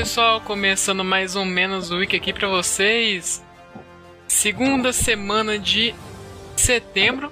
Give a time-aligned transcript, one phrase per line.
[0.00, 3.44] Pessoal, começando mais um Menos Week aqui pra vocês.
[4.26, 5.94] Segunda semana de
[6.56, 7.30] setembro.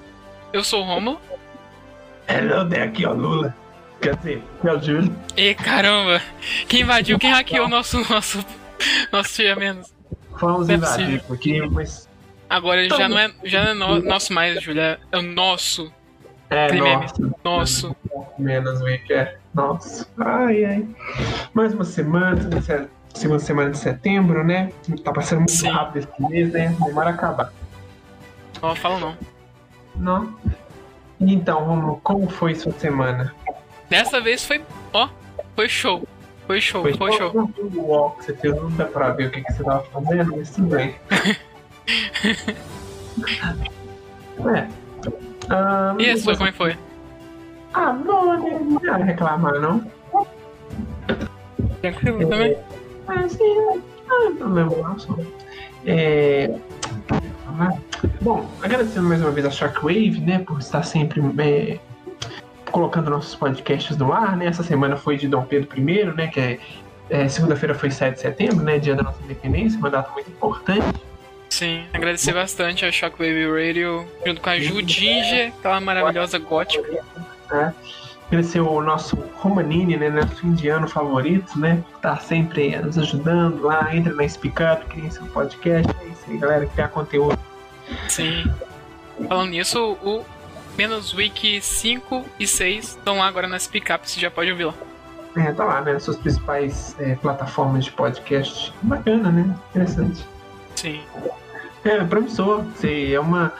[0.53, 1.19] Eu sou o Romulo.
[2.29, 2.83] Hello, né?
[2.83, 3.57] Aqui é o Lula.
[4.03, 5.17] Quer dizer, é o Júlio.
[5.35, 6.21] E caramba,
[6.69, 8.45] quem invadiu, quem hackeou o nosso, nosso,
[9.11, 9.91] nosso dia menos?
[10.39, 12.07] Não é invadir porque mas
[12.51, 15.01] Agora já não é, já não é no- nosso mais, Julia.
[15.11, 15.91] É o nosso.
[16.51, 17.35] é nosso.
[17.43, 17.97] Nosso.
[18.39, 19.38] Menos week, é.
[19.55, 20.07] Nossa.
[20.19, 20.87] Ai, ai.
[21.55, 24.73] Mais uma semana, essa segunda semana de setembro, né?
[25.05, 25.69] Tá passando muito Sim.
[25.71, 26.75] rápido esse mês, né?
[26.85, 27.53] Demora a acabar.
[28.63, 29.17] Não fala não.
[29.97, 30.35] Não?
[31.21, 33.35] Então, Romulo, como foi sua semana?
[33.89, 34.63] Dessa vez foi,
[34.93, 35.09] ó,
[35.57, 36.07] foi show.
[36.47, 37.33] Foi show, foi, show.
[37.35, 39.83] Não vi o walk você fez, não dá pra ver o que, que você tava
[39.85, 40.95] fazendo, mas tudo bem.
[44.57, 44.69] é.
[45.51, 46.79] Ah, E a sua, foi- como é que foi?
[47.75, 48.59] Ah, bom, né?
[48.61, 49.85] Não dá reclamar, não.
[51.81, 52.57] Tranquilo também?
[53.07, 53.81] Ah, sim, né?
[54.09, 55.17] ah, não problema não, só.
[55.87, 56.51] É...
[57.47, 57.77] ah,
[58.21, 61.79] Bom, agradecendo mais uma vez a Shockwave, né, por estar sempre é,
[62.71, 64.47] colocando nossos podcasts no ar, né?
[64.47, 66.59] Essa semana foi de Dom Pedro I, né, que é,
[67.11, 71.01] é, segunda-feira foi 7 de setembro, né, dia da nossa independência, uma data muito importante.
[71.49, 77.05] Sim, agradecer bastante a Shockwave Radio, junto com a Ju Ginger, aquela maravilhosa gótica.
[78.29, 84.13] Agradecer o nosso Romanini, né, nosso indiano favorito, né, estar sempre nos ajudando lá, entra
[84.13, 87.39] na Up, cria seu podcast, é isso aí, galera, criar conteúdo.
[88.07, 88.45] Sim.
[89.27, 90.25] Falando nisso, o
[90.77, 94.75] Menos Week 5 e 6 estão lá agora nas pickups, você já pode ouvir lá.
[95.37, 95.93] É, tá lá, né?
[95.93, 98.73] As suas principais é, plataformas de podcast.
[98.83, 99.55] Bacana, né?
[99.71, 100.27] Interessante.
[100.75, 101.01] Sim.
[101.85, 102.63] É, promissor.
[102.63, 103.53] Você é uma.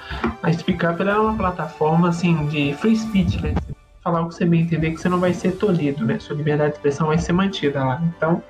[0.43, 3.55] A Speak Up ela é uma plataforma assim de free speech, né?
[3.55, 3.75] Você
[4.09, 6.19] falar o que você bem entender que você não vai ser tolhido, né?
[6.19, 8.01] Sua liberdade de expressão vai ser mantida lá.
[8.17, 8.43] Então,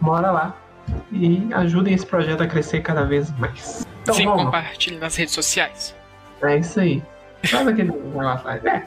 [0.00, 0.56] mora lá
[1.12, 3.86] e ajudem esse projeto a crescer cada vez mais.
[4.02, 4.44] Então, Sim, vamos.
[4.46, 5.94] compartilhe nas redes sociais.
[6.42, 7.00] É isso aí.
[7.44, 8.42] Faz aquele lá.
[8.64, 8.84] É.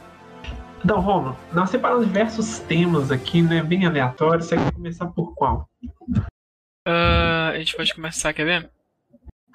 [0.83, 3.63] Então, Romulo, nós separamos diversos temas aqui, né?
[3.63, 4.47] Bem aleatórios.
[4.47, 5.69] Você quer começar por qual?
[6.85, 8.69] Ah, a gente pode começar, quer ver?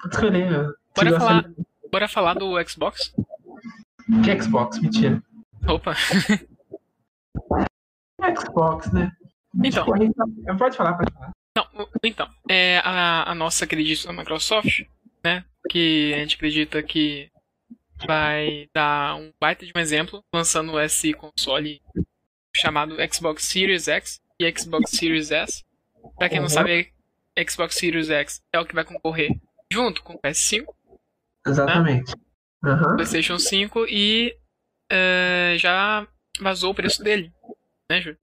[0.01, 0.49] Pode escolher.
[0.49, 1.45] Bora Você gosta falar,
[1.91, 3.13] bora falar do Xbox?
[4.09, 5.21] de Xbox, mentira.
[5.67, 5.93] Opa.
[8.39, 9.11] Xbox, né?
[9.63, 9.85] Então.
[9.85, 11.31] Tipo, Pode falar, pode falar.
[11.55, 11.67] Não,
[12.03, 14.83] então, é a, a nossa queridíssima Microsoft,
[15.23, 15.43] né?
[15.69, 17.29] Que a gente acredita que
[18.07, 21.81] vai dar um baita de um exemplo, lançando esse console
[22.55, 25.63] chamado Xbox Series X e Xbox Series S.
[26.17, 26.49] Pra quem não Uhum.
[26.49, 26.91] sabe,
[27.47, 29.29] Xbox Series X é o que vai concorrer
[29.71, 30.65] junto com o PS5,
[31.45, 32.13] Exatamente.
[32.63, 32.95] Aham.
[32.95, 34.37] PlayStation 5 e
[34.91, 36.05] é, já
[36.39, 37.31] vazou o preço dele,
[37.89, 38.17] né, Júlio?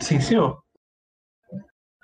[0.00, 0.62] Sim, senhor.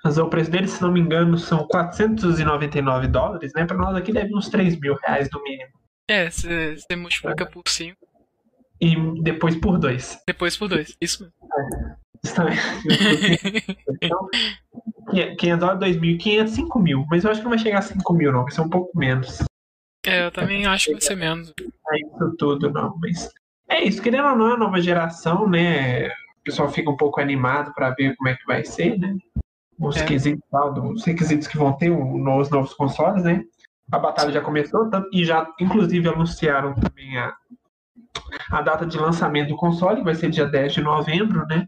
[0.03, 3.65] Mas o preço dele, se não me engano, são 499 dólares, né?
[3.65, 5.71] Pra nós aqui deve uns 3 mil reais no mínimo.
[6.09, 7.97] É, você multiplica por 5,
[8.81, 10.17] E depois por dois.
[10.25, 10.95] depois por 2.
[11.01, 11.35] Isso mesmo.
[12.23, 12.61] Justamente.
[14.01, 14.27] Então,
[15.37, 17.05] 500 dólares, 2.500, 5 mil.
[17.09, 18.43] Mas eu acho que não vai chegar a 5 mil, não.
[18.43, 19.43] Vai ser um pouco menos.
[20.05, 21.53] É, eu também acho que vai ser menos.
[21.59, 22.97] É isso tudo, não.
[22.99, 23.29] Mas
[23.69, 24.01] é isso.
[24.01, 26.07] Querendo ou não, é a nova geração, né?
[26.07, 29.15] O pessoal fica um pouco animado pra ver como é que vai ser, né?
[29.79, 30.05] Os É.
[30.05, 30.43] quesitos,
[30.83, 33.43] os requisitos que vão ter nos novos consoles, né?
[33.91, 37.33] A batalha já começou e já, inclusive, anunciaram também a,
[38.51, 41.65] a data de lançamento do console, que vai ser dia 10 de novembro, né?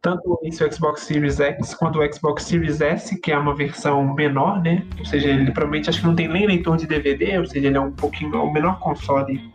[0.00, 4.14] Tanto esse o Xbox Series X quanto o Xbox Series S, que é uma versão
[4.14, 4.86] menor, né?
[4.98, 7.78] Ou seja, ele provavelmente acho que não tem nem leitor de DVD, ou seja, ele
[7.78, 9.50] é um pouquinho o menor console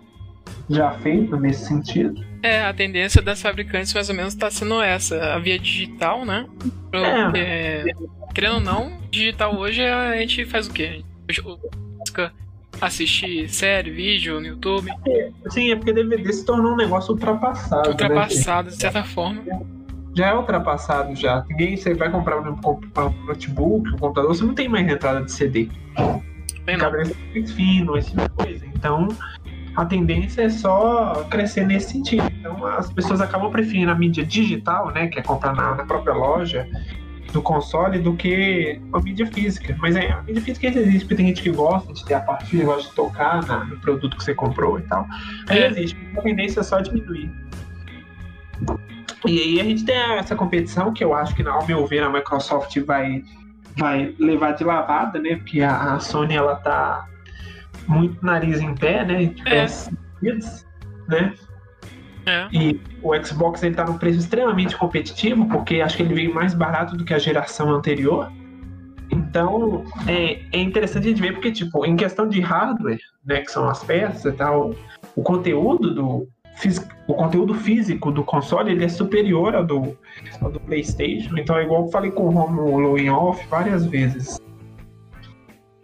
[0.69, 2.23] já feito nesse sentido.
[2.41, 6.47] É, a tendência das fabricantes mais ou menos tá sendo essa, a via digital, né?
[6.91, 7.93] Porque,
[8.33, 11.03] querendo ou não, digital hoje a gente faz o quê?
[11.29, 11.41] Hoje,
[11.97, 12.31] busca
[12.79, 14.89] assistir série, vídeo no YouTube,
[15.49, 17.83] Sim, é porque DVD se tornou um negócio ultrapassado.
[17.83, 17.89] Né?
[17.89, 19.43] ultrapassado de certa forma.
[20.15, 21.45] Já é ultrapassado já.
[21.49, 25.31] Ninguém, você vai comprar um, um notebook, um computador, você não tem mais entrada de
[25.31, 25.69] CD.
[26.65, 26.91] Bem não.
[26.91, 28.65] Mais fino, esse tipo de coisa.
[28.65, 29.07] Então,
[29.75, 32.23] a tendência é só crescer nesse sentido.
[32.39, 36.13] Então, as pessoas acabam preferindo a mídia digital, né, que é comprar na, na própria
[36.13, 36.67] loja
[37.31, 39.77] do console, do que a mídia física.
[39.79, 42.65] Mas é, a mídia física existe, porque tem gente que gosta de ter a partilha,
[42.65, 45.05] gosta de tocar na- no produto que você comprou e tal.
[45.47, 45.67] Mas É.
[45.67, 47.31] existe, a tendência é só diminuir.
[49.25, 52.09] E aí a gente tem essa competição que eu acho que, ao meu ver, a
[52.09, 53.23] Microsoft vai,
[53.77, 55.35] vai levar de lavada, né?
[55.35, 57.05] Porque a, a Sony ela tá
[57.89, 59.25] muito nariz em pé, né?
[59.25, 59.43] De É.
[59.43, 59.89] pés
[60.19, 60.65] seguidos,
[61.07, 61.33] né?
[62.25, 62.47] É.
[62.51, 66.53] E o Xbox ele tá num preço extremamente competitivo, porque acho que ele veio mais
[66.53, 68.31] barato do que a geração anterior.
[69.11, 73.51] Então, é, é interessante a gente ver, porque, tipo, em questão de hardware, né, que
[73.51, 74.75] são as peças e tal,
[75.15, 76.27] o conteúdo do,
[77.07, 79.97] o conteúdo físico do console ele é superior ao do,
[80.41, 81.35] ao do PlayStation.
[81.37, 84.39] Então é igual eu falei com o Romulo em off várias vezes.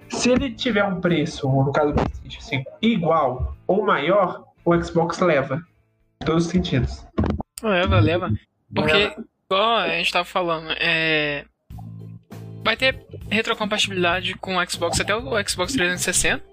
[0.10, 5.20] Se ele tiver um preço, no caso do PlayStation 5, igual ou maior, o Xbox
[5.20, 5.62] leva.
[6.22, 7.06] Em todos os sentidos.
[7.62, 8.32] Leva, leva.
[8.74, 9.16] Porque,
[9.50, 11.46] igual a gente tava falando, é.
[12.64, 16.44] Vai ter retrocompatibilidade com o Xbox até o Xbox 360,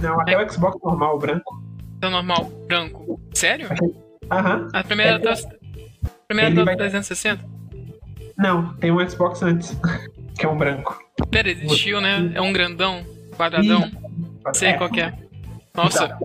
[0.00, 1.62] Não, até o Xbox normal, branco.
[1.96, 3.18] então normal branco.
[3.32, 3.68] Sério?
[4.30, 4.68] Aham.
[4.74, 5.34] A primeira É, da.
[6.26, 7.42] Primeira ele da vai- 360?
[8.36, 9.74] Não, tem um Xbox antes,
[10.38, 10.98] que é um branco.
[11.30, 12.30] Pera, existiu, né?
[12.34, 13.04] É um grandão,
[13.36, 13.90] quadradão.
[14.52, 15.12] Sei É, qual que é.
[15.74, 16.18] Nossa,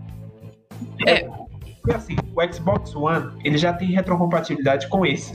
[1.06, 1.28] É.
[1.82, 5.34] Porque assim, o Xbox One, ele já tem retrocompatibilidade com esses.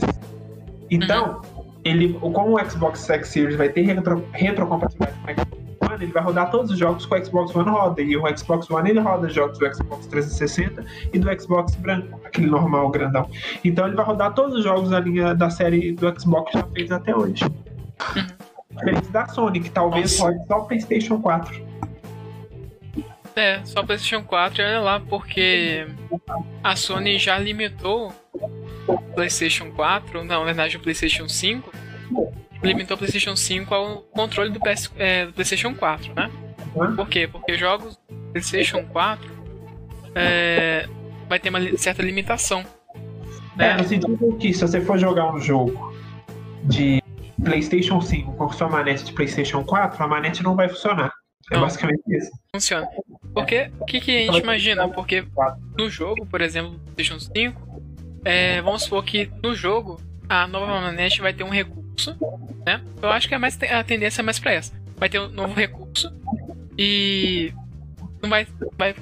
[0.89, 1.41] Então,
[1.85, 6.11] ele, como o Xbox X Series vai ter retro, retrocompatibilidade com o Xbox One, ele
[6.11, 8.01] vai rodar todos os jogos que o Xbox One roda.
[8.01, 10.83] E o Xbox One, ele roda jogos do Xbox 360
[11.13, 13.29] e do Xbox branco, aquele normal, grandão.
[13.63, 16.65] Então, ele vai rodar todos os jogos da linha da série do Xbox que já
[16.65, 17.45] fez até hoje.
[18.79, 20.31] Diferente da Sony, que talvez Nossa.
[20.31, 21.69] rode só o PlayStation 4.
[23.35, 25.87] é, só PlayStation 4 e olha lá, porque
[26.63, 28.11] a Sony já limitou
[28.87, 31.71] o PlayStation 4, não, na verdade o PlayStation 5,
[32.61, 36.29] limitou o PlayStation 5 ao controle do, PS, é, do PlayStation 4, né?
[36.95, 37.27] Por quê?
[37.31, 39.29] Porque jogos do PlayStation 4
[40.15, 40.87] é,
[41.29, 42.65] vai ter uma certa limitação.
[43.57, 43.77] É, Né?
[43.77, 45.93] no sentido que se você for jogar um jogo
[46.63, 47.01] de
[47.43, 51.11] PlayStation 5 com sua manete de PlayStation 4, a manete não vai funcionar.
[51.51, 51.61] É Não.
[51.61, 52.29] basicamente isso.
[52.55, 52.87] Funciona.
[53.33, 54.87] Porque o que, que a gente imagina?
[54.89, 55.25] Porque
[55.77, 57.81] no jogo, por exemplo, do PlayStation 5,
[58.25, 62.15] é, vamos supor que no jogo a nova manete vai ter um recurso,
[62.65, 62.81] né?
[63.01, 64.73] Eu acho que é mais, a tendência é mais pra essa.
[64.97, 66.13] Vai ter um novo recurso
[66.77, 67.51] e
[68.21, 68.45] não vai,
[68.77, 68.93] vai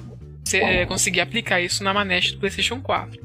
[0.44, 3.20] ser- é, conseguir aplicar isso na manete do PlayStation 4.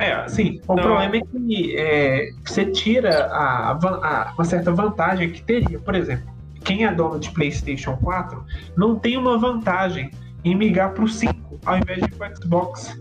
[0.00, 0.82] É, assim, o Não.
[0.82, 5.78] problema é que é, você tira a, a- uma certa vantagem que teria.
[5.78, 6.24] Por exemplo,
[6.64, 8.42] quem é dono de PlayStation 4
[8.76, 10.10] não tem uma vantagem
[10.44, 11.34] em migrar pro 5
[11.64, 12.98] ao invés de ir pro Xbox.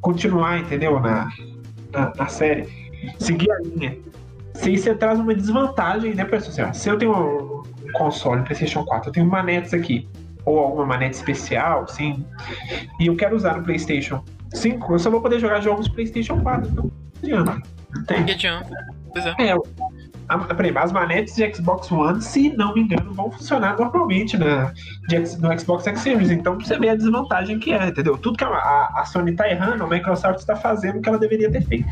[0.00, 1.00] Continuar, entendeu?
[1.00, 1.28] Na,
[1.92, 2.68] na, na série.
[3.18, 3.96] Seguir a linha.
[4.54, 6.70] Se isso você traz uma desvantagem, né, pessoal?
[6.70, 10.08] Assim, se eu tenho um, um console PlayStation 4, eu tenho manetes aqui,
[10.46, 12.24] ou alguma manete especial, sim,
[12.98, 14.22] e eu quero usar no PlayStation
[14.54, 16.68] 5, eu só vou poder jogar jogos PlayStation 4.
[16.70, 16.90] Então,
[17.22, 17.62] adianta.
[17.92, 18.32] Que Entende?
[18.32, 18.70] adianta.
[19.12, 19.34] Pois é.
[19.38, 19.52] É,
[20.28, 24.72] a, as manetes de Xbox One, se não me engano, vão funcionar normalmente na,
[25.08, 26.30] de no Xbox X Series.
[26.30, 28.18] Então, pra você ver a desvantagem que é, entendeu?
[28.18, 31.18] Tudo que a, a- a Sony tá errando, a Microsoft está fazendo o que ela
[31.18, 31.88] deveria ter feito.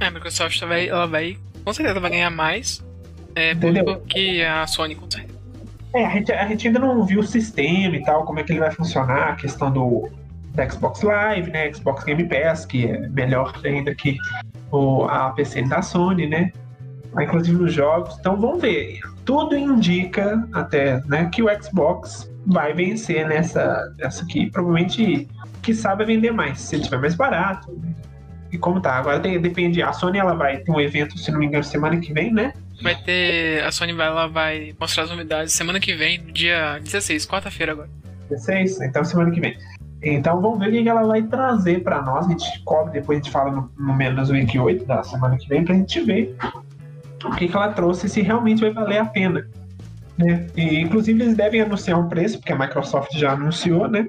[0.00, 2.84] É, a Microsoft vai, ela vai, com certeza, vai ganhar mais
[3.34, 3.84] é, Entendeu?
[3.84, 5.34] do que a Sony, com certeza.
[5.94, 8.52] É, a gente, a gente ainda não viu o sistema e tal, como é que
[8.52, 10.08] ele vai funcionar, a questão do,
[10.56, 11.72] do Xbox Live, né?
[11.72, 14.16] Xbox Game Pass, que é melhor ainda que
[14.72, 16.50] o, a PC da Sony, né?
[17.20, 18.16] Inclusive nos jogos.
[18.18, 19.00] Então vamos ver.
[19.24, 24.50] Tudo indica até né, que o Xbox vai vencer nessa, nessa aqui.
[24.50, 25.28] Provavelmente
[25.62, 27.72] que sabe vender mais, se ele tiver mais barato.
[27.72, 27.92] né?
[28.52, 28.94] E como tá?
[28.96, 29.82] Agora tem- depende.
[29.82, 32.52] A Sony ela vai ter um evento, se não me engano, semana que vem, né?
[32.82, 33.64] Vai ter.
[33.64, 37.88] A Sony vai, ela vai mostrar as novidades semana que vem, dia 16, quarta-feira agora.
[38.30, 38.80] 16?
[38.82, 39.56] Então semana que vem.
[40.02, 42.26] Então vamos ver o que ela vai trazer pra nós.
[42.26, 45.48] A gente cobre, depois a gente fala no, no menos week 8 da semana que
[45.48, 46.36] vem pra gente ver
[47.24, 49.48] o que, que ela trouxe se realmente vai valer a pena.
[50.18, 50.46] Né?
[50.56, 54.06] E inclusive eles devem anunciar um preço, porque a Microsoft já anunciou, né?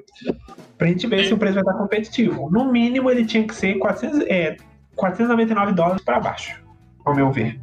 [0.76, 2.50] Pra gente ver se o preço vai estar competitivo.
[2.50, 4.56] No mínimo ele tinha que ser 400, é,
[4.94, 6.62] 499 dólares pra baixo,
[7.04, 7.60] ao meu ver.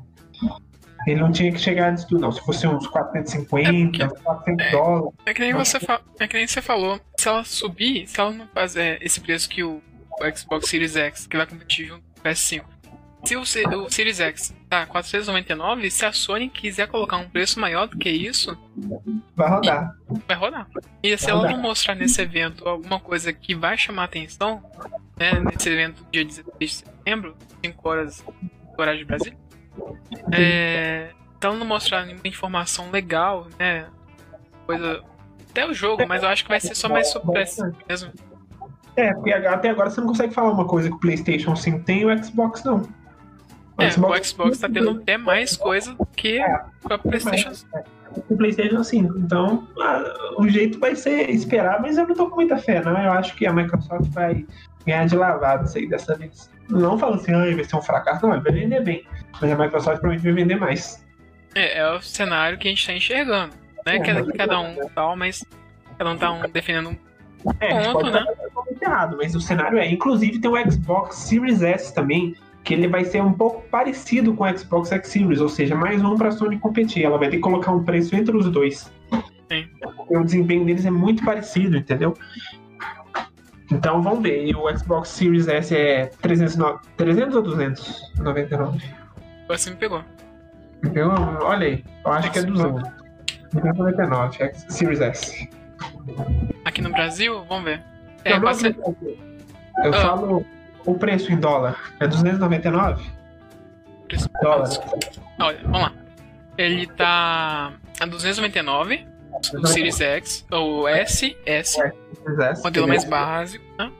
[1.06, 2.32] Ele não tinha que chegar antes do não.
[2.32, 5.10] Se fosse uns 450, É 400 dólares.
[5.26, 8.32] É que nem você, fa- é que nem você falou, se ela subir, se ela
[8.32, 9.82] não fazer esse preço que o,
[10.20, 12.64] o Xbox Series X, que vai competir junto com o PS5.
[13.24, 17.88] Se o, o Series X tá 499, se a Sony quiser colocar um preço maior
[17.88, 18.56] do que isso,
[19.36, 19.96] Vai rodar.
[20.28, 20.68] vai rodar.
[21.02, 21.56] E se Vai ela rodar.
[21.56, 24.64] não mostrar nesse evento alguma coisa que vai chamar atenção,
[25.18, 28.24] né, nesse evento dia 16 de setembro, 5 horas
[28.78, 29.38] horário de Brasília,
[30.32, 31.10] é,
[31.42, 33.86] ela não mostrar nenhuma informação legal, né,
[34.66, 35.04] coisa...
[35.52, 38.12] Até o jogo, mas eu acho que vai ser só mais surpresa mesmo.
[38.98, 42.02] É, porque até agora você não consegue falar uma coisa que o PlayStation 5 tem
[42.02, 42.82] e o Xbox não.
[43.78, 46.64] É, o Xbox tá tendo até mais coisa que É.
[46.84, 47.52] o próprio PlayStation.
[48.30, 49.18] o PlayStation 5.
[49.18, 49.68] Então,
[50.38, 52.98] o jeito vai ser esperar, mas eu não tô com muita fé, não.
[53.02, 54.46] Eu acho que a Microsoft vai
[54.86, 56.50] ganhar de lavado isso aí dessa vez.
[56.70, 59.06] Não falo assim, ah, vai ser um fracasso, não, vai vender bem.
[59.42, 61.04] Mas a Microsoft provavelmente vai vender mais.
[61.54, 63.54] É, é o cenário que a gente tá enxergando.
[63.86, 65.46] Não é É, que mas- cada um tal, mas
[65.98, 66.98] cada um tá um defendendo um.
[67.60, 68.26] É, Ponto, né?
[68.82, 69.88] errado, mas o cenário é.
[69.90, 74.44] Inclusive tem o Xbox Series S também, que ele vai ser um pouco parecido com
[74.44, 77.06] o Xbox X Series, ou seja, mais um para a Sony competir.
[77.06, 78.92] Ela vai ter que colocar um preço entre os dois.
[79.52, 79.68] Sim.
[79.96, 82.16] Porque o desempenho deles é muito parecido, entendeu?
[83.72, 84.46] Então vamos ver.
[84.48, 88.84] E o Xbox Series S é 309, 300 ou 299?
[89.48, 90.04] Você me pegou.
[90.94, 91.10] Eu,
[91.42, 92.84] olha aí, eu acho que é 200.
[93.54, 95.50] 299, é Series S.
[96.66, 97.82] Aqui no Brasil, vamos ver.
[98.24, 98.98] É, Eu, não acredito.
[99.84, 100.02] eu Ah.
[100.02, 100.46] falo
[100.86, 101.94] o preço em dólar.
[102.00, 103.04] É 299
[104.08, 104.80] preço- dólares.
[105.40, 105.92] Olha, vamos lá.
[106.58, 109.06] Ele tá a 299,
[109.62, 113.26] o Series X, ou S, S, Series S, modelo mais beleza?
[113.26, 113.92] básico, né?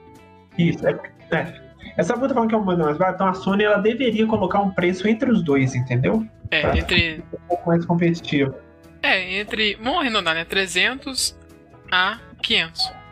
[0.58, 1.00] Isso, é.
[1.32, 1.65] é.
[1.98, 4.60] Essa puta falando que é um modelo mais barato, então a Sony ela deveria colocar
[4.60, 6.26] um preço entre os dois, entendeu?
[6.52, 7.24] É, entre.
[7.34, 8.54] Um pouco mais competitivo.
[9.02, 9.76] É, entre.
[9.76, 10.46] Vamos arredondar, né?
[10.46, 11.38] 300
[11.92, 13.06] a 500.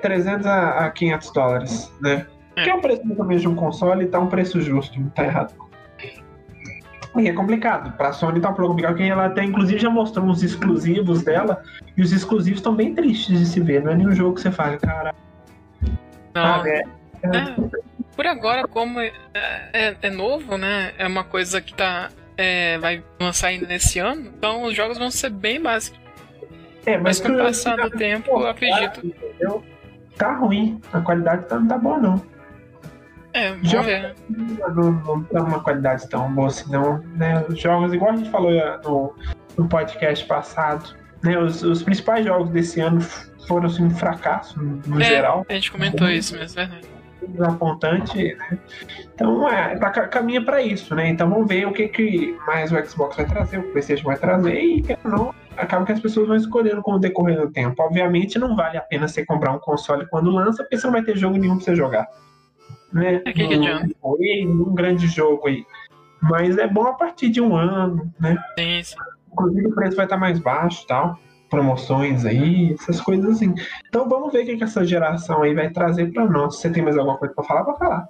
[0.00, 2.26] 300 a, a 500 dólares, né?
[2.56, 2.64] É.
[2.64, 5.00] Que é o preço mais ou menos de um console e tá um preço justo,
[5.00, 5.54] não tá errado.
[7.16, 7.96] E é complicado.
[7.96, 11.62] Pra Sony tá um pouco complicado, porque ela até inclusive já mostrou uns exclusivos dela,
[11.96, 13.82] e os exclusivos estão bem tristes de se ver.
[13.82, 15.14] Não é nenhum jogo que você fala, cara.
[16.34, 16.70] Não, sabe?
[16.70, 16.82] É,
[17.24, 17.80] É,
[18.16, 19.12] por agora, como é,
[19.72, 20.92] é- é novo, né?
[20.98, 22.10] É uma coisa que tá.
[22.36, 26.00] é, vai lançar ainda nesse ano, então os jogos vão ser bem básicos.
[26.84, 29.06] é, Mas com o passar do tempo, eu acredito.
[29.06, 29.64] Entendeu?
[30.16, 30.80] Tá ruim.
[30.92, 32.20] A qualidade tá, não tá boa, não.
[33.32, 34.14] É, vamos Já- ver.
[34.28, 36.98] Não, não tá uma qualidade tão boa assim, não.
[37.16, 37.44] Né?
[37.48, 39.14] Os jogos, igual a gente falou eh, no,
[39.56, 41.36] no podcast passado, né?
[41.38, 43.00] Os, os principais jogos desse ano
[43.48, 45.44] foram assim, um fracasso, no, É, geral.
[45.48, 46.93] a gente comentou isso mesmo, é verdade.
[47.28, 48.58] Desapontante, né?
[49.14, 51.08] Então, é, tá, ca- caminha para isso, né?
[51.08, 54.60] Então, vamos ver o que, que mais o Xbox vai trazer, o PlayStation vai trazer
[54.60, 57.82] e, quer ou não, acaba que as pessoas vão escolhendo com o decorrer do tempo.
[57.82, 61.02] Obviamente, não vale a pena você comprar um console quando lança, porque você não vai
[61.02, 62.06] ter jogo nenhum pra você jogar.
[62.92, 63.16] Né?
[63.16, 63.88] É, que que adianta?
[64.00, 65.64] Foi um grande jogo aí.
[66.20, 68.36] Mas é bom a partir de um ano, né?
[68.56, 68.94] Tem esse.
[69.32, 71.18] Inclusive, o preço vai estar mais baixo e tal.
[71.54, 73.54] Promoções aí, essas coisas assim.
[73.86, 76.56] Então, vamos ver o que, que essa geração aí vai trazer pra nós.
[76.56, 77.64] Você tem mais alguma coisa pra falar?
[77.64, 78.08] Pra falar.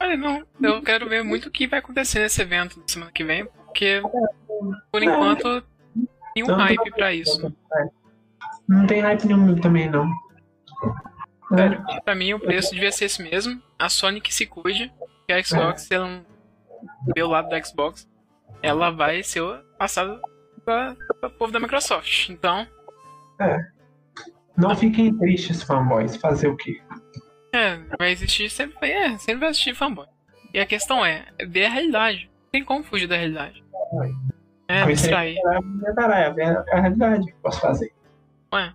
[0.00, 3.46] Olha, não, eu quero ver muito o que vai acontecer nesse evento semana que vem,
[3.46, 4.00] porque
[4.92, 5.62] por enquanto
[6.34, 7.52] tem um Não, hype pra isso.
[8.68, 10.08] Não tem hype nenhum também, não.
[11.48, 13.60] Sério, pra mim o preço devia ser esse mesmo.
[13.78, 14.92] A Sony que se cuide,
[15.26, 16.24] que a Xbox, se ela não
[17.24, 18.08] o lado da Xbox,
[18.62, 19.42] ela vai ser
[19.78, 20.20] passada
[20.68, 22.28] pra, pra povo da Microsoft.
[22.28, 22.66] Então,
[24.56, 26.16] Não fiquem tristes, fanboys.
[26.16, 26.80] Fazer o quê?
[27.54, 30.06] é, vai existir sempre, é, sempre vai existir fanboy.
[30.52, 32.30] E a questão é, ver a realidade.
[32.44, 33.64] Não tem como fugir da realidade.
[34.68, 35.36] É, distrair.
[35.86, 37.90] É, caralho, é a- é realidade que eu posso fazer.
[38.52, 38.72] Ué,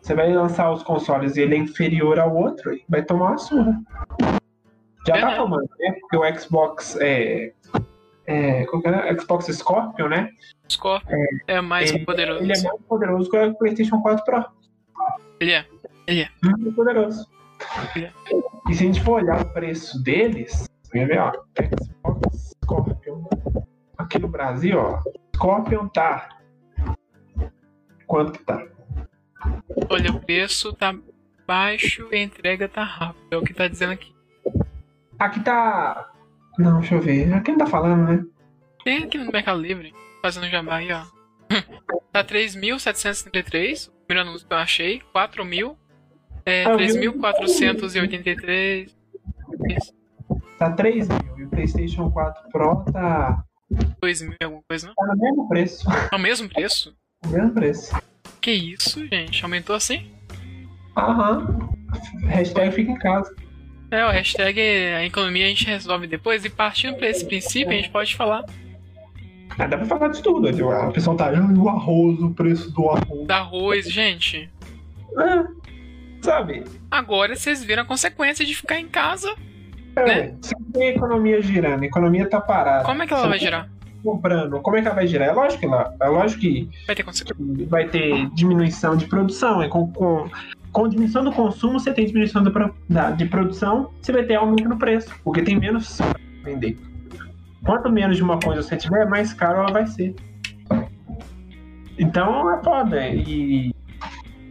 [0.00, 3.38] Você vai lançar os consoles e ele é inferior ao outro, e vai tomar uma
[3.38, 3.78] surra.
[5.06, 5.36] Já tá Verdade.
[5.36, 5.92] tomando, né?
[6.00, 7.52] Porque o Xbox é.
[8.26, 9.18] é que é?
[9.18, 10.30] Xbox Scorpio, né?
[10.70, 12.42] Scorpio é, mais ele- poderoso.
[12.42, 14.44] Ele é mais poderoso que o PlayStation 4 Pro.
[15.40, 15.66] Ele é.
[16.42, 17.26] Muito poderoso.
[17.96, 18.10] É.
[18.70, 23.24] E se a gente for olhar o preço deles, você vai ver, ó, Xbox Scorpion.
[23.96, 25.02] Aqui no Brasil, ó,
[25.34, 26.28] Scorpion tá.
[28.06, 28.64] Quanto que tá?
[29.90, 30.94] Olha, o preço tá
[31.46, 33.26] baixo e a entrega tá rápida.
[33.30, 34.14] É o que tá dizendo aqui.
[35.18, 36.10] Aqui tá.
[36.58, 37.32] Não, deixa eu ver.
[37.34, 38.24] Aqui não tá falando, né?
[38.84, 41.04] Tem aqui no Mercado Livre, fazendo jabá aí, ó.
[42.12, 45.02] tá 3.733, o primeiro anúncio que eu achei.
[45.14, 45.76] 4.000.
[46.46, 46.84] É, Ah, eu vi.
[47.08, 48.90] 3.483.
[49.70, 49.92] Isso.
[50.58, 51.38] Tá 3 mil.
[51.38, 53.44] E o PlayStation 4 Pro tá,
[54.02, 54.94] 2.000 e alguma coisa, não?
[54.94, 55.86] tá no mesmo preço.
[56.12, 56.94] É o mesmo preço?
[57.24, 57.96] No mesmo preço.
[58.40, 59.42] Que isso, gente?
[59.42, 60.08] Aumentou assim?
[60.96, 61.68] Aham.
[62.28, 63.34] Hashtag fica em casa.
[63.90, 66.44] É, o hashtag a economia a gente resolve depois.
[66.44, 68.44] E partindo pra esse princípio, a gente pode falar
[69.58, 70.48] Ah, dá pra falar de tudo.
[70.48, 71.30] O pessoal tá.
[71.30, 73.26] "Ah, o arroz, o preço do arroz.
[73.26, 73.90] da arroz.
[73.90, 74.48] Gente,
[75.18, 75.44] É,
[76.22, 76.64] sabe?
[76.90, 79.34] agora vocês viram a consequência de ficar em casa.
[79.96, 80.34] É, Né?
[80.40, 82.84] Você tem a economia girando, a economia tá parada.
[82.84, 83.68] Como é que ela Você vai girar?
[84.04, 85.28] Comprando, como é que ela vai girar?
[85.28, 87.66] É lógico que, ela, é lógico que Vai ter consequência.
[87.66, 89.60] vai ter diminuição de produção.
[89.60, 90.30] É com, com,
[90.70, 92.52] com diminuição do consumo, você tem diminuição do
[92.88, 96.78] da, de produção, você vai ter aumento no preço, porque tem menos pra vender.
[97.64, 100.14] Quanto menos de uma coisa você tiver, mais caro ela vai ser.
[101.98, 103.08] Então é foda.
[103.08, 103.74] E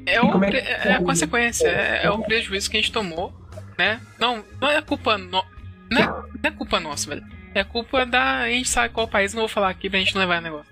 [0.06, 2.92] É, o como é que- é a consequência, é, é o prejuízo que a gente
[2.92, 3.34] tomou
[3.78, 4.00] né?
[4.20, 5.44] Não, não é culpa no...
[5.92, 7.24] não, é, não é culpa nossa, velho.
[7.54, 8.40] É culpa da.
[8.40, 10.66] A gente sabe qual país, não vou falar aqui pra gente não levar negócio.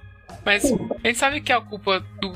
[0.44, 2.34] Mas a gente sabe que é a culpa do.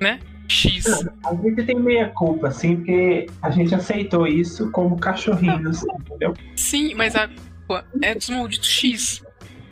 [0.00, 0.20] né?
[0.48, 0.86] X.
[1.24, 6.34] A gente tem meia culpa, assim, porque a gente aceitou isso como cachorrinhos, entendeu?
[6.56, 7.28] Sim, mas a
[7.78, 9.24] culpa é dos malditos X.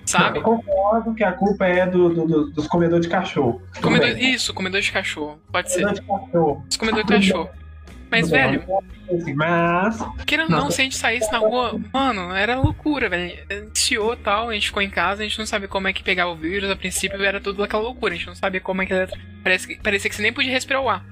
[0.06, 0.38] Sabe?
[0.38, 3.60] Eu concordo que a culpa é do, do- do- dos comedores de cachorro.
[3.82, 5.38] Comedor, isso, comedor de cachorro.
[5.52, 5.82] Pode ser.
[5.82, 6.66] Comedor de cachorro.
[6.70, 7.50] Os comedores de cachorro.
[8.10, 8.64] Mas, velho,
[9.36, 9.98] Mas.
[10.24, 10.70] querendo ou não, Não.
[10.70, 13.38] se a gente saísse na rua, mano, era loucura, velho.
[13.50, 16.30] Iniciou tal, a gente ficou em casa, a gente não sabia como é que pegava
[16.30, 18.94] o vírus, a princípio era tudo aquela loucura, a gente não sabia como é que
[18.94, 19.10] era.
[19.44, 21.04] Parece que, parecia que você nem podia respirar o ar.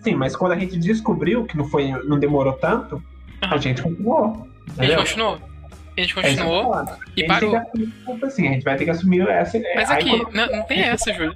[0.00, 3.02] Sim, mas quando a gente descobriu que não, foi, não demorou tanto,
[3.42, 3.58] a Aham.
[3.58, 4.48] gente continuou.
[4.78, 5.38] A gente continuou.
[5.98, 7.56] A gente É continuou e a gente tem parou.
[7.56, 9.60] assumir culpa, assim, a gente vai ter que assumir essa.
[9.74, 11.34] Mas aqui, não, não tem essa, Júlio.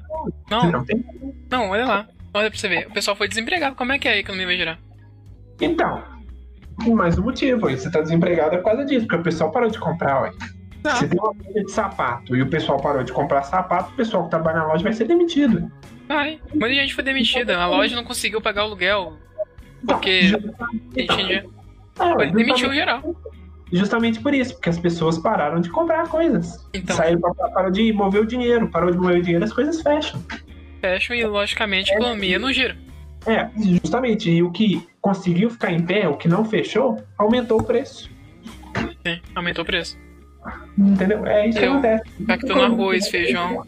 [0.49, 1.05] Não, Não, tem.
[1.51, 2.09] não, olha lá.
[2.33, 2.87] Olha pra você ver.
[2.87, 3.75] O pessoal foi desempregado.
[3.75, 4.79] Como é que a economia vai girar?
[5.61, 6.03] Então,
[6.95, 9.69] mais um motivo, aí, você tá desempregado é por causa disso, porque o pessoal parou
[9.69, 10.31] de comprar, ué.
[10.83, 10.97] Tá.
[10.97, 14.25] Se tem uma loja de sapato e o pessoal parou de comprar sapato, o pessoal
[14.25, 15.71] que trabalha na loja vai ser demitido.
[16.09, 17.57] Ai, muita gente foi demitida.
[17.59, 19.17] A loja não conseguiu pagar o aluguel.
[19.87, 21.39] Porque Então, gente tinha-
[22.01, 23.03] é, foi- demitiu geral.
[23.73, 26.69] Justamente por isso, porque as pessoas pararam de comprar coisas.
[26.75, 27.21] Então, Saíram
[27.55, 30.23] parou de mover o dinheiro, parou de mover o dinheiro, as coisas fecham.
[30.81, 32.77] fecham e, logicamente, a economia não gira.
[33.27, 33.49] É,
[33.81, 34.31] justamente.
[34.31, 38.11] E o que conseguiu ficar em pé, o que não fechou, aumentou o preço.
[39.07, 39.97] Sim, aumentou o preço.
[40.77, 41.25] Entendeu?
[41.25, 42.05] É isso que Eu- acontece.
[42.21, 43.65] Impactou no arroz, feijão.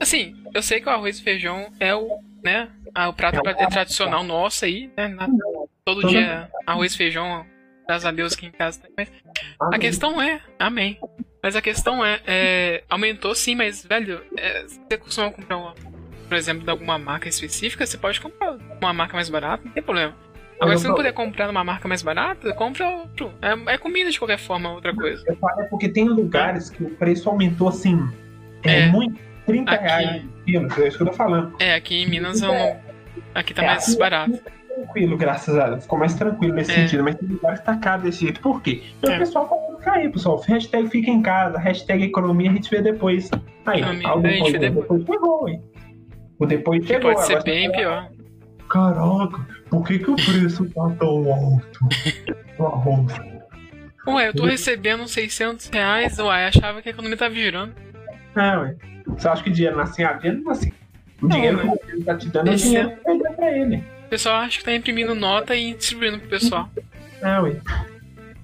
[0.00, 2.68] Assim, eu sei que o arroz e feijão é o, né,
[3.08, 5.16] o prato tra- tradicional nosso aí, né?
[5.84, 7.44] todo dia arroz e feijão,
[7.86, 8.80] graças a Deus aqui em casa.
[8.96, 9.10] Mas
[9.72, 10.98] a questão é, amém.
[11.42, 15.74] Mas a questão é, é, aumentou sim, mas, velho, é, se você costuma comprar, uma,
[16.28, 19.82] por exemplo, de alguma marca específica, você pode comprar uma marca mais barata, não tem
[19.82, 20.14] problema.
[20.60, 23.32] Agora, Eu se não puder comprar numa marca mais barata, compra outro.
[23.42, 25.24] É, é comida de qualquer forma, outra coisa.
[25.26, 27.98] Eu falo É porque tem lugares que o preço aumentou assim.
[28.62, 28.86] É, É.
[28.86, 29.18] muito.
[29.44, 29.82] 30 Aqui.
[29.84, 31.56] reais quilo, é isso que eu tô falando.
[31.58, 32.80] É, aqui em Minas eu não.
[33.34, 34.34] Aqui tá É, mais aqui- barato.
[34.36, 35.82] aqui Tranquilo, graças a Deus.
[35.82, 36.74] Ficou mais tranquilo nesse É.
[36.74, 38.40] sentido, mas tem lugares que tá caro desse jeito.
[38.40, 38.82] Por quê?
[39.00, 39.16] Porque É.
[39.16, 40.40] o pessoal falando cair, pessoal.
[40.46, 43.30] Hashtag fica em casa, hashtag economia a gente vê depois.
[43.66, 45.62] Aí, algo a gente depois, vê depois chegou, hein?
[46.38, 47.12] O depois chegou.
[47.14, 48.08] pode ser bem pior.
[48.68, 51.80] Caraca, por que, que o preço tá tão alto?
[52.56, 53.12] do arroz?
[54.06, 57.72] Ué, eu tô recebendo 600 reais, uai, achava que a economia tava girando.
[58.34, 58.76] É, ué.
[59.06, 60.18] Você acha que dinheiro nasce assim?
[60.18, 60.72] dinheiro não nasce.
[61.20, 61.62] O Não, dinheiro né?
[61.62, 63.84] que o governo tá te dando é o dinheiro que dar pra ele.
[64.12, 66.68] O pessoal acha que tá imprimindo nota e distribuindo pro pessoal.
[67.22, 67.56] É, ué.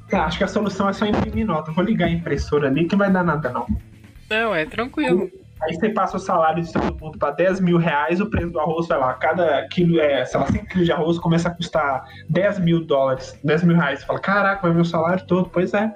[0.08, 1.70] Tá, acho que a solução é só imprimir nota.
[1.72, 3.66] Vou ligar a impressora ali que vai dar nada, não.
[4.30, 5.30] É, ué, tranquilo.
[5.60, 8.58] Aí você passa o salário de todo mundo pra 10 mil reais, o preço do
[8.58, 9.12] arroz vai lá.
[9.12, 13.38] Cada quilo, é, sei lá, 5 quilos de arroz começa a custar 10 mil dólares,
[13.44, 14.00] 10 mil reais.
[14.00, 15.50] Você fala, caraca, vai meu salário todo.
[15.50, 15.94] Pois é.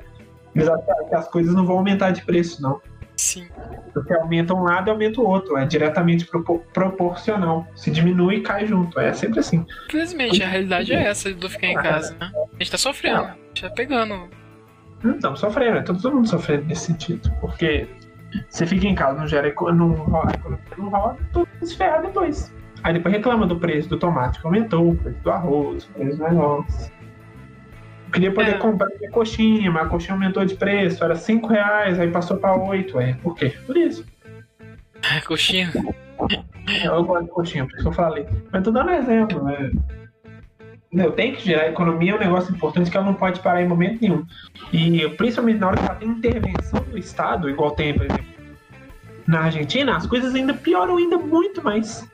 [0.52, 2.78] Que as coisas não vão aumentar de preço, não.
[3.22, 3.46] Sim.
[3.94, 5.56] Porque aumenta um lado e aumenta o outro.
[5.56, 7.64] É diretamente propo- proporcional.
[7.76, 8.98] Se diminui, cai junto.
[8.98, 9.64] É sempre assim.
[9.86, 12.32] Infelizmente, a realidade é essa do ficar em casa, né?
[12.34, 14.28] A gente tá sofrendo, a gente tá pegando.
[15.04, 17.30] Não estamos sofrendo, é todo mundo sofrendo nesse sentido.
[17.40, 17.86] Porque
[18.48, 20.32] você fica em casa, não gera não rola,
[20.76, 22.52] não rola, tudo se ferra depois.
[22.82, 26.18] Aí depois reclama do preço do tomate que aumentou, o preço do arroz, o preço
[26.18, 26.92] do negócio.
[28.12, 28.58] Eu queria poder É.
[28.58, 32.54] comprar minha coxinha, mas a coxinha aumentou de preço, era 5 reais, aí passou pra
[32.54, 33.00] 8.
[33.00, 33.54] É, por quê?
[33.66, 34.04] Por isso.
[35.26, 35.72] Coxinha.
[36.84, 38.26] Eu gosto de coxinha, por isso que eu falei.
[38.52, 39.70] Mas tô dando exemplo, né?
[40.92, 41.12] Entendeu?
[41.12, 44.02] Tem que gerar economia, é um negócio importante que ela não pode parar em momento
[44.02, 44.26] nenhum.
[44.70, 48.26] E principalmente na hora que ela tem intervenção do Estado, igual tem, por exemplo,
[49.26, 52.06] na Argentina, as coisas ainda pioram ainda muito mais.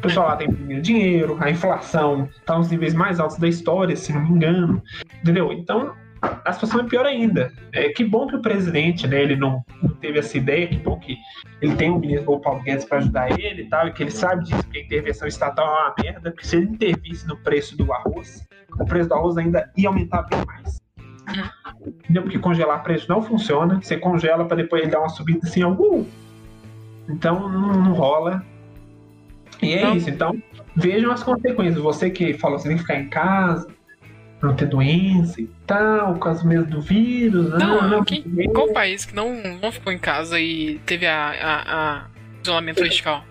[0.00, 0.48] O pessoal lá tem
[0.80, 4.82] dinheiro, a inflação tá nos níveis mais altos da história, se não me engano.
[5.20, 5.52] Entendeu?
[5.52, 7.52] Então, a situação é pior ainda.
[7.70, 10.98] É, que bom que o presidente, né, ele não, não teve essa ideia, que bom
[10.98, 11.18] que
[11.60, 14.10] ele tem o ministro o Paulo Guedes para ajudar ele e tal, e que ele
[14.10, 17.76] sabe disso, que a intervenção estatal é uma merda, porque se ele intervisse no preço
[17.76, 20.80] do arroz, o preço do arroz ainda ia aumentar bem mais.
[21.86, 22.22] Entendeu?
[22.22, 26.06] Porque congelar preço não funciona, você congela para depois ele dar uma subida assim, algum.
[27.06, 28.42] Então não, não rola.
[29.62, 29.96] E é Não.
[29.96, 30.40] isso, então
[30.74, 31.76] vejam as consequências.
[31.82, 33.66] Você que falou assim, tem que ficar em casa,
[34.42, 37.50] não ter doença e tal, com as medo do vírus.
[37.58, 38.22] Não, não, quem-
[38.54, 41.62] Qual país que não, não ficou em casa e teve a, a-
[41.98, 42.04] a
[42.42, 43.24] isolamento vertical?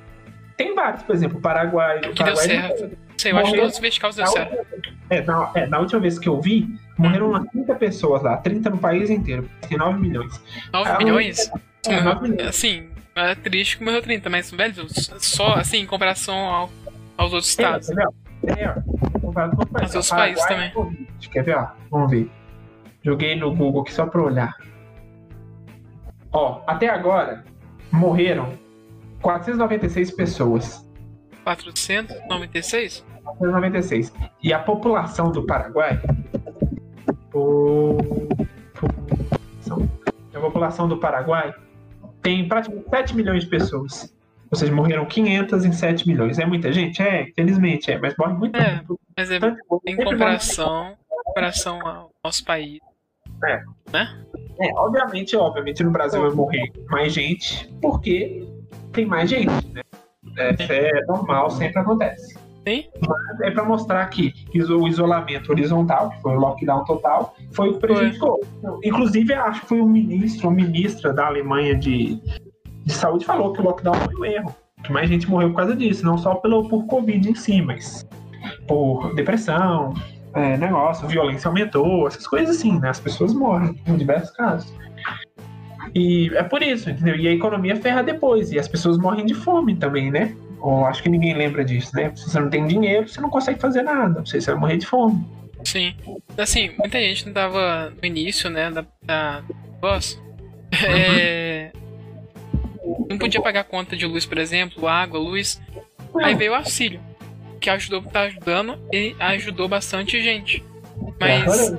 [0.55, 1.97] Tem vários, por exemplo, o Paraguai.
[1.99, 2.81] o Que deu Paraguai certo.
[2.83, 3.61] Não sei, eu acho que Morreu.
[3.63, 4.65] todos os verticais deu certo.
[5.09, 8.69] É na, é, na última vez que eu vi, morreram umas 30 pessoas lá, 30
[8.69, 9.49] no país inteiro.
[9.67, 10.39] Tem 9 milhões.
[10.71, 11.51] 9 Ah, milhões?
[11.87, 12.47] É, 9 milhões.
[12.49, 14.85] Assim, é triste que morreu 30, mas, velho,
[15.19, 16.69] só assim, em comparação ao-
[17.17, 17.89] aos outros estados.
[17.89, 18.13] É, entendeu?
[18.57, 20.71] É, ó, comparado com o Mas outros países também.
[21.31, 21.57] Quer ver?
[21.57, 22.31] Ó, vamos ver.
[23.03, 24.55] Joguei no Google aqui só pra olhar.
[26.31, 27.43] Ó, até agora
[27.91, 28.53] morreram
[29.21, 30.87] 496 pessoas.
[31.43, 33.05] 496?
[33.23, 34.13] 496.
[34.43, 35.99] E a população do Paraguai.
[37.33, 37.97] O...
[40.33, 41.53] A população do Paraguai
[42.21, 44.13] tem praticamente 7 milhões de pessoas.
[44.51, 46.39] Ou seja, morreram 500 em 7 milhões.
[46.39, 47.01] É muita gente?
[47.01, 48.55] É, felizmente é, mas morre muito.
[48.55, 48.81] É,
[49.15, 49.39] mas é
[49.85, 52.79] em comparação, comparação ao nosso país.
[53.45, 53.63] É.
[53.91, 54.25] Né?
[54.59, 58.45] É, obviamente, obviamente no Brasil vai morrer mais gente, porque
[58.91, 59.81] tem mais gente, né?
[60.37, 62.37] É, é normal, sempre acontece.
[62.67, 62.85] Sim.
[63.07, 67.73] Mas é para mostrar que o isolamento horizontal, que foi o lockdown total, foi o
[67.73, 68.39] que prejudicou.
[68.61, 68.79] Foi.
[68.83, 72.19] Inclusive, acho que foi o ministro ou ministra da Alemanha de,
[72.85, 74.55] de saúde falou que o lockdown foi um erro.
[74.83, 78.07] Que mais gente morreu por causa disso, não só pelo, por Covid em si, mas
[78.67, 79.93] por depressão,
[80.33, 82.89] é, negócio, violência aumentou, essas coisas assim, né?
[82.89, 84.73] As pessoas morrem em diversos casos.
[85.93, 87.15] E é por isso, entendeu?
[87.15, 90.35] E a economia ferra depois, e as pessoas morrem de fome também, né?
[90.59, 92.11] Ou acho que ninguém lembra disso, né?
[92.15, 95.25] Se você não tem dinheiro, você não consegue fazer nada, você vai morrer de fome.
[95.63, 95.95] Sim.
[96.37, 99.43] Assim, muita gente não tava no início, né, da, da
[99.73, 100.19] negócio.
[100.19, 101.17] Uhum.
[101.17, 101.71] É,
[103.09, 105.61] não podia pagar conta de luz, por exemplo, água, luz.
[106.21, 106.99] Aí veio o auxílio,
[107.59, 110.63] que ajudou, tá ajudando e ajudou bastante gente.
[111.19, 111.73] Mas,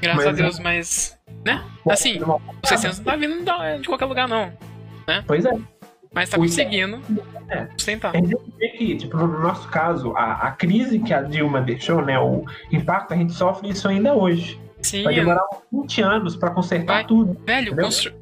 [0.00, 1.64] graças a Deus, mas, né?
[1.88, 3.44] Assim, o 600 não tá vindo
[3.80, 4.52] de qualquer lugar, não.
[5.06, 5.24] Né?
[5.26, 5.52] Pois é.
[6.12, 7.00] Mas tá conseguindo
[7.48, 7.66] é.
[7.76, 8.12] sustentar.
[8.12, 12.18] Vê que, tipo, no nosso caso, a, a crise que a Dilma deixou, né?
[12.18, 14.60] O impacto, a gente sofre isso ainda hoje.
[14.82, 15.04] Sim.
[15.04, 15.42] Vai demorar
[15.72, 17.06] uns 20 anos pra consertar Vai.
[17.06, 17.38] tudo.
[17.44, 18.12] Velho, constru...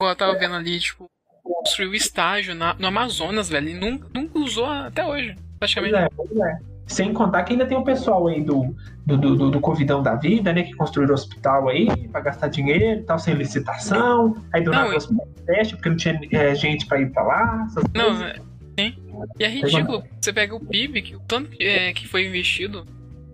[0.00, 1.08] eu tava vendo ali, tipo,
[1.42, 3.68] construiu estágio na, no Amazonas, velho.
[3.68, 5.94] E nunca, nunca usou até hoje, praticamente.
[5.94, 6.75] Pois é, pois é.
[6.86, 10.52] Sem contar que ainda tem o pessoal aí do, do, do, do Covidão da vida,
[10.52, 10.62] né?
[10.62, 14.36] Que construíram hospital aí pra gastar dinheiro e tal, sem licitação.
[14.52, 17.66] Aí do nada hospital teste, porque não tinha é, gente pra ir pra lá.
[17.94, 18.36] não, é,
[18.78, 18.94] sim.
[19.38, 20.04] E é ridículo.
[20.20, 22.84] Você pega o PIB, que o tanto que, é, que foi investido,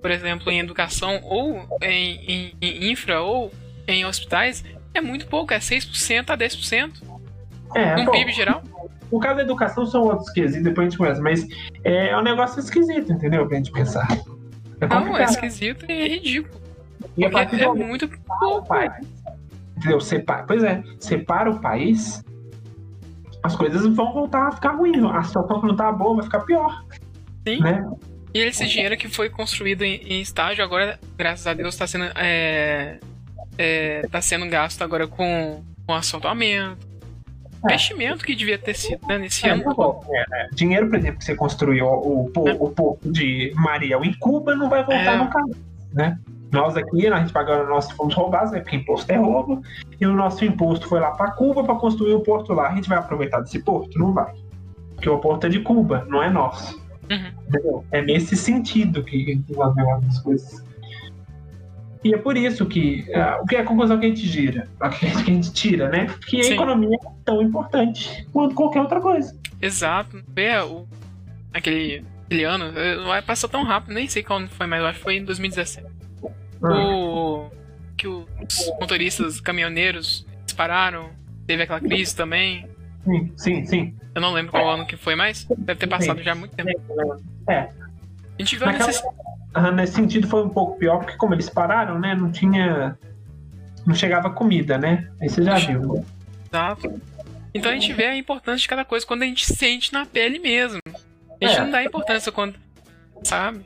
[0.01, 3.53] por exemplo, em educação, ou em, em, em infra, ou
[3.88, 6.91] em hospitais, é muito pouco, é 6% a 10%.
[7.75, 8.62] É, um PIB geral.
[9.12, 11.46] No caso da educação são outros quesitos, depois a gente conversa, mas
[11.85, 13.46] é um negócio esquisito, entendeu?
[13.46, 14.09] Pra gente pensar.
[14.81, 16.61] É não, é esquisito e é ridículo.
[17.16, 18.09] E porque é muito
[18.40, 18.75] pouco.
[19.77, 20.01] Entendeu?
[20.01, 22.25] Separa, pois é, separa o país,
[23.42, 25.03] as coisas vão voltar a ficar ruins.
[25.05, 26.85] A situação que não tá boa vai ficar pior.
[27.46, 27.61] Sim.
[27.61, 27.85] Né?
[28.33, 32.07] E esse dinheiro que foi construído em, em estágio, agora, graças a Deus, está sendo,
[32.16, 32.98] é,
[33.59, 36.92] é, tá sendo gasto agora com, com assaltamento,
[37.64, 39.62] investimento que devia ter sido né, nesse é, ano.
[40.33, 44.68] É, dinheiro, por exemplo, que você construiu o, o, porto de Mariel em Cuba não
[44.68, 45.16] vai voltar É.
[45.16, 45.53] no caso,
[45.92, 46.18] né?
[46.51, 48.61] Nós aqui, a gente pagando nossos fomos roubados, né?
[48.61, 49.62] Porque imposto é roubo,
[49.98, 52.68] e o nosso imposto foi lá para Cuba para construir o porto lá.
[52.68, 53.98] A gente vai aproveitar desse porto?
[53.98, 54.35] Não vai.
[54.94, 56.81] Porque o porto é de Cuba, não é nosso.
[57.11, 57.83] Uhum.
[57.90, 60.64] É nesse sentido que a gente vai ver as coisas.
[62.05, 64.69] E é por isso que ah, o que é a conclusão que a gente gira,
[64.81, 66.07] a que a gente, a tira, né?
[66.27, 66.55] Que a Sim.
[66.55, 69.37] economia é tão importante quanto qualquer outra coisa.
[69.61, 70.23] Exato.
[70.29, 70.87] Vê o,
[71.55, 72.73] aquele, aquele ano,
[73.05, 75.87] vai passar tão rápido, nem sei quando foi, mas eu acho que foi em 2017.
[76.61, 77.51] O,
[77.97, 78.27] que os
[78.81, 81.11] motoristas caminhoneiros dispararam,
[81.47, 82.67] teve aquela crise também.
[83.05, 83.95] Sim, sim, sim.
[84.15, 85.45] Eu não lembro qual ano que foi mais.
[85.57, 86.71] Deve ter passado já há muito tempo.
[87.49, 87.73] É, A
[88.38, 89.17] gente viu a necessidade.
[89.55, 92.15] Ah, nesse sentido foi um pouco pior, porque como eles pararam, né?
[92.15, 92.97] Não tinha.
[93.87, 95.09] Não chegava comida, né?
[95.21, 96.05] Aí você já viu.
[96.51, 97.01] Exato.
[97.55, 100.38] Então a gente vê a importância de cada coisa quando a gente sente na pele
[100.38, 100.81] mesmo.
[100.87, 101.61] A gente É.
[101.65, 102.55] não dá importância quando.
[103.25, 103.65] Sabe?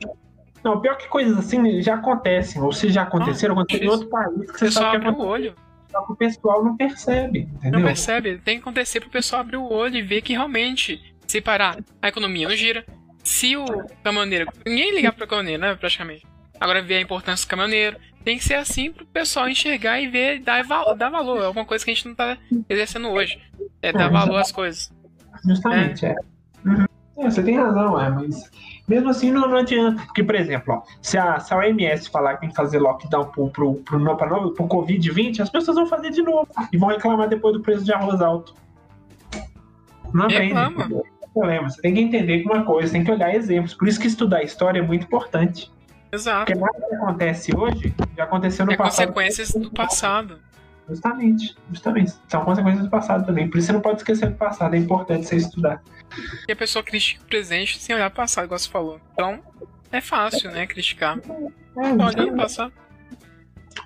[0.63, 4.51] Não, pior que coisas assim já acontecem, ou se já aconteceram, aconteceram em outro país
[4.51, 5.55] que você que abre o aconteceu, olho.
[5.91, 7.79] só que o pessoal não percebe, entendeu?
[7.79, 8.37] Não percebe?
[8.43, 12.07] Tem que acontecer pro pessoal abrir o olho e ver que realmente, se parar, a
[12.09, 12.83] economia não gira.
[13.27, 13.65] Se o
[14.03, 14.47] caminhoneiro.
[14.65, 15.75] Ninguém ligar pro caminhoneiro, né?
[15.75, 16.25] Praticamente.
[16.59, 17.97] Agora ver a importância do caminhoneiro.
[18.23, 20.63] Tem que ser assim pro pessoal enxergar e ver dar,
[20.95, 21.43] dar valor.
[21.43, 22.37] É uma coisa que a gente não tá
[22.69, 23.37] exercendo hoje.
[23.81, 24.91] É dar É, valor às coisas.
[25.45, 26.15] Justamente, é.
[26.65, 26.85] Uhum.
[27.19, 28.49] É, você tem razão, é, mas
[28.87, 30.01] mesmo assim não, não adianta.
[30.05, 33.25] Porque, por exemplo, ó, se, a, se a OMS falar que tem que fazer lockdown
[33.31, 36.89] pro, pro, pro, pra novo- pro Covid-20, as pessoas vão fazer de novo e vão
[36.89, 38.55] reclamar depois do preço de arroz alto.
[40.13, 40.53] Não aprende.
[40.53, 40.87] Reclama.
[41.39, 41.69] Problema.
[41.69, 43.73] Você tem que entender uma coisa, tem que olhar exemplos.
[43.73, 45.71] Por isso que estudar história é muito importante.
[46.11, 46.45] Exato.
[46.45, 49.07] Porque nada que acontece hoje já aconteceu no É passado.
[49.07, 50.39] consequências do passado.
[50.89, 52.13] Justamente, justamente.
[52.29, 53.49] São consequências do passado também.
[53.49, 54.73] Por isso você não pode esquecer do passado.
[54.73, 55.81] É importante você estudar.
[56.47, 59.01] E a pessoa critica o presente sem olhar o passado, igual você falou.
[59.13, 59.39] Então,
[59.91, 60.65] é fácil, né?
[60.65, 61.19] Criticar.
[61.77, 62.71] É, Olhando o passado.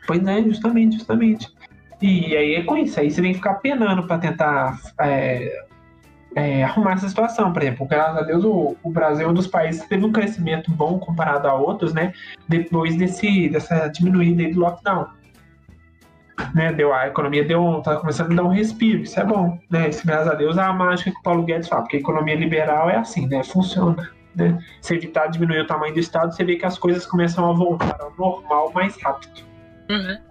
[0.06, 1.50] Pois é, justamente, justamente.
[2.02, 5.66] E aí é com isso, aí você tem que ficar penando para tentar é,
[6.36, 7.52] é, arrumar essa situação.
[7.52, 10.12] Por exemplo, graças a Deus, o, o, Brasil é um dos países que teve um
[10.12, 12.13] crescimento bom comparado a outros, né?
[12.48, 15.08] Depois desse, dessa diminuída aí do lockdown.
[16.56, 19.89] Né, deu, a economia deu, tá começando a dar um respiro, isso é bom, né?
[19.89, 22.34] Isso, graças a Deus, é a mágica que o Paulo Guedes fala, porque a economia
[22.34, 23.44] liberal é assim, né?
[23.44, 24.10] Funciona.
[24.36, 24.58] Né?
[24.82, 27.96] Se evitar diminuir o tamanho do Estado, você vê que as coisas começam a voltar
[28.00, 29.41] ao normal mais rápido.
[29.89, 29.98] Uhum.
[29.98, 30.22] Né?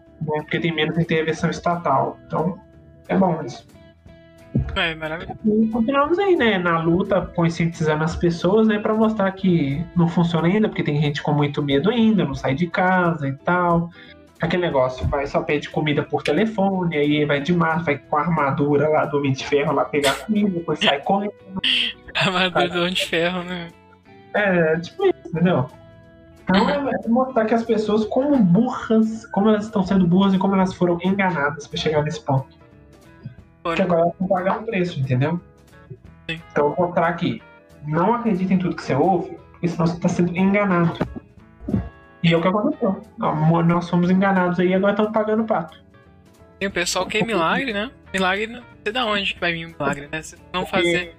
[0.41, 2.19] Porque tem menos intervenção estatal.
[2.27, 2.59] Então,
[3.09, 3.65] é bom isso.
[4.75, 5.39] É, maravilhoso.
[5.45, 10.49] E continuamos aí, né, na luta, conscientizando as pessoas, né, para mostrar que não funciona
[10.49, 13.91] ainda, porque tem gente com muito medo ainda, não sai de casa e tal.
[14.41, 18.21] Aquele negócio, vai só pede comida por telefone, aí vai de mar, vai com a
[18.21, 21.35] armadura lá do Homem de Ferro lá pegar comida, depois sai correndo.
[22.15, 23.69] armadura do Homem de Ferro, né?
[24.35, 25.69] É, tipo isso, entendeu?
[26.43, 30.39] Então é, é mostrar que as pessoas, como burras, como elas estão sendo burras e
[30.39, 32.60] como elas foram enganadas para chegar nesse ponto.
[33.63, 35.41] Que agora elas estão pagando preço, entendeu?
[36.29, 36.41] Sim.
[36.51, 37.43] Então, mostrar aqui.
[37.87, 40.99] Não acredita em tudo que você ouve, porque senão você está sendo enganado.
[42.23, 43.03] E é o que aconteceu.
[43.19, 45.83] Nós fomos enganados aí e agora estamos pagando pato.
[46.59, 47.91] Tem o pessoal que é milagre, né?
[48.13, 50.21] Milagre, não sei da onde que vai vir o milagre, né?
[50.21, 51.17] Se não fazer.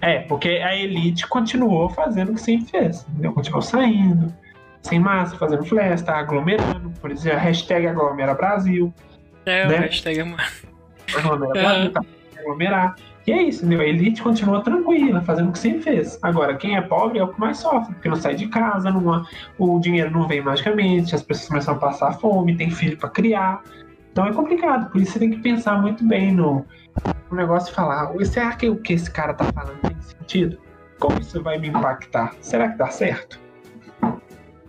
[0.00, 3.06] É, porque a elite continuou fazendo o que sempre fez.
[3.08, 3.32] Entendeu?
[3.32, 4.32] Continuou saindo,
[4.82, 6.90] sem massa, fazendo festa, aglomerando.
[7.00, 8.94] Por exemplo, a hashtag aglomera Brasil.
[9.44, 9.78] É, né?
[9.78, 10.24] o hashtag é
[11.92, 12.00] tá?
[12.38, 12.96] aglomerar.
[13.26, 13.80] E é isso, entendeu?
[13.80, 16.18] A elite continua tranquila, fazendo o que sempre fez.
[16.22, 19.24] Agora, quem é pobre é o que mais sofre, porque não sai de casa, não,
[19.58, 23.62] o dinheiro não vem magicamente, as pessoas começam a passar fome, tem filho para criar.
[24.12, 26.66] Então é complicado, por isso você tem que pensar muito bem no,
[27.30, 30.58] no negócio e falar: será que o que esse cara tá falando tem sentido?
[31.00, 32.34] Como isso vai me impactar?
[32.40, 33.40] Será que dá certo?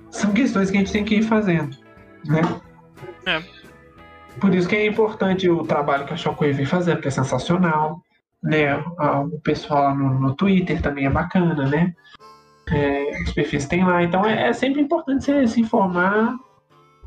[0.10, 1.78] São questões que a gente tem que ir fazendo,
[2.26, 2.42] né?
[3.26, 3.65] É.
[4.40, 8.02] Por isso que é importante o trabalho que a Shockwave vem fazendo, que é sensacional.
[8.44, 8.76] Né?
[8.78, 11.94] O pessoal lá no, no Twitter também é bacana, né?
[12.72, 14.04] É, os perfis tem lá.
[14.04, 16.36] Então é, é sempre importante você se informar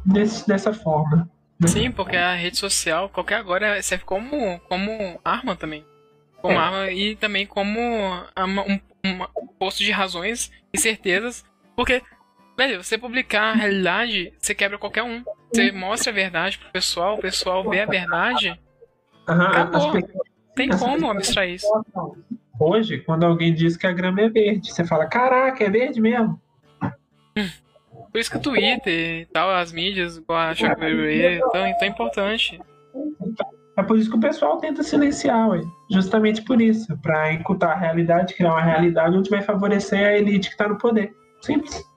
[0.04, 1.28] desse, dessa forma.
[1.60, 1.68] Né?
[1.68, 5.84] Sim, porque a rede social, qualquer agora, serve como, como arma também.
[6.40, 6.56] Como é.
[6.56, 11.44] arma e também como uma, um, um posto de razões e certezas.
[11.74, 12.02] Porque
[12.58, 15.22] Velho, você publicar a realidade, você quebra qualquer um.
[15.54, 18.58] Você mostra a verdade pro pessoal, o pessoal vê a verdade.
[19.28, 19.92] Uhum, acabou.
[20.56, 21.68] Tem como abstrair isso.
[22.58, 26.40] Hoje, quando alguém diz que a grama é verde, você fala, caraca, é verde mesmo.
[28.10, 32.60] Por isso que o Twitter e tal, as mídias, igual a Shopware, tão, tão importante.
[33.76, 35.60] É por isso que o pessoal tenta silenciar, ué.
[35.92, 40.48] justamente por isso, para encurtar a realidade, criar uma realidade onde vai favorecer a elite
[40.48, 41.14] que está no poder.
[41.40, 41.87] Simples.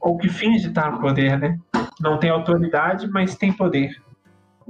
[0.00, 1.58] Ou que finge estar no poder, né?
[2.00, 4.02] Não tem autoridade, mas tem poder.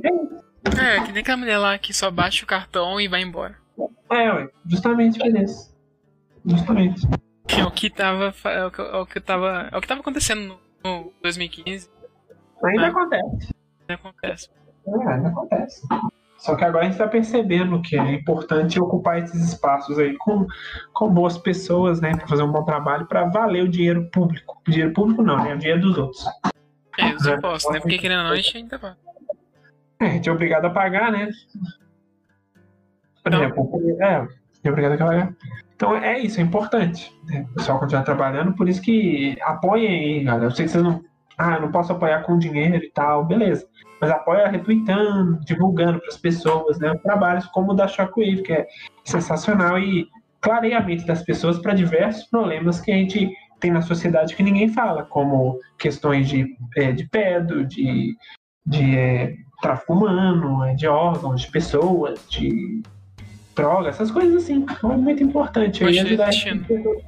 [0.03, 3.57] É, é que nem aquela mulher lá que só baixa o cartão e vai embora.
[4.11, 5.75] É, ué, justamente por isso.
[6.45, 7.07] Justamente.
[7.49, 8.35] É o que tava.
[8.45, 9.69] É o que, é o que tava.
[9.73, 11.91] É o que tava acontecendo no, no 2015.
[12.65, 12.89] Ainda né?
[12.89, 13.55] acontece.
[13.81, 14.51] Ainda acontece.
[14.87, 15.83] É, ainda acontece.
[16.41, 20.47] Só que agora a gente está percebendo que é importante ocupar esses espaços aí com,
[20.95, 22.17] com boas pessoas, né?
[22.17, 24.61] Para fazer um bom trabalho, para valer o dinheiro público.
[24.67, 25.55] O dinheiro público não, né?
[25.55, 26.25] O dinheiro dos outros.
[26.99, 27.81] É, os impostos, né?
[27.81, 28.97] Porque querendo ou não, a gente ainda paga.
[30.01, 31.29] É, a gente é obrigado a pagar, né?
[33.23, 34.29] Por então, exemplo, é,
[34.65, 35.37] é obrigado a pagar.
[35.77, 37.15] Então é isso, é importante.
[37.27, 37.47] Né?
[37.51, 40.47] O pessoal continuar trabalhando, por isso que apoiem aí, galera.
[40.47, 41.05] Eu sei que vocês não.
[41.41, 43.67] Ah, não posso apoiar com dinheiro e tal, beleza
[44.01, 46.93] mas apoia retweetando, divulgando para as pessoas, né?
[47.03, 48.67] Trabalhos como o da Shockwave, que é
[49.05, 50.09] sensacional e
[50.41, 54.43] clareia a mente das pessoas para diversos problemas que a gente tem na sociedade que
[54.43, 58.17] ninguém fala, como questões de, é, de pedo, de,
[58.67, 62.83] de é, tráfico humano, é, de órgãos, de pessoas, de
[63.55, 64.65] droga, essas coisas assim.
[64.71, 66.31] Então é muito importante aí ajudar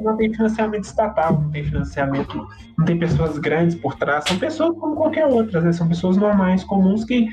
[0.00, 4.78] não tem financiamento estatal, não tem financiamento, não tem pessoas grandes por trás, são pessoas
[4.78, 5.72] como qualquer outra, né?
[5.72, 7.28] São pessoas normais, comuns que,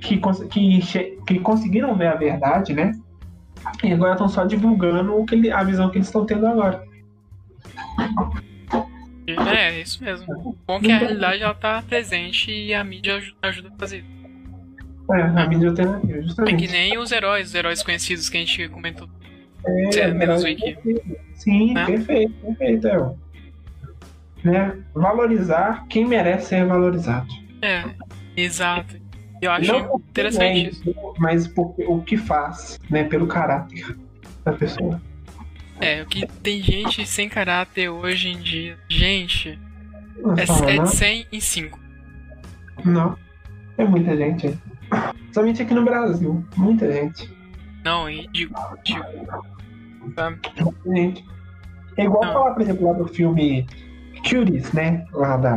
[0.00, 0.80] que, que,
[1.26, 2.92] que conseguiram ver a verdade, né?
[3.82, 6.84] E agora estão só divulgando o que, a visão que eles estão tendo agora.
[9.26, 10.56] É, isso mesmo.
[10.66, 14.13] Bom que a realidade ela tá presente e a mídia ajuda a fazer isso.
[15.10, 16.64] É, a mídia alternativa, justamente.
[16.64, 19.08] É que nem os heróis, os heróis conhecidos que a gente comentou.
[19.66, 20.76] É, é menos Wiki.
[21.34, 21.86] Sim, né?
[21.86, 22.86] perfeito, perfeito.
[22.86, 23.14] É.
[24.42, 24.78] Né?
[24.94, 27.28] Valorizar quem merece ser valorizado.
[27.62, 27.84] É,
[28.36, 28.96] exato.
[29.40, 31.14] Eu acho Não interessante isso.
[31.18, 33.04] Mas por, o que faz, né?
[33.04, 33.96] Pelo caráter
[34.44, 35.00] da pessoa.
[35.80, 38.78] É, o que tem gente sem caráter hoje em dia.
[38.88, 39.58] Gente,
[40.36, 41.80] é, é de 100 em 5.
[42.84, 43.18] Não.
[43.76, 44.56] É muita gente.
[45.34, 46.44] Somente aqui no Brasil.
[46.56, 47.28] Muita gente.
[47.84, 48.30] Não, e.
[50.14, 50.38] Sabe?
[50.60, 51.24] Muita gente.
[51.96, 52.32] É igual Não.
[52.32, 53.66] falar, por exemplo, lá do filme
[54.22, 55.04] Cuties, né?
[55.12, 55.56] Lá da,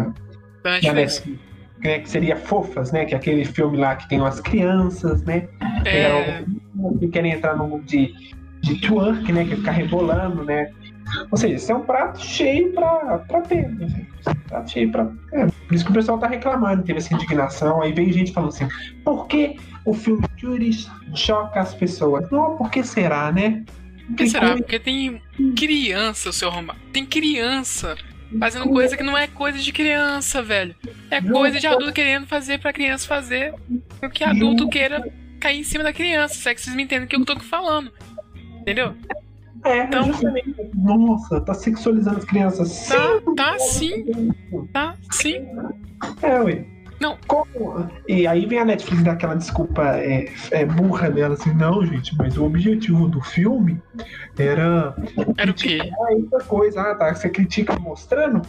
[0.64, 1.24] Da da Netflix.
[1.84, 3.06] Né, Que seria Fofas, né?
[3.06, 5.48] Que é aquele filme lá que tem umas crianças, né?
[5.86, 6.44] É,
[7.00, 8.16] que querem entrar no mundo de,
[8.62, 9.46] de twerk, né?
[9.46, 10.72] Que é ficar rebolando, né?
[11.30, 14.08] Ou seja, isso é um prato cheio pra, pra ter, né?
[14.48, 15.08] Prato cheio pra.
[15.34, 17.82] É, por isso que o pessoal tá reclamando, teve essa indignação.
[17.82, 18.68] Aí vem gente falando assim:
[19.04, 22.30] por que o filme Cuties choca as pessoas?
[22.32, 23.64] Não, por que será, né?
[24.08, 24.56] por que será?
[24.56, 25.22] Porque tem
[25.56, 26.80] criança, seu arrombado.
[26.94, 27.98] Tem criança
[28.40, 30.76] fazendo coisa que não é coisa de criança, velho.
[31.12, 33.54] É coisa de adulto querendo fazer pra criança fazer
[34.02, 35.06] o que adulto queira
[35.40, 36.36] cair em cima da criança.
[36.36, 37.92] Se é que vocês me entendem o que eu tô falando.
[38.62, 38.96] Entendeu?
[39.66, 40.56] É, Então- justamente.
[40.76, 42.88] Nossa, tá sexualizando as crianças.
[42.88, 44.32] Tá, tá sim,
[44.74, 45.46] tá sim.
[46.22, 46.66] É, ué.
[47.00, 47.16] Não.
[47.28, 47.88] Como?
[48.08, 52.16] E aí vem a Netflix dar aquela desculpa é, é, burra dela, assim, não, gente,
[52.18, 53.80] mas o objetivo do filme
[54.38, 54.96] era
[55.38, 55.80] Era o quê?
[56.10, 56.82] outra coisa.
[56.82, 58.42] Ah, tá, você critica mostrando?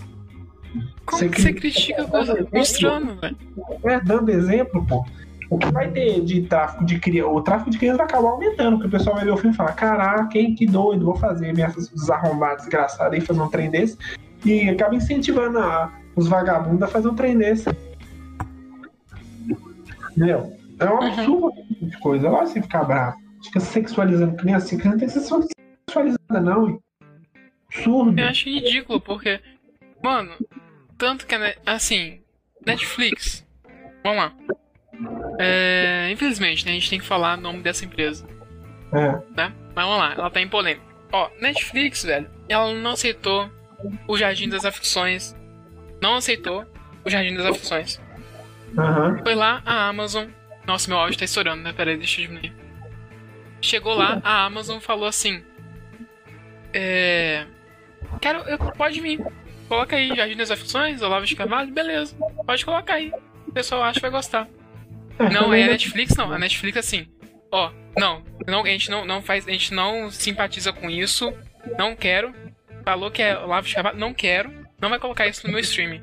[1.05, 3.37] Como Você que você critica- critica mostrando, velho?
[3.85, 5.05] É, dando exemplo, pô.
[5.51, 7.31] O que vai ter de tráfico de criança?
[7.31, 9.57] O tráfico de criança vai acabar aumentando, porque o pessoal vai ver o filme e
[9.57, 13.97] falar: caraca, hein, que doido, vou fazer minhas desarrombadas desgraçadas aí fazer um trem desse.
[14.45, 17.65] E acaba incentivando a- os vagabundos a fazer um trem desse.
[20.11, 20.53] Entendeu?
[20.79, 21.03] É um Uhum.
[21.13, 22.29] absurdo tipo de coisa.
[22.31, 23.17] Que você ficar bravo.
[23.45, 24.67] Fica sexualizando criança.
[24.67, 25.47] Assim, criança não tem que ser
[25.89, 26.69] sexualizada, não.
[26.69, 26.79] hein?
[27.69, 28.21] Absurdo.
[28.21, 29.41] Eu acho ridículo, porque.
[30.03, 30.33] Mano,
[30.97, 31.35] tanto que.
[31.67, 32.21] Assim,
[32.67, 33.45] Netflix.
[34.05, 34.33] Vamos lá.
[35.39, 38.27] É, infelizmente, né, a gente tem que falar o nome dessa empresa,
[38.93, 39.13] É.
[39.37, 39.53] né?
[39.75, 40.87] Mas vamos lá, ela tá em polêmica.
[41.13, 43.51] Ó, Netflix, velho, ela não aceitou
[44.07, 45.35] o Jardim das Aflições.
[46.03, 46.65] Não aceitou
[47.05, 48.01] o Jardim das Aflições.
[48.77, 49.19] Aham.
[49.23, 50.27] Foi lá a Amazon.
[50.67, 51.73] Nossa, meu áudio tá estourando, né?
[51.73, 52.53] Peraí, deixa eu diminuir.
[53.63, 55.43] Chegou lá, a Amazon falou assim:
[56.73, 57.47] É.
[58.21, 58.41] Quero.
[58.41, 59.25] Eu, pode vir.
[59.69, 62.15] Coloca aí Jardim das Aflições, Olavo de Carvalho, beleza.
[62.47, 63.13] Pode colocar aí.
[63.47, 64.47] O pessoal acha que vai gostar.
[65.27, 66.33] É, Não, é a Netflix não.
[66.33, 67.07] A Netflix assim.
[67.51, 69.47] Ó, não, não, a gente não, não faz.
[69.49, 71.33] A gente não simpatiza com isso.
[71.79, 72.33] Não quero.
[72.85, 74.51] Falou que é Carvalho, não quero.
[74.81, 76.03] Não vai colocar isso no meu streaming.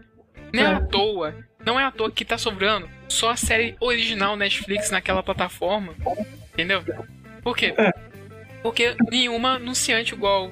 [0.54, 0.75] Não é É.
[0.75, 1.36] à toa.
[1.65, 5.93] Não é à toa que tá sobrando só a série original Netflix naquela plataforma.
[6.54, 6.84] Entendeu?
[7.41, 7.73] Por quê?
[7.78, 7.91] É.
[8.62, 10.51] Porque nenhuma anunciante igual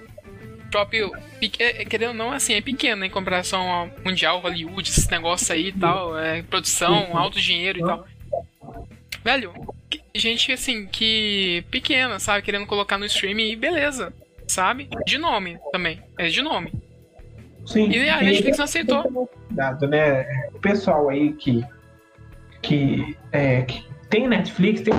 [0.71, 1.12] próprio.
[1.39, 5.54] peque- é, Querendo ou não, assim, é pequeno em comparação ao Mundial, Hollywood, esse negócio
[5.54, 6.17] aí e tal.
[6.17, 8.08] É, produção, alto dinheiro e tal.
[9.23, 9.53] Velho,
[10.13, 12.41] gente assim, que pequena, sabe?
[12.41, 14.13] Querendo colocar no streaming e beleza.
[14.47, 14.89] Sabe?
[15.05, 16.01] De nome também.
[16.17, 16.73] É de nome.
[17.65, 17.89] Sim.
[17.89, 19.27] E a Netflix não aceitou.
[19.47, 20.25] Cuidado, né?
[20.53, 21.63] O pessoal aí que,
[22.61, 24.93] que, é, que tem Netflix tem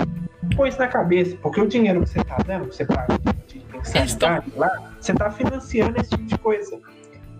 [0.55, 3.17] pôr isso na cabeça, porque o dinheiro que você tá dando, que você paga
[3.47, 6.79] de mensalidade lá, você tá financiando esse tipo de coisa.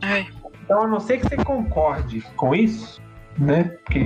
[0.01, 0.27] Ai,
[0.63, 3.01] Então, a não ser que você concorde com isso,
[3.37, 3.63] né?
[3.63, 3.99] Porque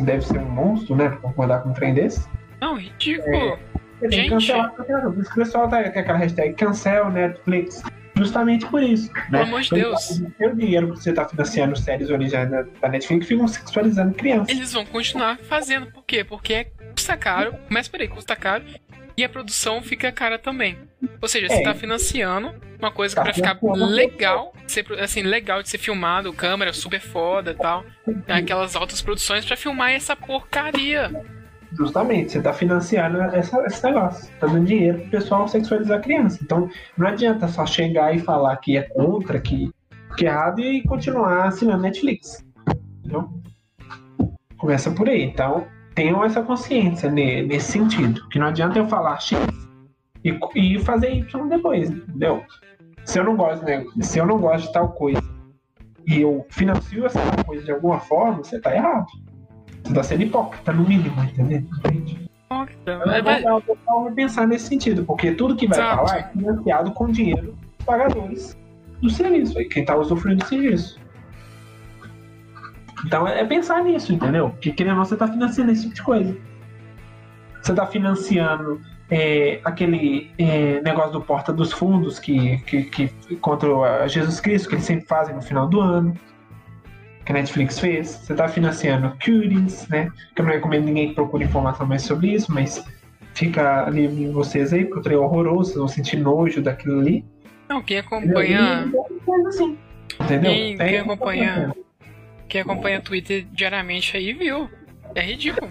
[0.00, 1.08] deve ser um monstro, né?
[1.08, 2.26] Pra concordar com um trem desse.
[2.60, 3.58] não, ridículo.
[4.00, 4.30] Tem que Gente.
[4.30, 4.72] cancelar.
[4.72, 7.82] Por isso que o pessoal tá com aquela hashtag cancel Netflix.
[8.16, 9.12] Justamente por isso.
[9.12, 9.22] Né?
[9.30, 10.10] Pelo amor de Deus.
[10.10, 12.50] O seu dinheiro que você tá financiando séries originais
[12.80, 14.48] da, Netflix ficam sexualizando crianças.
[14.48, 15.86] Eles vão continuar fazendo.
[15.86, 16.24] Por quê?
[16.24, 17.54] Porque é- custa caro.
[17.68, 18.64] Mas peraí, custa caro.
[19.16, 20.76] E a produção fica cara também.
[21.20, 21.62] Ou seja, você É.
[21.62, 26.72] tá financiando uma coisa Tá pra ficar legal, ser, assim, legal de ser filmado, câmera
[26.72, 27.84] super foda e tal.
[28.28, 31.10] Aquelas altas produções pra filmar essa porcaria.
[31.72, 36.38] Justamente, você está financiando essa, esse negócio, tá dando dinheiro pro pessoal sexualizar a criança.
[36.42, 39.70] Então, não adianta só chegar e falar que é contra, que,
[40.18, 42.44] que é errado e continuar assinando Netflix.
[42.98, 43.30] Entendeu?
[44.58, 45.22] Começa por aí.
[45.22, 48.28] Então, tenham essa consciência ne- nesse sentido.
[48.28, 49.38] Que não adianta eu falar X
[50.24, 52.44] e, e fazer Y depois, entendeu?
[53.04, 53.84] Se eu não gosto, né?
[54.00, 55.22] Se eu não gosto de tal coisa
[56.06, 59.06] e eu financio essa coisa de alguma forma, você tá errado.
[59.84, 61.58] Você tá sendo hipócrita, no mínimo, entendeu?
[61.78, 62.30] Entende?
[62.86, 65.96] É, vai- Eu vou pensar nesse sentido, porque tudo que vai Exato.
[65.96, 68.56] falar é financiado com dinheiro dos pagadores
[69.00, 71.00] do serviço, aí quem tá usufruindo do serviço.
[73.04, 74.50] Então é pensar nisso, entendeu?
[74.50, 76.36] Porque querendo ou não, você tá financiando esse tipo de coisa.
[77.60, 78.80] Você tá financiando
[79.14, 84.76] é, aquele é, negócio do Porta dos Fundos que, que, que contra Jesus Cristo, que
[84.76, 86.14] eles sempre fazem no final do ano.
[87.24, 88.08] Que a Netflix fez.
[88.08, 90.10] Você tá financiando Cuties, né?
[90.34, 92.82] Que eu não recomendo ninguém que procure informação mais sobre isso, mas
[93.34, 96.98] fica livre em vocês aí, porque o trem é horroroso, vocês vão sentir nojo daquilo
[96.98, 97.24] ali.
[97.68, 98.90] Não, quem acompanha.
[99.10, 99.78] E coisa assim.
[100.20, 100.50] Entendeu?
[100.50, 101.74] Quem- quem acompanha-
[102.48, 104.68] Quem acompanha Twitter diariamente aí viu.
[105.14, 105.70] É ridículo.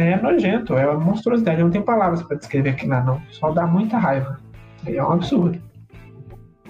[0.00, 1.60] É nojento, é uma monstruosidade.
[1.60, 3.20] Eu não tenho palavras pra descrever aquilo lá, não.
[3.30, 4.40] Só dá muita raiva.
[4.86, 5.60] É um absurdo.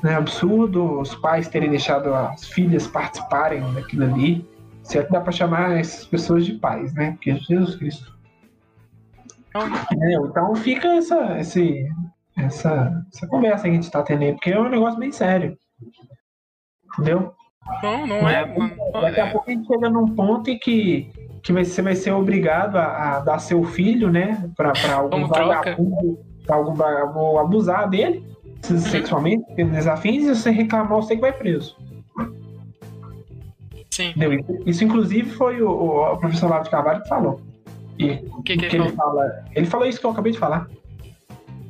[0.04, 4.48] É absurdo os pais terem deixado as filhas participarem daquilo ali.
[4.82, 7.12] Se é que dá pra chamar essas pessoas de pais, né?
[7.12, 8.18] Porque Jesus Cristo.
[9.54, 11.88] É, então fica essa, esse,
[12.36, 15.56] essa, essa conversa que a gente tá tendo aí, porque é um negócio bem sério.
[16.94, 17.34] Entendeu?
[17.82, 18.46] Não, não é.
[18.46, 18.74] mano.
[18.92, 21.10] Daqui a É, pouco a gente chega num ponto em que,
[21.42, 24.48] que você vai ser obrigado a, a dar seu filho, né?
[24.56, 28.24] Pra, pra algum vagabundo, pra algum vagabundo abusar dele
[28.62, 31.76] sexualmente, tendo desafins, e você reclamar, você que vai preso.
[33.90, 34.10] Sim.
[34.10, 34.44] Entendeu?
[34.66, 35.70] Isso, inclusive, foi o,
[36.12, 37.40] o professor Lavo de Carvalho que falou.
[37.98, 39.14] E O que, que que ele ele falou?
[39.14, 39.44] fala.
[39.54, 40.68] Ele falou isso que eu acabei de falar.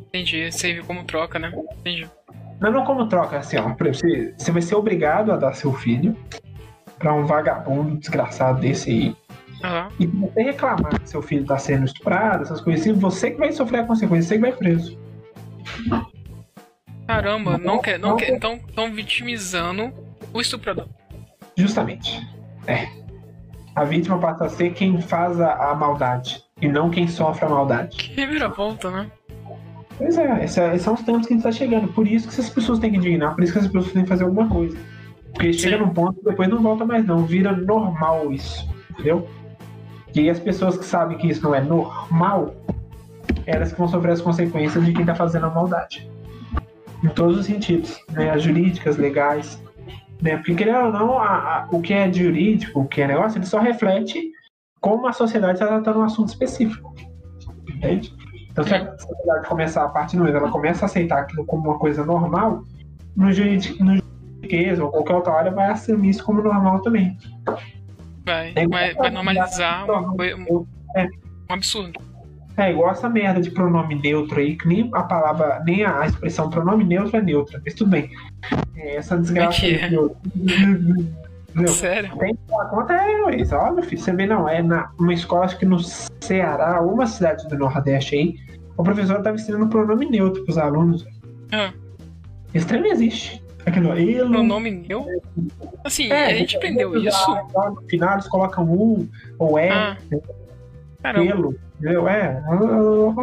[0.09, 0.51] Entendi.
[0.53, 1.53] Save como troca, né?
[1.81, 2.09] Entendi.
[2.61, 3.75] Não, não como troca, assim, ó.
[3.79, 6.17] Você, você vai ser obrigado a dar seu filho
[6.99, 9.17] pra um vagabundo desgraçado desse aí.
[9.63, 9.89] Aham.
[9.99, 13.53] E você reclamar que seu filho tá sendo estuprado, essas coisas assim, você que vai
[13.53, 14.99] sofrer a consequência, você que vai preso.
[17.07, 17.99] Caramba, não quer.
[17.99, 18.31] Não Não quer.
[18.31, 19.93] Então estão vitimizando
[20.33, 20.87] o estuprador.
[21.57, 22.21] Justamente.
[22.67, 22.89] É.
[23.75, 26.43] A vítima passa a ser quem faz a, a maldade.
[26.61, 27.97] E não quem sofre a maldade.
[27.97, 29.11] Que reviravolta, né?
[29.97, 31.89] Pois é, esse- esses são os tempos que a gente tá chegando.
[31.89, 34.09] Por isso que essas pessoas têm que indignar, por isso que essas pessoas têm que
[34.09, 34.77] fazer alguma coisa.
[35.35, 35.85] Porque chega Sim.
[35.85, 37.25] num ponto que depois não volta mais, não.
[37.25, 38.69] Vira normal isso.
[38.91, 39.29] Entendeu?
[40.15, 42.55] E as pessoas que sabem que isso não é normal,
[43.47, 46.11] elas que vão sofrer as consequências de quem tá fazendo a maldade.
[47.03, 48.31] Em todos os sentidos, né?
[48.31, 49.63] As jurídicas, legais.
[50.21, 50.37] Né?
[50.37, 51.27] Porque, querendo ou não, a-
[51.63, 54.31] a- o que é jurídico, o que é negócio, ele só reflete
[54.81, 56.95] como a sociedade está tratando um assunto específico.
[57.69, 58.13] Entende?
[58.51, 61.71] Então, se a sociedade começar, a partir do momento ela começa a aceitar aquilo como
[61.71, 62.65] uma coisa normal,
[63.17, 67.17] no juridiquês ou qualquer outra área vai assumir isso como normal também.
[68.25, 70.67] Vai, vai, vai normalizar uma um
[70.97, 71.05] É.
[71.05, 72.01] um absurdo.
[72.57, 76.51] É igual essa merda de pronome neutro aí, que nem a palavra, nem a expressão
[76.51, 78.11] pronome neutro é neutra, mas tudo bem.
[78.77, 80.15] É, essa desgraça que aí, eu-?
[81.69, 82.17] Sério?
[82.19, 82.41] Tem que
[82.71, 83.55] conta, é isso.
[83.55, 84.01] Óbvio, filho.
[84.01, 88.15] Você vê, não, é na, uma escola, acho que no Ceará, uma cidade do Nordeste
[88.15, 88.37] aí,
[88.77, 91.07] o professor estava ensinando pronome neutro pros alunos.
[91.53, 91.73] Ah,
[92.55, 93.43] Esse trem não existe.
[93.67, 94.29] Aquilo, ele.
[94.29, 95.07] pronome meu?
[95.85, 97.31] Assim, É, a gente aprendeu isso.
[97.55, 99.09] Lá no final eles colocam um
[99.39, 99.97] ou é, Ah,
[101.13, 102.09] pelo, entendeu?
[102.09, 103.15] É, é, é, um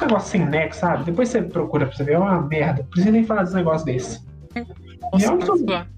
[0.00, 1.04] negócio sem nexo, sabe?
[1.04, 2.84] Depois você procura pra você ver, é uma merda.
[2.84, 4.20] Precisa nem falar desse negócio desse.
[5.12, 5.66] Nossa, é um tá absurdo.
[5.66, 5.88] zoado.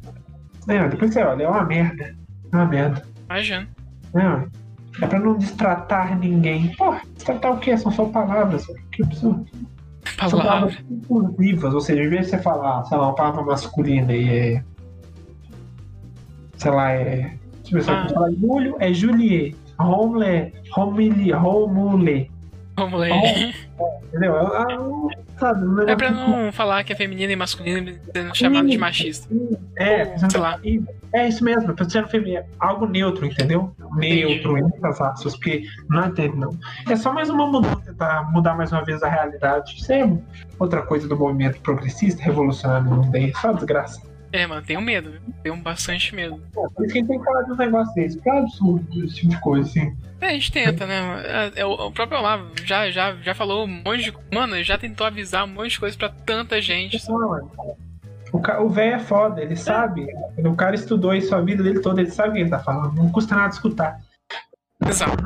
[0.69, 2.17] É, depois você olha, é uma merda.
[2.53, 3.03] É uma merda.
[3.27, 3.69] Imagina.
[4.13, 4.49] Não,
[5.03, 6.75] é pra não destratar ninguém.
[6.77, 7.77] Porra, destratar o quê?
[7.77, 8.67] São só palavras.
[8.93, 9.47] Que absurdo.
[10.29, 10.45] São Palavra.
[10.71, 14.29] palavras inclusivas, ou seja, em vez de você falar, sei lá, uma palavra masculina e
[14.29, 14.65] é.
[16.57, 17.37] Sei lá, é.
[17.63, 18.09] Deixa eu ver se Ah.
[18.13, 18.31] falar.
[18.33, 19.57] Julio é Juliet.
[19.79, 22.31] Romule é Romili, Romule.
[22.77, 23.55] Vamos ler.
[24.09, 24.35] Entendeu?
[24.37, 28.79] É, é, sabe, É pra não falar que é feminino e masculino sendo chamado de
[28.79, 29.29] machista.
[29.77, 30.61] É, Ou, sei lá.
[31.13, 33.75] É isso mesmo, pra ser feminino, algo neutro, entendeu?
[33.97, 36.57] Neutro, entre as aspas, porque não entende, não.
[36.89, 39.77] É só mais uma mudança, tentar mudar mais uma vez a realidade.
[39.77, 40.11] Isso é
[40.59, 44.14] outra coisa do movimento progressista, revolucionário mundo aí, só desgraça.
[44.35, 45.13] É, mano, tenho medo?
[45.45, 46.43] Tenho bastante medo.
[46.53, 48.39] Pô, por isso que a gente tem que falar de um negócio desse, porque é
[48.41, 49.97] absurdo esse tipo de coisa, assim.
[50.21, 51.23] É, a gente tenta, né?
[51.55, 54.15] É, é, o, o próprio Olavo já, já, já falou um monte de.
[54.33, 57.01] Mano, já tentou avisar um monte de coisa pra tanta gente.
[57.09, 57.43] Não, é.
[58.61, 60.05] O velho é foda, ele sabe.
[60.39, 62.93] O cara estudou isso a vida dele toda, ele sabe o que ele tá falando.
[62.97, 64.01] Não custa nada escutar.
[64.85, 65.25] Exato.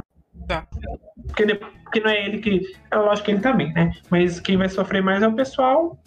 [1.29, 2.61] Porque, de- porque não é ele que.
[2.91, 3.91] É lógico que ele também, né?
[4.11, 5.99] Mas quem vai sofrer mais é o pessoal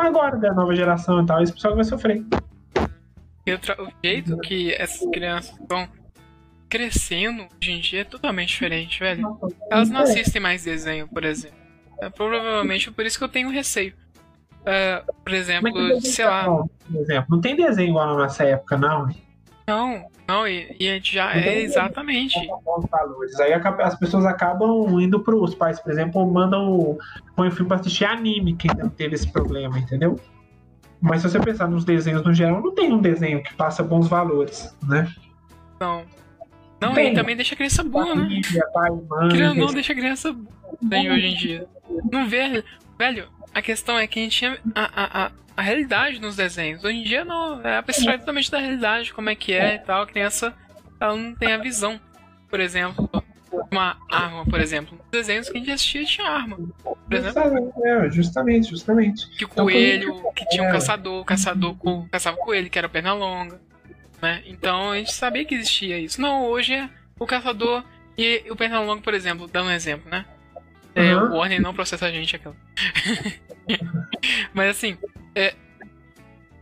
[0.00, 1.42] agora, da nova geração e tal.
[1.42, 2.24] Esse pessoal que vai sofrer.
[3.46, 5.88] E outra- o jeito que essas crianças estão
[6.68, 9.38] crescendo hoje em dia é totalmente diferente, velho.
[9.70, 11.58] Elas não assistem mais desenho, por exemplo.
[12.00, 13.94] É, provavelmente por isso que eu tenho receio.
[14.64, 16.44] É, por é exemplo, sei lá.
[16.44, 19.08] Por exemplo, não tem desenho igual na nossa época, não.
[19.66, 22.46] Não, não, e, e a gente já Não é tem exatamente.
[22.46, 23.38] Com bons valores.
[23.40, 26.98] Aí acaba- as pessoas acabam indo pros pais, por exemplo, mandam
[27.36, 30.18] põe o filme pra assistir anime, que ainda teve esse problema, entendeu?
[31.00, 34.08] Mas se você pensar nos desenhos no geral, não tem um desenho que passa bons
[34.08, 35.08] valores, né?
[35.80, 36.04] Não.
[36.80, 37.12] Não, Tem.
[37.12, 38.40] e também deixa a criança boa, né?
[38.74, 40.34] Pai, mãe, ou não, deixa a criança
[40.82, 41.66] bem hoje em dia.
[42.10, 42.64] Não vê,
[42.98, 46.82] velho, a questão é que a gente tinha a, a, a, a realidade nos desenhos.
[46.84, 50.02] Hoje em dia não, é abstrai totalmente da realidade, como é que é e tal.
[50.02, 50.54] A criança,
[51.00, 52.00] ela não tem a visão.
[52.48, 53.08] Por exemplo,
[53.70, 54.96] uma arma, por exemplo.
[54.98, 56.58] Nos desenhos que a gente assistia tinha arma.
[57.10, 59.28] Exemplo, É, justamente, justamente.
[59.36, 60.72] que o Então, coelho, que tinha um é.
[60.72, 63.60] caçador, o caçador co- caçava coelho, que era perna longa.
[64.20, 64.42] Né?
[64.46, 66.20] Então a gente sabia que existia isso.
[66.20, 66.88] Não, hoje é
[67.18, 67.84] o caçador
[68.16, 70.24] E o Pernalonga, por exemplo, dando um exemplo, né?
[70.94, 71.32] É, Uhum.
[71.32, 72.54] O Warner não processa a gente, aquela.
[74.52, 74.96] Mas assim,
[75.34, 75.54] é,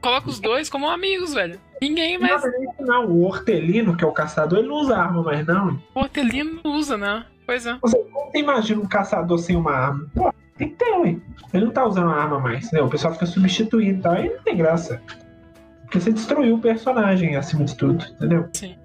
[0.01, 1.61] coloca os dois como amigos, velho.
[1.81, 2.45] Ninguém Não, mais.
[2.45, 5.83] isso não, o Hortelino, que é o caçador, ele não usa arma mais, não.
[5.95, 7.25] O Hortelino não usa, né?
[7.47, 7.77] Pois é.
[7.81, 10.07] Você, como você imagina um caçador sem uma arma?
[10.15, 11.17] Pô, tem que ter, ué.
[11.53, 12.87] Ele não tá usando a arma mais, entendeu?
[12.87, 15.03] O pessoal fica substituindo e tal, aí não tem graça.
[15.83, 18.49] Porque você destruiu o personagem acima de tudo, entendeu?
[18.53, 18.77] Sim.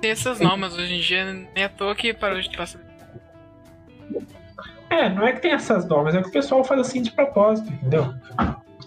[0.00, 2.78] Tem essas normas hoje em dia, nem à toa que parou de passar.
[4.90, 7.72] É, não é que tem essas normas, é que o pessoal faz assim de propósito,
[7.72, 8.14] entendeu?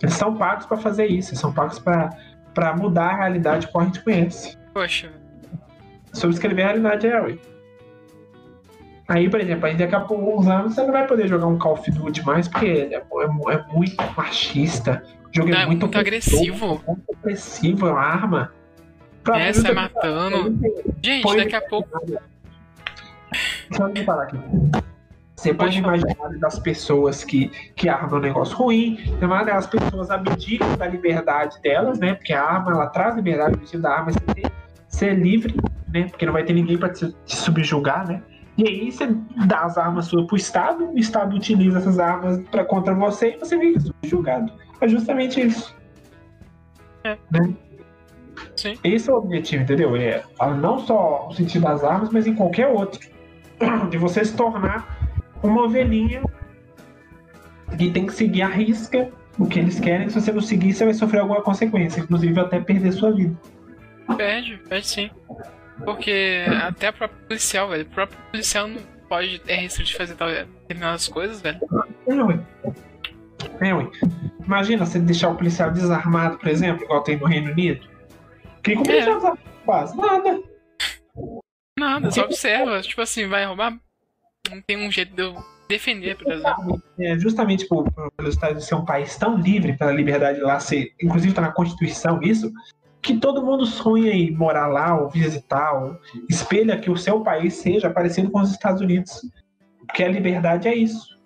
[0.01, 2.09] Eles são pagos pra fazer isso, eles são pagos pra,
[2.53, 4.57] pra mudar a realidade que a gente conhece.
[4.73, 5.11] Poxa,
[6.13, 7.37] Subscrever a realidade é, ué.
[9.07, 11.57] Aí, por exemplo, aí daqui a pouco, uns anos, você não vai poder jogar um
[11.57, 13.03] Call of Duty mais, porque é, é-
[13.53, 15.03] é muito machista.
[15.29, 16.81] O jogo Não, é, é muito, muito agressivo.
[16.87, 18.51] Muito agressivo, a arma.
[19.23, 20.57] Pra é, sai matando.
[21.01, 21.89] Gente, daqui a pouco.
[23.69, 24.37] Deixa eu parar aqui.
[25.37, 29.51] Você pode imaginar das pessoas que, que armam é um negócio ruim, né?
[29.51, 32.15] as pessoas abdicam da liberdade delas, né?
[32.15, 34.49] Porque a arma, ela traz liberdade, o objetivo da arma é
[34.87, 35.55] ser livre,
[35.93, 36.07] né?
[36.09, 38.23] Porque não vai ter ninguém para te, te subjugar, né?
[38.57, 39.15] E aí você
[39.45, 43.37] dá as armas suas pro Estado, o Estado utiliza essas armas para contra você e
[43.37, 44.51] você fica subjugado.
[44.81, 45.75] É justamente isso.
[47.03, 47.15] É.
[47.29, 47.53] Né?
[48.55, 48.73] Sim.
[48.83, 49.95] Esse é o objetivo, entendeu?
[49.95, 50.23] É
[50.59, 52.99] não só no sentido das armas, mas em qualquer outro.
[53.91, 54.96] De você se tornar
[55.43, 56.21] uma ovelhinha
[57.77, 60.09] que tem que seguir a risca o que eles querem.
[60.09, 63.35] Se você não seguir, você vai sofrer alguma consequência, inclusive até perder sua vida.
[64.15, 65.09] Perde, perde sim.
[65.85, 67.83] Porque até o próprio policial, velho.
[67.83, 71.59] O próprio policial não pode ter risco de fazer tal- determinadas coisas, velho.
[72.07, 72.39] É, ué.
[73.59, 73.87] É, ué.
[74.43, 77.85] Imagina você deixar o policial desarmado, por exemplo, igual tem no Reino Unido.
[78.57, 79.95] O que que o policial desarmado faz?
[79.95, 80.41] Nada.
[81.77, 82.81] Nada, só observa.
[82.81, 83.77] Tipo assim, vai roubar.
[84.49, 85.35] Não tem um jeito de eu
[85.67, 86.81] defender, por exemplo.
[86.99, 90.59] É, justamente por, por- pelos Estados Unidos ser um país tão livre pela liberdade lá
[90.59, 92.51] ser, inclusive tá na Constituição isso,
[93.01, 95.97] que todo mundo sonha em morar lá ou visitar, ou
[96.29, 99.21] espelha que o seu país seja parecido com os Estados Unidos.
[99.85, 101.17] Porque a liberdade é isso.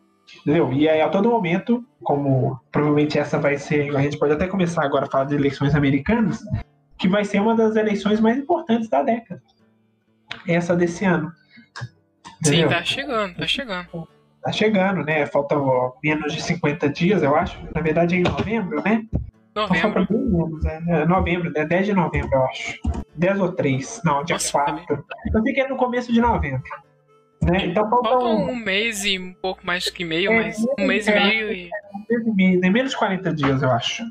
[0.41, 0.71] Entendeu?
[0.71, 4.83] E aí a todo momento, como provavelmente essa vai ser, a gente pode até começar
[4.83, 6.39] agora a falar de eleições americanas,
[6.97, 9.41] que vai ser uma das eleições mais importantes da década.
[10.47, 11.31] Essa desse ano.
[12.43, 14.07] Sim, tá chegando, tá chegando.
[14.43, 15.25] Tá chegando, né?
[15.27, 17.57] Faltam ó, menos de 50 dias, eu acho.
[17.75, 19.03] Na verdade é em novembro, né?
[19.53, 19.93] Só Novembro.
[19.93, 20.81] falta bem menos, né?
[20.87, 21.65] É novembro, né?
[21.65, 22.79] 10 de novembro, eu acho.
[23.15, 24.01] 10 ou 3.
[24.03, 25.05] Não, dia Nossa, 4.
[25.33, 26.63] Eu sei que é no começo de novembro.
[27.43, 27.65] Né?
[27.65, 31.07] Então Falta faltam um mês e um pouco mais que meio, É, mas um mês
[31.07, 31.23] e é.
[31.25, 31.69] meio e.
[31.93, 32.69] um mês e meio, né?
[32.69, 34.03] menos de 40 dias, eu acho.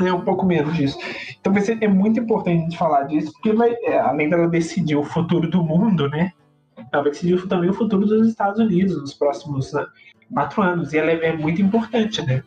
[0.00, 0.12] É.
[0.12, 0.98] um pouco menos disso.
[1.40, 4.46] Então vai ser, é muito importante a gente falar disso, porque vai, é, além dela
[4.46, 6.32] decidir o futuro do mundo, né?
[6.92, 9.86] Ela vai decidir também o futuro dos Estados Unidos nos próximos né,
[10.32, 10.92] quatro anos.
[10.92, 12.42] E ela é, é muito importante, né?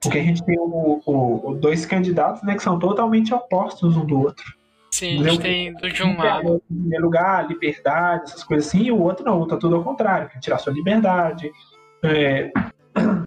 [0.00, 4.20] Porque a gente tem o- o dois candidatos né, que são totalmente opostos um do
[4.20, 4.44] outro.
[4.90, 6.62] Sim, a gente tem do de um lado.
[6.70, 10.28] Em primeiro lugar, liberdade, essas coisas assim, e o outro não, tá tudo ao contrário,
[10.28, 11.50] quer tirar sua liberdade.
[12.02, 12.50] É,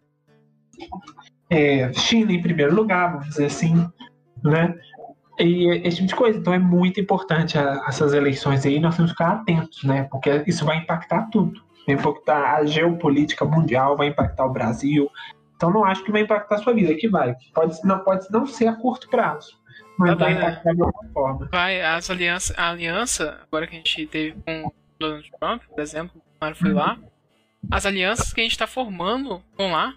[1.50, 3.86] é, China em primeiro lugar, vamos dizer assim,
[4.42, 4.74] né?
[5.40, 6.38] E esse tipo de coisa.
[6.38, 10.04] Então é muito importante a- essas eleições aí, nós temos que ficar atentos, né?
[10.10, 11.62] Porque isso vai impactar tudo.
[11.86, 15.10] Vai impactar a geopolítica mundial, vai impactar o Brasil.
[15.56, 17.34] Então não acho que vai impactar a sua vida, que vai.
[17.54, 19.58] Pode, não, pode não ser a curto prazo,
[19.98, 20.40] mas Tá vai né?
[20.40, 21.48] impactar de alguma forma.
[21.50, 26.12] Vai, as alianças, a aliança, agora que a gente teve com Donald Trump, por exemplo,
[26.16, 26.98] o Bolsonaro foi lá,
[27.70, 29.94] as alianças que a gente tá formando com lá,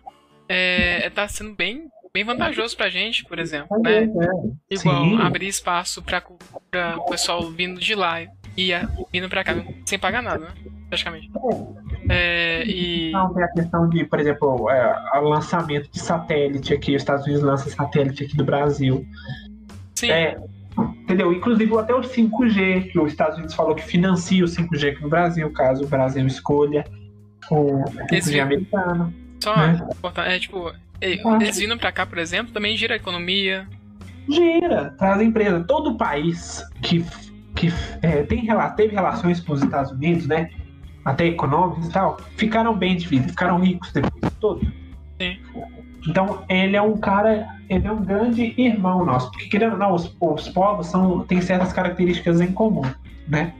[0.50, 4.04] é, tá sendo bem, bem vantajoso pra gente, por exemplo, né?
[4.04, 4.04] É,
[4.76, 5.20] Igual Sim.
[5.20, 8.22] abrir espaço pra cultura, o pessoal vindo de lá
[8.56, 8.72] e
[9.12, 10.52] vindo pra cá sem pagar nada, né?
[10.90, 11.32] Praticamente.
[12.08, 13.10] É, e.
[13.12, 17.26] Não, tem a questão de, por exemplo, é, o lançamento de satélite aqui, os Estados
[17.26, 19.04] Unidos lançam satélite aqui do Brasil.
[19.96, 20.38] Sim, É,
[21.02, 21.34] entendeu?
[21.34, 25.10] Inclusive até o 5G, que os Estados Unidos falou que financia o 5G aqui no
[25.10, 26.86] Brasil, caso o Brasil escolha
[27.50, 29.12] o 5G Esse- americano.
[29.44, 29.80] só né?
[30.28, 30.72] é tipo.
[31.04, 33.68] Eles vindo pra cá, por exemplo, também gira a economia.
[34.30, 35.64] Gira, traz empresa.
[35.68, 37.06] Todo país que,
[37.56, 40.50] que é, tem, teve relações com os Estados Unidos, né?
[41.04, 44.68] Até econômicos e tal, ficaram bem de vida, ficaram ricos depois, todos.
[45.22, 45.38] Sim.
[46.08, 49.32] Então, ele é um cara, ele é um grande irmão nosso.
[49.32, 52.84] Porque, querendo ou não, os, os povos são, têm certas características em comum,
[53.28, 53.54] né?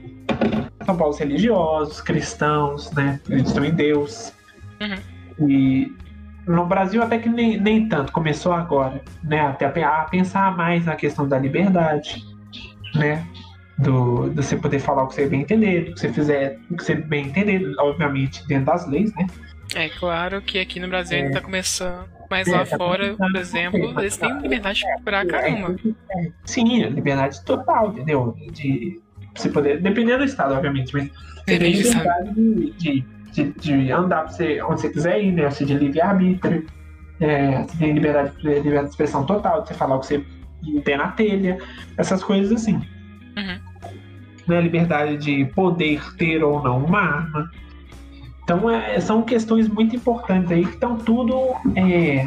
[0.84, 3.20] São povos religiosos, cristãos, né?
[3.24, 4.32] Acreditam em Deus.
[4.80, 5.48] Uhum.
[5.48, 5.92] E
[6.46, 9.40] no Brasil até que nem, nem tanto, começou agora, né?
[9.40, 12.22] Até a pe- a pensar mais na questão da liberdade,
[12.94, 13.26] né?
[13.78, 16.76] do, de você poder falar o que você bem entender, do que você fizer, o
[16.76, 19.26] que você bem entender, obviamente, dentro das leis, né?
[19.74, 21.22] É claro que aqui no Brasil é.
[21.22, 25.26] ainda tá começando, mas lá é, tá fora, por exemplo, eles têm liberdade pra é,
[25.26, 25.76] caramba.
[26.10, 28.36] É, sim, liberdade total, entendeu?
[28.52, 29.00] De
[29.34, 31.10] você poder, dependendo do estado, obviamente, mas
[31.44, 33.04] você tem liberdade de, de,
[33.34, 35.50] de, de, andar pra você, onde você quiser ir, né?
[35.50, 36.66] Você de livre-arbítrio,
[37.20, 40.24] é, você tem liberdade, liberdade de expressão total, de você falar o que você
[40.84, 41.58] tem na telha,
[41.96, 42.76] essas coisas assim.
[43.36, 43.60] Uhum.
[44.46, 47.50] Né, liberdade de poder ter ou não uma arma.
[48.42, 52.24] Então é, são questões muito importantes aí que estão tudo é,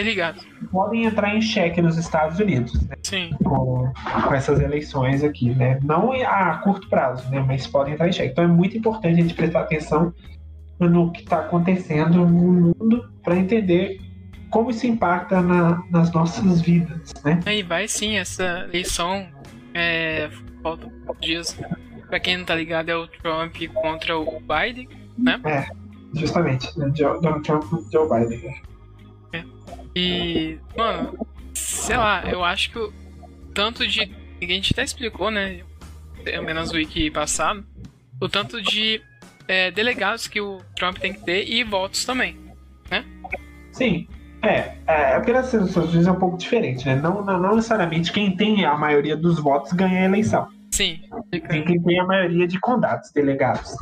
[0.00, 0.40] ligado.
[0.70, 2.96] Podem entrar em xeque nos Estados Unidos, né?
[3.02, 3.30] Sim.
[3.44, 3.92] Com,
[4.26, 5.78] com, essas eleições aqui, né?
[5.82, 7.44] Não a curto prazo, né?
[7.46, 8.32] Mas podem entrar em xeque.
[8.32, 10.14] Então é muito importante a gente prestar atenção
[10.80, 14.00] no que está acontecendo no mundo para entender
[14.50, 17.40] como isso impacta na, nas nossas vidas, né?
[17.46, 19.26] Aí vai sim, essa eleição
[19.74, 20.30] é,
[20.62, 20.88] falta
[21.20, 21.58] dias.
[22.08, 25.40] Pra quem não tá ligado, é o Trump contra o Biden, né?
[25.44, 25.66] É,
[26.14, 26.78] justamente.
[26.78, 26.90] Né?
[26.94, 28.54] Donald Trump contra Joe Biden.
[29.94, 32.92] E, mano, sei lá, eu acho que o
[33.54, 34.00] tanto de.
[34.00, 35.60] A gente até explicou, né?
[36.24, 37.64] Pelo menos o wiki passado.
[38.20, 39.00] O tanto de
[39.48, 42.36] é, delegados que o Trump tem que ter e votos também,
[42.90, 43.04] né?
[43.72, 44.06] Sim.
[44.42, 46.96] É, é os Estados Unidos é um pouco diferente, né?
[46.96, 50.48] Não, não, não, necessariamente quem tem a maioria dos votos ganha a eleição.
[50.72, 51.00] Sim.
[51.30, 53.76] Tem quem tem a maioria de condados delegados.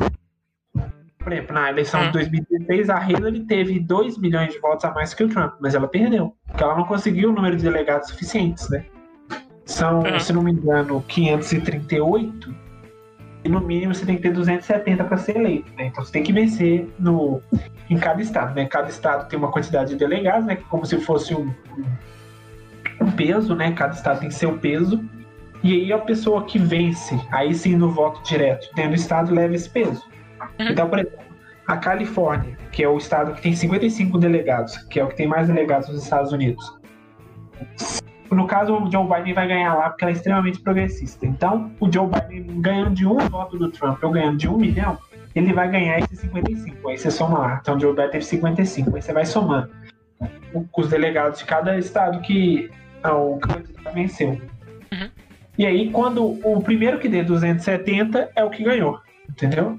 [1.21, 2.07] Por exemplo, na eleição hum.
[2.07, 5.75] de 2016, a Hillary teve 2 milhões de votos a mais que o Trump, mas
[5.75, 8.85] ela perdeu, porque ela não conseguiu o número de delegados suficientes, né?
[9.67, 10.19] São, hum.
[10.19, 12.71] se não me engano, 538
[13.45, 15.87] e no mínimo você tem que ter 270 para ser eleito, né?
[15.87, 17.41] Então você tem que vencer no,
[17.89, 18.67] em cada estado, né?
[18.67, 20.57] Cada estado tem uma quantidade de delegados, né?
[20.69, 21.53] Como se fosse um,
[23.01, 23.73] um peso, né?
[23.73, 25.03] Cada estado tem seu peso.
[25.63, 29.55] E aí a pessoa que vence, aí sim no voto direto, dentro do estado, leva
[29.55, 30.03] esse peso.
[30.59, 30.69] Uhum.
[30.69, 31.19] Então, por exemplo,
[31.67, 35.27] a Califórnia, que é o estado que tem 55 delegados, que é o que tem
[35.27, 36.81] mais delegados nos Estados Unidos
[38.35, 41.27] no caso, o Joe Biden vai ganhar lá porque ela é extremamente progressista.
[41.27, 44.99] Então, o Joe Biden ganhando de um voto do Trump ou ganhando de um milhão,
[45.35, 46.89] ele vai ganhar esses 55.
[46.89, 47.59] Aí você soma lá.
[47.61, 48.95] Então, o Joe Biden teve 55.
[48.95, 49.71] Aí você vai somando
[50.77, 52.71] os delegados de cada estado que
[53.03, 54.29] ah, o candidato venceu.
[54.93, 55.11] Uhum.
[55.59, 59.01] E aí, quando o primeiro que deu 270 é o que ganhou.
[59.29, 59.79] Entendeu?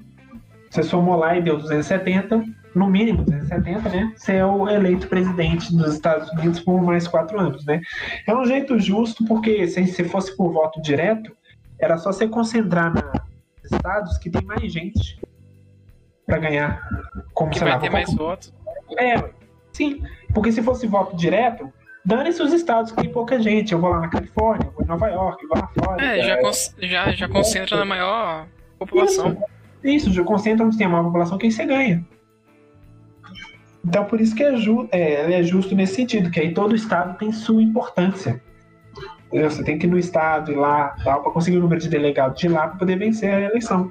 [0.72, 2.42] Você somou lá e deu 270
[2.74, 7.66] no mínimo 270, né, ser o eleito presidente dos Estados Unidos por mais quatro anos,
[7.66, 7.82] né.
[8.26, 11.36] É um jeito justo porque se, se fosse por voto direto,
[11.78, 15.20] era só você concentrar nos estados que tem mais gente
[16.24, 16.80] para ganhar.
[17.34, 18.54] Como, que vai lá, ter mais votos.
[18.96, 19.22] É,
[19.74, 20.02] sim,
[20.32, 21.70] porque se fosse voto direto,
[22.02, 23.74] dane-se os estados que tem pouca gente.
[23.74, 26.02] Eu vou lá na Califórnia, vou em Nova York, vou na Flórida.
[26.02, 26.38] É, já,
[26.78, 28.46] já, já concentra na maior
[28.78, 29.32] população.
[29.32, 29.51] Isso,
[29.84, 32.04] isso concentra onde tem a maior população, quem você ganha.
[33.84, 37.18] Então, por isso que é, ju é, é justo nesse sentido, que aí todo estado
[37.18, 38.40] tem sua importância.
[39.32, 42.48] Você tem que ir no estado e lá para conseguir o número de delegados de
[42.48, 43.90] lá para poder vencer a eleição.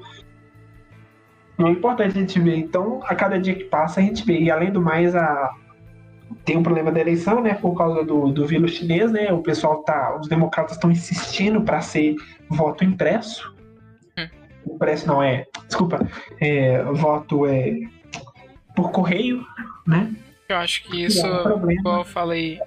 [1.58, 2.58] E é importante a gente ver.
[2.58, 4.40] Então, a cada dia que passa, a gente vê.
[4.40, 5.52] E além do mais, a...
[6.46, 7.56] tem um problema da eleição, né?
[7.56, 9.34] Por causa do, do vírus chinês, né?
[9.34, 10.18] O pessoal tá.
[10.20, 12.16] Os democratas estão insistindo para ser
[12.48, 13.54] voto impresso.
[14.68, 15.46] Impresso não é.
[15.68, 16.00] Desculpa.
[16.40, 17.80] É, voto é
[18.76, 19.46] por correio,
[19.88, 20.14] né?
[20.48, 22.60] Eu acho que isso, é um como eu falei,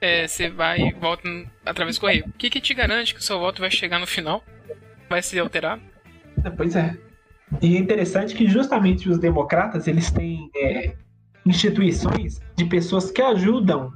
[0.00, 1.28] é, você vai e volta
[1.64, 2.24] através do correio.
[2.26, 4.44] O que, que te garante que o seu voto vai chegar no final?
[5.08, 5.82] Vai ser alterado?
[6.44, 6.96] É, pois é.
[7.60, 10.94] E é interessante que justamente os democratas eles têm é,
[11.44, 13.92] instituições de pessoas que ajudam,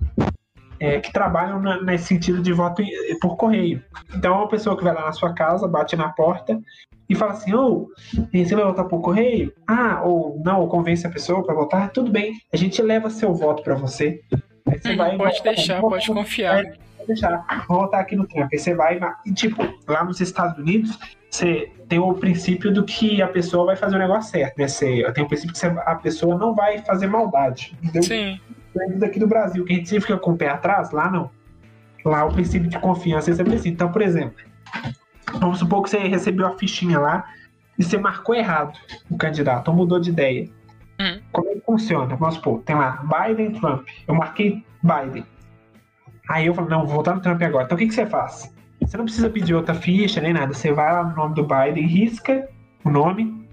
[0.79, 2.83] é, que trabalham na, nesse sentido de voto
[3.21, 3.83] por correio.
[4.15, 6.61] Então, uma pessoa que vai lá na sua casa, bate na porta
[7.09, 9.53] e fala assim, ou oh, você vai votar por correio?
[9.67, 13.33] Ah, ou não, ou convence a pessoa para votar, tudo bem, a gente leva seu
[13.35, 14.21] voto para você.
[14.69, 16.65] Aí você hum, vai, pode vai, deixar, vai, pode confiar.
[16.65, 18.49] Pode deixar, vou votar aqui no Trump.
[18.53, 20.99] Aí você vai, e tipo, lá nos Estados Unidos,
[21.31, 24.67] você tem o princípio do que a pessoa vai fazer o negócio certo, né?
[24.67, 27.77] Você, tem o princípio que você, a pessoa não vai fazer maldade.
[27.83, 28.03] Entendeu?
[28.03, 28.41] Sim.
[28.97, 31.31] Daqui do Brasil, que a gente sempre fica com o pé atrás, lá não.
[32.05, 33.71] Lá o princípio de confiança é sempre assim.
[33.71, 34.37] Então, por exemplo,
[35.35, 37.25] Vamos supor que você recebeu a fichinha lá
[37.79, 38.79] e você marcou errado
[39.11, 40.49] o candidato, ou mudou de ideia.
[41.01, 41.21] Hum.
[41.33, 42.17] Como é que funciona?
[42.17, 43.87] Vamos supor, tem lá Biden Trump.
[44.07, 45.25] Eu marquei Biden.
[46.29, 47.65] Aí eu falo, não, vou votar no Trump agora.
[47.65, 48.53] Então o que, que você faz?
[48.81, 50.53] Você não precisa pedir outra ficha nem nada.
[50.53, 52.49] Você vai lá no nome do Biden, risca
[52.85, 53.47] o nome,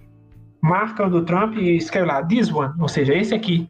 [0.61, 3.69] marca o do Trump e escreve lá, this one, ou seja, esse aqui.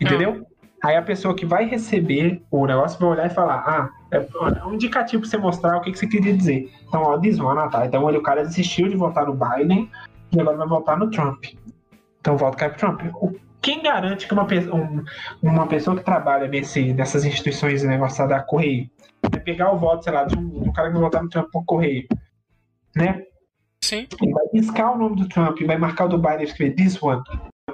[0.00, 0.32] Entendeu?
[0.32, 0.44] Hum.
[0.82, 4.74] Aí a pessoa que vai receber o negócio vai olhar e falar: Ah, É um
[4.74, 6.70] indicativo pra você mostrar o que, que você queria dizer.
[6.88, 7.14] Então, ó,
[7.58, 7.86] ah, tá.
[7.86, 9.90] Então, olha, o cara desistiu de votar no Biden
[10.32, 11.44] e agora vai votar no Trump.
[12.20, 13.02] Então, voto cai pro Trump.
[13.16, 15.04] O- Quem garante que uma, um-
[15.42, 18.90] uma pessoa que trabalha nesse, nessas instituições negócio da Correio
[19.30, 21.30] vai pegar o voto, sei lá, de um, de um cara que vai votar no
[21.30, 22.06] Trump por Correio,
[22.94, 23.22] né?
[23.82, 24.06] Sim.
[24.20, 26.74] Ele vai riscar o nome do Trump e vai marcar o do Biden e escrever
[26.74, 27.22] this one.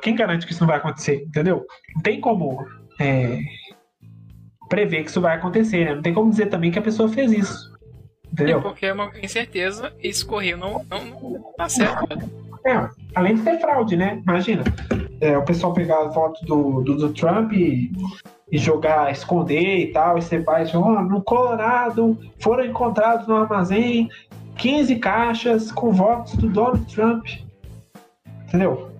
[0.00, 1.24] Quem garante que isso não vai acontecer?
[1.26, 1.66] Entendeu?
[1.94, 2.64] Não tem como
[3.00, 3.38] é,
[4.70, 5.94] prever que isso vai acontecer, né?
[5.96, 7.70] Não tem como dizer também que a pessoa fez isso.
[8.24, 8.62] É Entendeu?
[8.62, 12.06] porque é uma incerteza, esse correio não, não, não tá certo.
[12.06, 12.30] velho.
[12.64, 14.22] É, além de ter fraude, né?
[14.22, 14.62] Imagina.
[15.20, 17.90] é, o pessoal pegar a foto do, do, do Trump e,
[18.52, 24.08] e jogar, esconder e tal, e você vai, ó, no Colorado foram encontrados no armazém
[24.56, 27.26] 15 caixas com votos do Donald Trump.
[28.46, 28.90] Entendeu?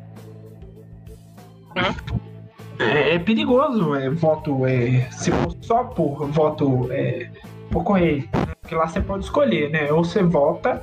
[2.81, 7.31] É, é perigoso é, voto, é, se for só por voto é,
[7.71, 8.29] por correio.
[8.61, 9.93] Porque lá você pode escolher, né?
[9.93, 10.83] Ou você vota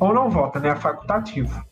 [0.00, 0.70] ou não vota, né?
[0.70, 1.64] É facultativo.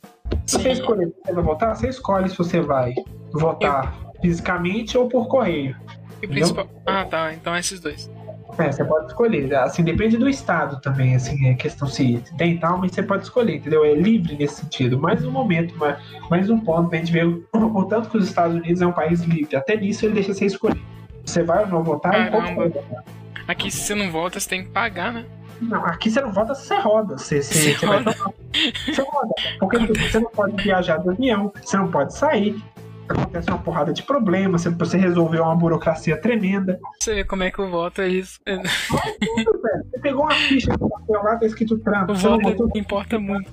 [0.46, 2.94] Se você escolher se você vai votar, você escolhe se você vai
[3.32, 5.76] votar fisicamente ou por correio.
[6.20, 6.66] Principal...
[6.86, 7.34] Ah, tá.
[7.34, 8.10] Então esses dois.
[8.58, 9.54] É, você pode escolher.
[9.56, 13.24] Assim, depende do estado também, assim, é questão se tem e tal, mas você pode
[13.24, 13.84] escolher, entendeu?
[13.84, 14.98] É livre nesse sentido.
[14.98, 15.98] Mais um momento, mais,
[16.30, 18.92] mais um ponto pra gente ver o, o tanto que os Estados Unidos é um
[18.92, 19.56] país livre.
[19.56, 20.80] Até nisso ele deixa você escolher.
[21.24, 22.68] Você vai ou não votar como Caramba.
[22.68, 23.02] vai.
[23.48, 25.24] Aqui, se você não volta, você tem que pagar, né?
[25.60, 27.16] Não, aqui você não vota, você roda.
[27.18, 28.10] Você, você, Você vai roda.
[28.12, 28.34] votar.
[28.86, 29.34] Você roda.
[29.58, 32.62] Porque você não pode viajar de avião, você não pode sair.
[33.08, 36.80] Acontece uma porrada de problemas, você, você resolveu uma burocracia tremenda.
[36.98, 38.40] Você vê como é que o voto eles.
[38.46, 42.10] Velho, Você pegou uma ficha do papel lá, tá escrito Trump.
[42.10, 42.70] O voto votou.
[42.74, 43.52] importa muito.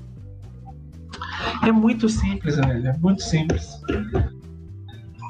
[1.65, 2.87] É muito simples, velho.
[2.87, 3.81] É muito simples.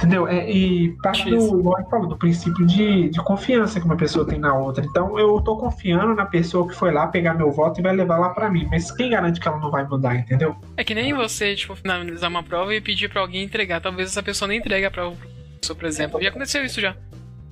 [0.02, 0.28] Entendeu?
[0.28, 4.40] É, e parte do, igual falou, do princípio de, de confiança que uma pessoa tem
[4.40, 4.84] na outra.
[4.84, 8.18] Então eu tô confiando na pessoa que foi lá pegar meu voto e vai levar
[8.18, 8.68] lá pra mim.
[8.72, 10.56] Mas quem garante que ela não vai mudar, entendeu?
[10.76, 13.80] É que nem você, tipo, finalizar uma prova e pedir pra alguém entregar.
[13.80, 16.20] Talvez essa pessoa nem entregue a prova pro professor, por exemplo.
[16.20, 16.96] Já aconteceu isso já.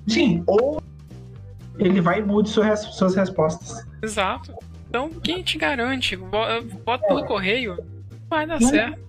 [0.08, 0.82] Sim, ou
[1.78, 3.86] ele vai e mude suas, suas respostas.
[4.02, 4.56] Exato.
[4.90, 6.16] Então, quem te garante?
[6.16, 7.78] Voto pelo correio.
[8.28, 9.08] Vai dar certo.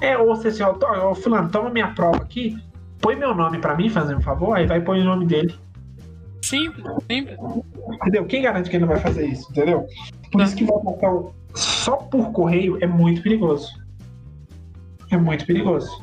[0.00, 2.56] É, ou você assim, ó, fulano, toma minha prova aqui,
[3.00, 5.54] põe meu nome pra mim, fazer um favor, aí vai pôr o nome dele.
[6.42, 7.38] Simples, simples.
[7.92, 8.24] Entendeu?
[8.26, 9.86] Quem garante que ele não vai fazer isso, entendeu?
[10.30, 10.44] Por Tá.
[10.44, 13.70] isso que votação só por correio é muito perigoso.
[15.10, 16.02] É muito perigoso.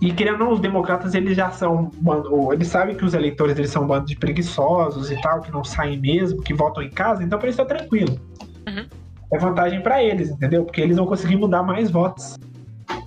[0.00, 3.58] E querendo ou não, os democratas eles já são bando, eles sabem que os eleitores
[3.58, 6.90] eles são um bando de preguiçosos e tal, que não saem mesmo, que votam em
[6.90, 8.18] casa, então pra eles tá tranquilo.
[8.66, 8.86] Uhum.
[9.32, 10.64] É vantagem pra eles, entendeu?
[10.64, 12.38] Porque eles vão conseguir mudar mais votos.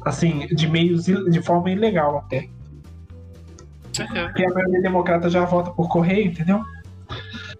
[0.06, 2.48] Assim, de meios de forma ilegal até.
[3.94, 4.28] Certeza.
[4.28, 6.64] Porque a maioria democrata já vota por correio, entendeu?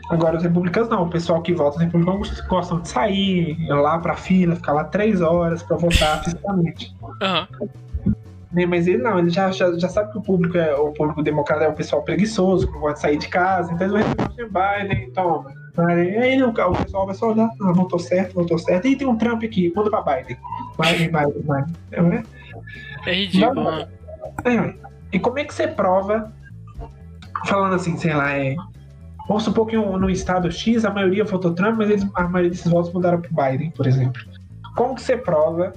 [0.10, 3.98] Agora os republicanos não, o pessoal que vota os republicanos gostam de sair, ir lá
[4.00, 6.96] pra fila, ficar lá três horas pra votar fisicamente.
[7.22, 7.48] Aham.
[8.52, 11.24] Né, Mas ele não, ele já, já, já sabe que o público é o público
[11.24, 14.50] democrata é um pessoal preguiçoso, que não gosta de sair de casa, então vão resolver
[14.52, 15.52] Biden, toma.
[15.76, 18.88] Aí aí o o pessoal vai só olhar, ah, votou certo, votou certo.
[18.88, 20.38] E tem um Trump aqui, manda pra Biden.
[20.80, 21.76] Biden, Biden, Biden.
[21.92, 22.24] É, né?
[23.08, 23.88] É ridículo, Não, mano.
[24.46, 24.74] É,
[25.14, 26.34] e como é que você prova,
[27.46, 28.56] falando assim, sei lá, é.
[29.28, 32.50] Vamos supor que um- no estado X a maioria votou Trump, mas eles, a maioria
[32.52, 34.22] desses votos mudaram pro Biden, por exemplo.
[34.76, 35.72] Como que você prova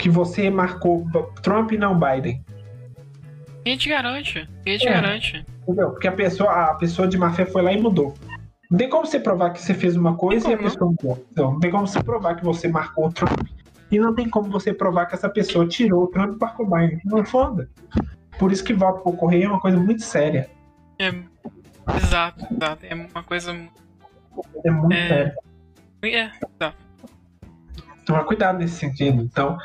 [0.00, 1.06] que você marcou
[1.42, 2.42] Trump e não Biden?
[3.64, 4.48] Quem te garante?
[4.64, 4.92] Quem te É.
[4.92, 5.44] garante?
[5.62, 5.90] Entendeu?
[5.90, 8.14] Porque a pessoa, a pessoa de má fé foi lá e mudou.
[8.70, 11.24] Não tem como você provar que você fez uma coisa e a pessoa mudou.
[11.32, 13.40] Então, não tem como você provar que você marcou o Trump.
[13.90, 16.70] E não tem como você provar que essa pessoa tirou o Trump e marcou o
[16.70, 17.00] Biden.
[17.04, 17.68] Não foda.
[18.38, 20.48] Por isso que voto por correio é uma coisa muito séria.
[20.98, 21.12] É.
[21.96, 22.86] Exato, exato.
[22.86, 23.56] É uma coisa.
[24.64, 25.08] É muito É.
[25.08, 25.32] sério.
[26.02, 26.76] É, exato.
[28.04, 29.20] tomar cuidado nesse sentido.
[29.22, 29.58] Então,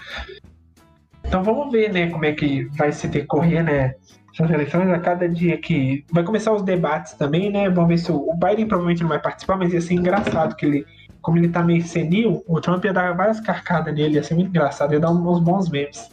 [1.23, 3.93] então vamos ver, né, como é que vai se decorrer, né,
[4.33, 7.69] essas eleições a cada dia que vai começar os debates também, né?
[7.69, 10.65] Vamos ver se o, o Biden provavelmente não vai participar, mas ia ser engraçado que
[10.65, 10.85] ele,
[11.21, 14.47] como ele tá meio senil, o Trump ia dar várias carcadas nele, ia ser muito
[14.49, 16.09] engraçado, ia dar uns bons memes.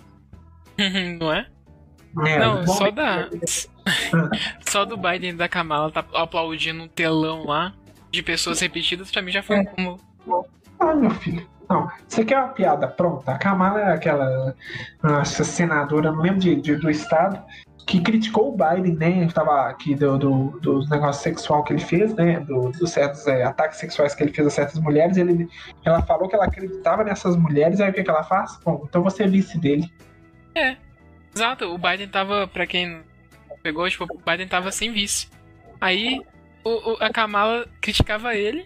[1.19, 1.47] Não é?
[2.27, 3.29] É, Não, só da.
[4.61, 7.73] Só do Biden e da Kamala tá aplaudindo um telão lá
[8.11, 10.01] de pessoas repetidas, pra mim já foi um como.
[10.79, 11.47] Ah, meu filho.
[11.69, 13.33] Não, você quer uma piada pronta?
[13.33, 14.55] A Kamala é aquela
[15.03, 17.43] nossa, senadora, não lembro de, de- do estado,
[17.87, 19.29] que criticou o Biden, né?
[19.33, 22.41] Tava aqui do, do, dos negócios sexual que ele fez, né?
[22.41, 25.17] Do- dos certos é, ataques sexuais que ele fez a certas mulheres.
[25.17, 25.49] Ele,
[25.85, 28.59] ela falou que ela acreditava nessas mulheres, aí o que, que ela faz?
[28.65, 29.91] Bom, então você é vice dele.
[31.35, 33.01] Exato, o Biden tava, pra quem
[33.63, 35.29] pegou, tipo, o Biden tava sem vice.
[35.81, 36.21] Aí
[36.65, 38.65] o- o- a Kamala criticava ele.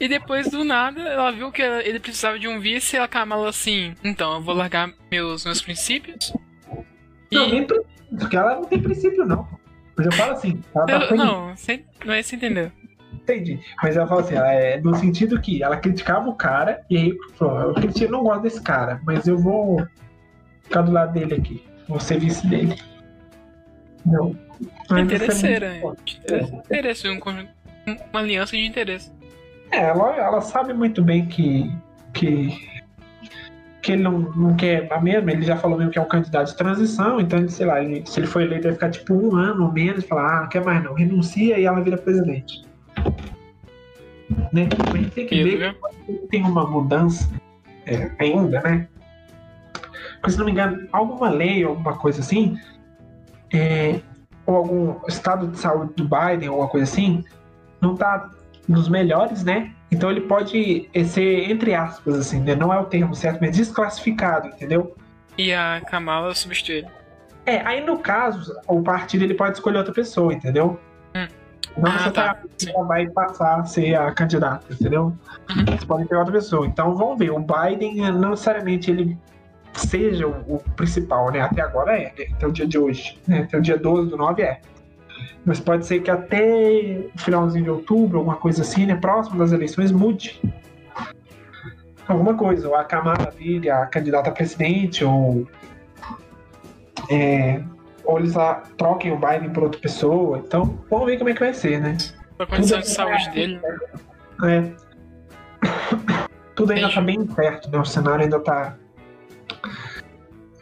[0.00, 3.48] E depois do nada, ela viu que ele precisava de um vice e a Kamala
[3.48, 6.32] assim, então eu vou largar meus, meus princípios.
[7.30, 7.34] E.
[7.36, 9.46] Não, nem princípio, porque ela não tem princípio, não.
[9.96, 11.24] Mas eu falo assim, ela tá Eu- feliz.
[11.24, 12.72] não, sem- não é isso entendeu.
[13.12, 13.60] Entendi.
[13.82, 17.16] Mas ela fala assim, ela é no sentido que ela criticava o cara e aí
[17.38, 19.86] falou, eu critico, não gosto desse cara, mas eu vou
[20.64, 21.64] ficar do lado dele aqui.
[21.88, 22.80] Vou ser vice dele.
[24.04, 24.36] Não.
[24.92, 25.72] É Interesseira.
[26.64, 29.12] Interesse, um um- uma aliança de interesse.
[29.70, 31.70] É, ela, ela sabe muito bem que,
[32.12, 32.48] que,
[33.82, 36.48] que ele não, não quer a mesma, ele já falou mesmo que é um candidato
[36.50, 39.36] de transição, então, ele, sei lá, ele- se ele for eleito, vai ficar tipo um
[39.36, 42.64] ano ou menos, e falar, ah, não quer mais não, renuncia e ela vira presidente.
[44.52, 44.68] Né?
[44.92, 45.76] A gente tem que Isso, ver
[46.06, 47.28] que tem uma mudança
[47.86, 48.88] é, ainda, né?
[50.24, 52.58] Porque, se não me engano, alguma lei, alguma coisa assim,
[53.52, 54.00] é,
[54.46, 57.22] ou algum estado de saúde do Biden, alguma coisa assim,
[57.78, 58.30] não tá
[58.66, 59.70] dos melhores, né?
[59.92, 62.54] Então ele pode ser, entre aspas, assim, né?
[62.54, 64.96] Não é o termo certo, mas desclassificado, entendeu?
[65.36, 66.88] E a Kamala substitui ele.
[67.44, 70.80] É, aí no caso, o partido ele pode escolher outra pessoa, entendeu?
[71.14, 71.28] Hum.
[71.76, 72.34] Não Ah, você tá.
[72.34, 75.12] tá, ela vai passar a ser a candidata, entendeu?
[75.50, 75.64] Uhum.
[75.66, 76.66] Você pode pegar outra pessoa.
[76.66, 79.18] Então vamos ver, o Biden não necessariamente ele
[79.80, 81.40] seja o, o principal, né?
[81.40, 82.26] Até agora é, né?
[82.32, 83.18] até o dia de hoje.
[83.26, 83.40] Né?
[83.42, 84.60] Até o dia 12 do 9 é.
[85.44, 88.96] Mas pode ser que até o finalzinho de outubro, alguma coisa assim, né?
[88.96, 90.40] Próximo das eleições, mude.
[92.08, 92.86] Alguma coisa, ou a
[93.36, 95.46] vire a candidata a presidente, ou.
[97.10, 97.62] é,
[98.04, 100.38] ou eles lá troquem o Biden por outra pessoa.
[100.38, 101.96] Então, vamos ver como é que vai ser, né?
[102.38, 103.60] A condição de Tudo- saúde dele.
[104.44, 104.72] É.
[106.54, 107.78] Tudo ainda tá bem certo, né?
[107.78, 108.76] O cenário ainda tá.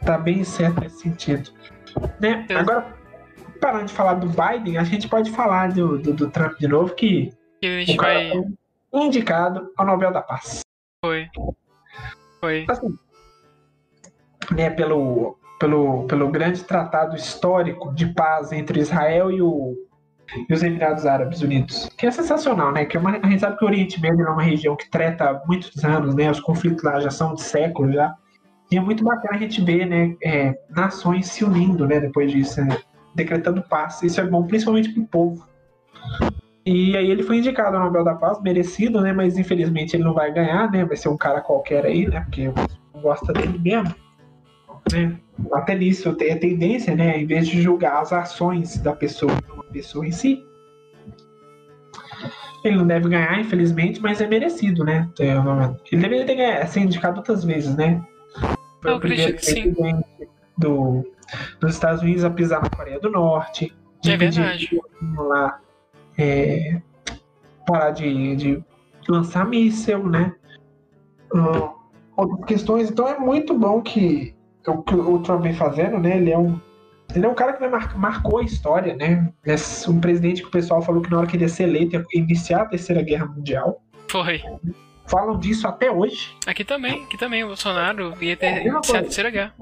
[0.05, 1.49] Tá bem certo nesse sentido.
[2.19, 2.45] Né?
[2.55, 2.93] Agora,
[3.61, 6.93] parando de falar do Biden, a gente pode falar do, do, do Trump de novo,
[6.93, 7.31] que
[7.61, 8.31] Que o cara vai.
[8.31, 10.59] foi indicado ao Nobel da Paz.
[11.03, 11.27] Foi.
[12.41, 12.65] Foi.
[12.69, 12.97] Assim,
[14.51, 19.73] né, pelo, pelo, pelo grande tratado histórico de paz entre Israel e, o,
[20.49, 21.89] e os Emirados Árabes Unidos.
[21.97, 22.85] Que é sensacional, né?
[22.85, 25.29] Que é uma, a gente sabe que o Oriente Médio é uma região que treta
[25.29, 26.29] há muitos anos, né?
[26.29, 28.13] Os conflitos lá já são de séculos já.
[28.73, 32.59] E é muito bacana a gente ver, né, é, nações se unindo, né, depois disso,
[32.65, 32.75] né,
[33.13, 34.01] decretando paz.
[34.01, 35.47] Isso é bom, principalmente para o povo.
[36.65, 40.15] E aí ele foi indicado ao Nobel da Paz, merecido, né, mas infelizmente ele não
[40.15, 42.51] vai ganhar, né, vai ser um cara qualquer aí, né, porque
[42.99, 43.93] gosta dele mesmo.
[44.91, 45.19] Né?
[45.51, 49.59] Até nisso tem a tendência, né, em vez de julgar as ações da pessoa, não
[49.59, 50.43] a pessoa em si.
[52.63, 55.09] Ele não deve ganhar, infelizmente, mas é merecido, né?
[55.91, 58.01] Ele deveria ter ganhado, ser indicado outras vezes, né?
[58.83, 59.73] Foi Eu o primeiro acredito que sim.
[59.73, 61.09] presidente do,
[61.59, 63.73] dos Estados Unidos a pisar na Coreia do Norte.
[64.05, 64.69] É verdade.
[65.17, 65.59] lá,
[66.17, 66.81] é,
[67.65, 68.63] parar de, de
[69.07, 70.35] lançar míssel, né?
[71.33, 71.73] Ah,
[72.17, 72.89] outras questões.
[72.91, 74.35] Então é muito bom que
[74.67, 76.17] o que o Trump vem fazendo, né?
[76.17, 76.59] Ele é um,
[77.15, 79.31] ele é um cara que mar- marcou a história, né?
[79.45, 79.55] É
[79.89, 82.03] um presidente que o pessoal falou que na hora que ele ia ser eleito ia
[82.13, 83.81] iniciar a Terceira Guerra Mundial.
[84.09, 84.41] Foi.
[85.05, 86.35] Falam disso até hoje.
[86.47, 89.01] Aqui também, aqui também, o Bolsonaro ia É, ter coisa.
[89.01, 89.53] terceira guerra.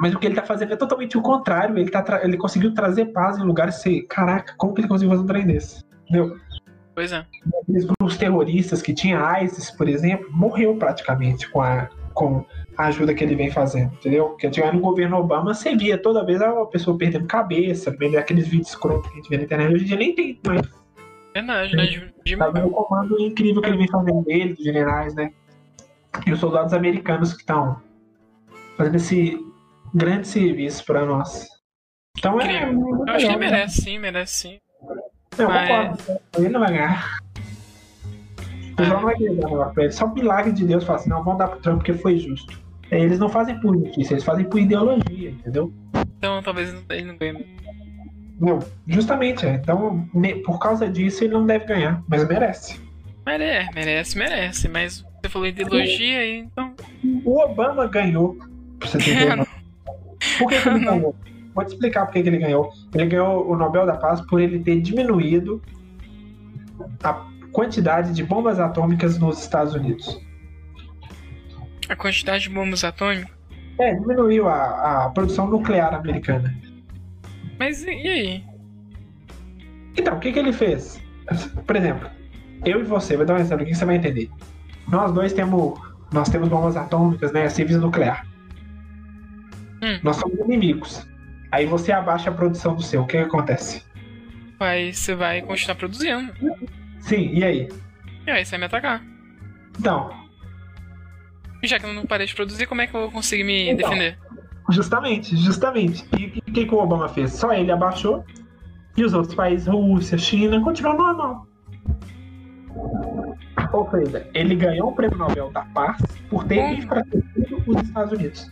[0.00, 1.78] Mas o que ele tá fazendo é totalmente o contrário.
[1.78, 3.76] Ele, tá tra- ele conseguiu trazer paz em lugares.
[3.76, 5.84] Assim, caraca, como que ele conseguiu fazer um trem desse?
[6.02, 6.36] Entendeu?
[6.94, 7.26] Pois é.
[7.68, 12.42] grupos terroristas que tinha ISIS, por exemplo, morreu praticamente com a, com
[12.78, 14.30] a ajuda que ele vem fazendo, entendeu?
[14.30, 18.48] Porque tinha no governo Obama, você via toda vez a pessoa perdendo cabeça, vendo aqueles
[18.48, 20.62] vídeos escrotos que a gente vê na internet, hoje em dia nem tem mais.
[21.34, 22.12] Verdade, né?
[22.36, 25.32] Tá vendo o comando incrível que ele vem fazendo dele, dos generais, né?
[26.26, 27.80] E os soldados americanos que estão
[28.76, 29.38] fazendo esse
[29.94, 31.46] grande serviço para nós.
[32.18, 32.66] Então é.
[32.72, 33.50] Muito Eu acho que legal, ele né?
[33.50, 34.58] merece sim, merece sim.
[35.38, 36.20] Não, Mas- concordo.
[36.38, 37.18] Ele não vai ganhar.
[38.72, 39.92] O pessoal não vai querer dar negócio pra ele.
[39.92, 42.58] Só o milagre de Deus fala assim: não, vamos dar pro Trump porque foi justo.
[42.90, 45.72] É, Eles não fazem por justiça, eles fazem por ideologia, entendeu?
[46.18, 47.46] Então talvez ele não ganhe.
[48.38, 49.54] Não, justamente, é.
[49.54, 50.08] Então,
[50.44, 52.80] por causa disso, ele não deve ganhar, mas merece.
[53.24, 54.68] Merece, merece, merece.
[54.68, 56.74] Mas você falou ideologia aí, então.
[57.24, 58.36] O Obama ganhou,
[58.78, 59.46] pra você ter ideia.
[60.38, 61.14] Por que, que ele ganhou?
[61.54, 62.70] Vou te explicar por que, que ele ganhou.
[62.94, 65.62] Ele ganhou o Nobel da Paz por ele ter diminuído
[67.02, 70.20] a quantidade de bombas atômicas nos Estados Unidos.
[71.88, 73.30] A quantidade de bombas atômicas.
[73.78, 76.54] É, diminuiu a, a produção nuclear americana.
[77.58, 78.44] Mas e, aí?
[79.96, 81.02] Então, o que, que ele fez?
[81.66, 82.08] Por exemplo,
[82.64, 84.30] eu e você, vou dar um exemplo aqui que você vai entender.
[84.88, 85.78] Nós dois temos,
[86.12, 87.48] nós temos bombas atômicas, né?
[87.48, 88.26] Serviço nuclear.
[89.82, 89.98] Hum.
[90.02, 91.06] Nós somos inimigos.
[91.50, 93.02] Aí você abaixa a produção do seu.
[93.02, 93.84] O que, que acontece?
[94.58, 96.32] vai, você vai continuar produzindo.
[97.00, 97.68] Sim, e aí?
[98.26, 99.02] E aí você vai me atacar.
[99.78, 100.10] Então,
[101.62, 103.88] já que eu não parei de produzir, como é que eu vou conseguir me Então.
[103.90, 104.18] defender?
[104.70, 106.04] Justamente, justamente.
[106.18, 107.32] E o que, que, o Obama fez?
[107.32, 108.24] Só ele abaixou
[108.96, 111.46] e os outros países, Rússia, China, continuam normal.
[113.72, 116.00] Ou seja, ele ganhou o prêmio Nobel da Paz
[116.30, 116.74] por ter Como?
[116.74, 118.50] enfraquecido os Estados Unidos.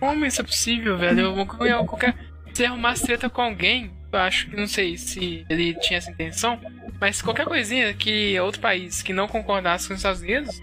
[0.00, 1.20] Como isso é possível, velho?
[1.20, 2.14] Eu vou ganhar qualquer.
[2.52, 6.58] Se arrumar treta com alguém, eu acho que não sei se ele tinha essa intenção,
[7.00, 10.62] mas qualquer coisinha que outro país que não concordasse com os Estados Unidos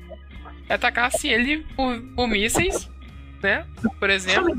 [0.70, 2.90] atacasse ele por, por mísseis,
[3.44, 3.66] né?
[4.00, 4.56] Por exemplo,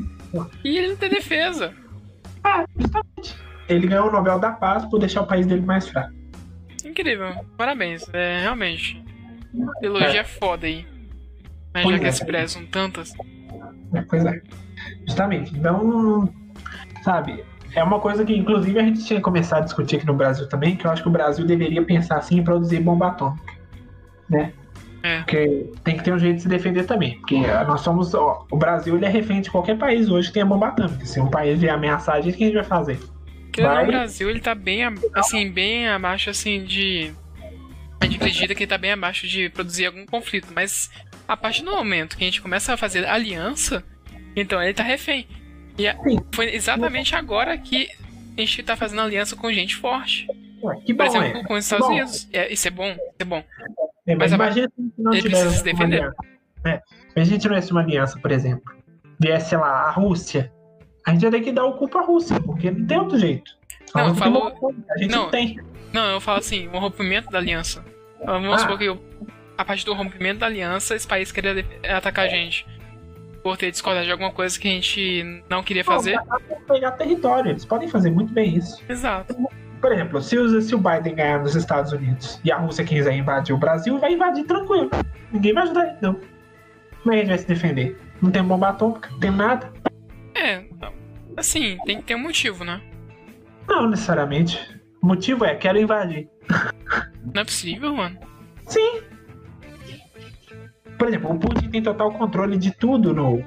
[0.63, 1.73] e ele não tem defesa.
[2.43, 3.37] Ah, justamente.
[3.69, 6.13] Ele ganhou o Nobel da Paz por deixar o país dele mais fraco.
[6.85, 8.07] Incrível, parabéns.
[8.13, 9.03] É realmente.
[9.79, 10.25] Trilogia é.
[10.25, 10.87] foda aí.
[11.73, 12.13] Mas Pois já que é.
[12.13, 13.13] se prezam tantas.
[13.95, 14.41] É, pois é.
[15.07, 15.57] Justamente.
[15.57, 16.33] Então,
[17.03, 17.43] sabe,
[17.75, 20.77] é uma coisa que inclusive a gente tinha começado a discutir aqui no Brasil também,
[20.77, 23.55] que eu acho que o Brasil deveria pensar assim em produzir bomba atômica.
[24.29, 24.53] Né?
[25.05, 25.19] É.
[25.19, 27.19] Porque tem que ter um jeito de se defender também.
[27.21, 28.15] Porque nós somos.
[28.15, 31.05] ó, o Brasil ele é refém de qualquer país hoje que tenha bomba atômica.
[31.05, 32.99] Se um país vier ameaçar a gente, o que a gente vai fazer?
[33.59, 33.85] Não, Vai.
[33.85, 34.81] o Brasil, ele tá bem,
[35.15, 37.13] assim, bem abaixo, assim, de...
[38.01, 40.91] A gente acredita que ele tá bem abaixo de produzir algum conflito, mas
[41.29, 43.85] a partir do momento que a gente começa a fazer aliança,
[44.35, 45.29] então ele tá refém.
[45.79, 45.97] E a-
[46.33, 47.89] foi exatamente agora que
[48.37, 50.27] a gente tá fazendo aliança com gente forte.
[50.85, 51.45] Que Por bom, exemplo, é.
[51.45, 51.93] com os Estados Bom.
[51.95, 52.29] Unidos.
[52.33, 53.45] É, isso é bom, isso é bom.
[54.07, 56.17] É, mas Mas a- imagina se não tivesse se uma aliança.
[56.67, 56.79] É,
[57.13, 58.75] se a gente tivesse uma aliança, por exemplo,
[59.21, 60.53] viesse, sei lá, a Rússia,
[61.07, 63.51] a gente ia ter que dar o culpa à Rússia, porque não tem outro jeito.
[63.95, 65.23] Não, A eu Rússia tem A gente não.
[65.25, 65.61] não tem.
[65.93, 67.85] Não, eu falo assim, o rompimento da aliança.
[68.25, 68.59] Vamos Ah.
[68.59, 69.01] supor que eu-
[69.57, 71.65] a partir do rompimento da aliança, esse país queria
[71.97, 72.67] atacar a gente.
[73.43, 76.17] Por ter discordado de alguma coisa que a gente não queria fazer.
[76.17, 78.83] Não, pegar território, eles podem fazer muito bem isso.
[78.89, 79.37] Exato.
[79.85, 83.55] Por exemplo, se, se o Biden ganhar nos Estados Unidos e a Rússia quiser invadir
[83.55, 84.89] o Brasil, vai invadir tranquilo.
[85.31, 86.15] Ninguém vai ajudar ele, não.
[87.03, 88.01] Como é que a gente vai se defender?
[88.23, 89.71] Não tem bomba atômica, não tem nada.
[90.35, 90.65] É,
[91.37, 92.81] assim, tem que ter um motivo, né?
[93.69, 94.59] Não, necessariamente.
[95.03, 96.31] O motivo é, quero invadir.
[97.35, 98.19] Não é possível, mano.
[98.67, 99.03] Sim.
[100.99, 103.45] Por exemplo, o Putin tem total controle de tudo no,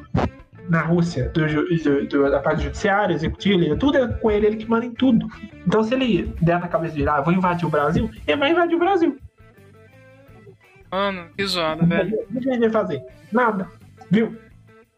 [0.69, 4.69] na Rússia, do, do- do- da parte judiciária, executiva, tudo é com ele, ele que
[4.69, 5.27] manda em tudo.
[5.65, 8.75] Então, se ele der na cabeça de, ah, vou invadir o Brasil, ele vai invadir
[8.75, 9.17] o Brasil.
[10.91, 12.17] Mano, que zoado, velho.
[12.29, 13.01] O que a gente vai fazer?
[13.31, 13.67] Nada.
[14.09, 14.37] Viu?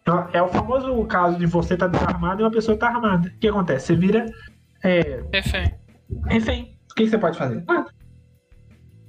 [0.02, 3.28] Então, É o famoso caso de você estar desarmado e uma pessoa estar armada.
[3.30, 3.88] O que acontece?
[3.88, 4.26] Você vira
[4.84, 5.76] é, Refém.
[6.28, 6.78] refém.
[6.92, 7.64] O que você pode fazer?
[7.68, 7.90] Nada.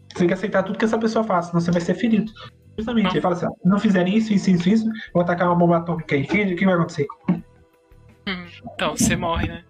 [0.08, 2.30] Você tem que aceitar tudo que essa pessoa faça, senão você vai ser ferido.
[2.80, 3.12] Justamente.
[3.12, 6.14] Ele fala assim: ó, não fizerem isso, isso, isso, isso, vou atacar uma bomba atômica
[6.14, 6.22] aí.
[6.22, 7.06] O que, vai acontecer?
[7.28, 9.64] Hum, Então, você morre, né?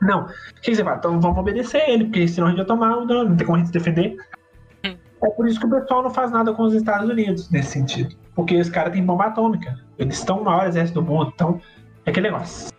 [0.00, 0.24] Não.
[0.24, 0.96] O que você fala?
[0.96, 3.56] Então vamos obedecer ele, porque senão a gente vai tomar o dano, não tem como
[3.56, 4.16] a gente se defender.
[4.84, 4.96] Hum.
[5.22, 8.14] É por isso que o pessoal não faz nada com os Estados Unidos nesse sentido.
[8.34, 9.74] Porque os caras têm bomba atômica.
[9.98, 11.32] Eles estão o maior exército do mundo.
[11.34, 11.60] Então,
[12.04, 12.70] é aquele negócio.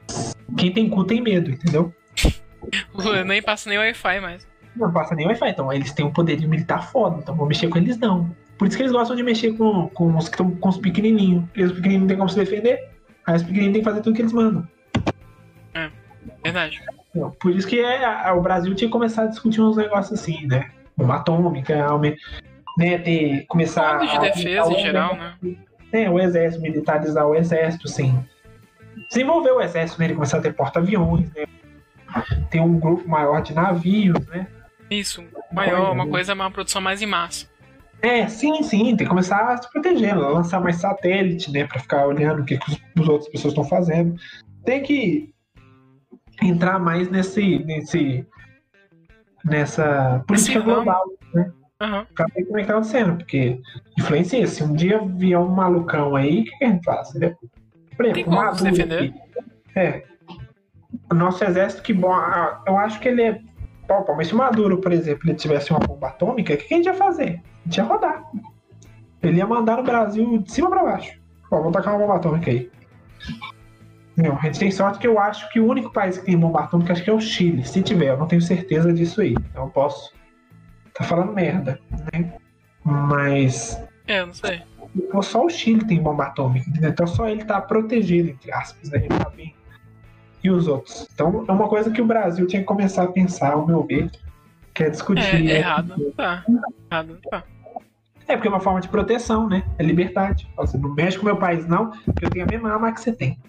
[0.58, 1.93] Quem tem cu tem medo, entendeu?
[2.93, 4.47] Eu nem passo nem Wi-Fi mais.
[4.76, 5.49] Não passa nem Wi-Fi.
[5.49, 7.18] Então, eles têm um poder de militar foda.
[7.20, 8.30] Então, vou mexer com eles não.
[8.58, 11.43] Por isso que eles gostam de mexer com, com os que estão com os pequenininhos.
[11.45, 12.89] Porque os pequenininhos não tem como se defender.
[13.26, 14.68] Aí os pequenininhos têm que fazer tudo que eles mandam.
[16.43, 16.82] Verdade.
[17.14, 20.20] Não, Por isso que é, a- o Brasil tinha que começar a discutir uns negócios
[20.20, 20.70] assim, né?
[20.97, 22.18] Uma atômica, aume-
[22.78, 22.97] né?
[22.99, 25.34] Ter, começar de a- defesa a- em geral, né?
[25.91, 28.18] É, o exército, militarizar o exército, sim.
[29.10, 30.05] Desenvolver o exército, né?
[30.08, 31.45] Ele começar a ter porta-aviões, né?
[32.49, 34.47] Ter um grupo maior de navios, né?
[34.89, 37.47] Isso, maior, uma coisa, uma produção mais em massa.
[38.01, 41.65] É, sim, sim, tem que começar a se proteger, lançar mais satélite, né?
[41.65, 44.15] Pra ficar olhando o que, que os, as outras pessoas estão fazendo.
[44.63, 45.33] Tem que
[46.41, 47.59] entrar mais nesse.
[47.65, 48.25] nesse
[49.43, 50.73] nessa política ramo.
[50.73, 51.03] global.
[51.79, 52.07] Aham.
[52.15, 53.61] pra ver como é que tá acontecendo, porque
[53.99, 54.47] influencia.
[54.47, 57.09] Se um dia vier um malucão aí, o que, que a gente faz?
[57.11, 57.35] Entendeu?
[57.95, 58.97] Por Tem exemplo, como o Maduro se defender.
[59.03, 59.13] aqui.
[59.75, 60.03] É.
[61.11, 62.13] O nosso exército, que bom.
[62.65, 63.41] Eu acho que ele é.
[63.87, 66.73] Pau, mas se o Maduro, por exemplo, ele tivesse uma bomba atômica, o que, que
[66.73, 67.41] a gente ia fazer?
[67.76, 68.24] Ia rodar.
[69.24, 71.20] Ele ia mandar no Brasil de cima pra baixo.
[71.51, 72.70] Ó, vou tacar uma bomba atômica aí.
[74.15, 76.61] Não, a gente tem sorte que eu acho que o único país que tem bomba
[76.61, 77.63] atômica acho que é o Chile.
[77.65, 79.36] Se tiver, eu não tenho certeza disso aí.
[79.51, 80.13] Então posso
[80.93, 81.80] tá falando merda,
[82.13, 82.34] né?
[82.84, 84.61] Mas É, eu não sei.
[85.22, 86.89] só o Chile tem bomba atômica, entendeu?
[86.89, 88.99] Então só ele tá protegido, entre aspas, né?
[88.99, 89.55] Ele tá bem.
[90.43, 91.07] E os outros.
[91.13, 94.09] Então é uma coisa que o Brasil tinha que começar a pensar, ao meu ver,
[94.74, 95.43] que é É, discutir.
[95.43, 95.57] né?
[95.59, 96.43] errado não tá.
[96.91, 97.43] Errado não tá.
[98.28, 99.63] É porque é uma forma de proteção, né?
[99.78, 100.49] É liberdade.
[100.57, 102.99] Você não mexe com o meu país, não, porque eu tenho a mesma arma que
[102.99, 103.39] você tem.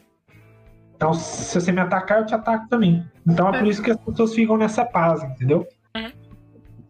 [0.94, 3.04] Então, se você me atacar, eu te ataco também.
[3.26, 3.58] Então é, É.
[3.58, 5.66] por isso que as pessoas ficam nessa paz, entendeu?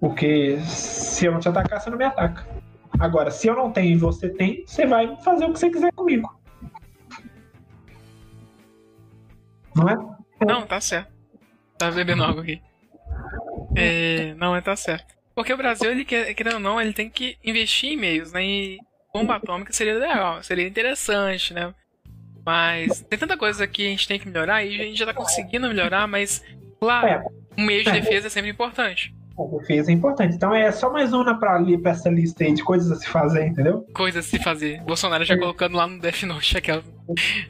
[0.00, 2.46] Porque se eu não te atacar, você não me ataca.
[3.00, 5.92] Agora, se eu não tenho e você tem, você vai fazer o que você quiser
[5.92, 6.38] comigo.
[9.74, 9.96] Não é?
[10.46, 11.12] Não, tá certo.
[11.76, 12.62] Tá bebendo água aqui.
[13.76, 15.14] É, não, é tá certo.
[15.38, 18.44] Porque o Brasil, ele querendo ou não, ele tem que investir em meios, né?
[18.44, 18.78] E
[19.14, 21.72] bomba atômica seria legal, seria interessante, né?
[22.44, 25.14] Mas tem tanta coisa que a gente tem que melhorar e a gente já tá
[25.14, 26.42] conseguindo melhorar, mas,
[26.80, 27.24] claro, É.
[27.56, 29.14] um meio de defesa é sempre importante.
[29.38, 30.34] A defesa é importante.
[30.34, 33.08] Então é só mais uma pra, ali, pra essa lista aí de coisas a se
[33.08, 33.86] fazer, entendeu?
[33.94, 34.82] Coisas a se fazer.
[34.82, 36.82] Bolsonaro já colocando lá no Death Note aquela.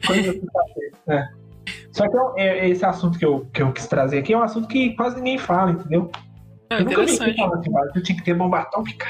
[0.05, 0.91] Coisas a se fazer.
[1.09, 1.27] É.
[1.91, 4.43] Só que eu- é- esse assunto que eu, que eu quis trazer aqui é um
[4.43, 6.11] assunto que quase ninguém fala, entendeu?
[6.69, 9.07] É eu nunca vi falando assim, "Ah, eu tinha que ter bomba atômica.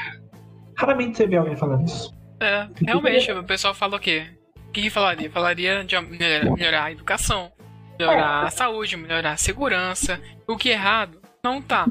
[0.76, 2.14] Raramente você vê alguém falando isso.
[2.40, 4.26] É, realmente, o pessoal fala o quê?
[4.68, 5.30] O que, que falaria?
[5.30, 7.52] Falaria de melhorar, a educação,
[7.98, 10.18] melhorar a saúde, melhorar a segurança.
[10.46, 11.86] O que é errado não tá.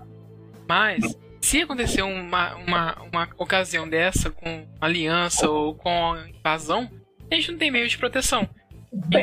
[0.67, 6.89] Mas, se acontecer uma, uma, uma ocasião dessa com aliança ou com invasão,
[7.31, 8.49] a gente não tem meio de proteção.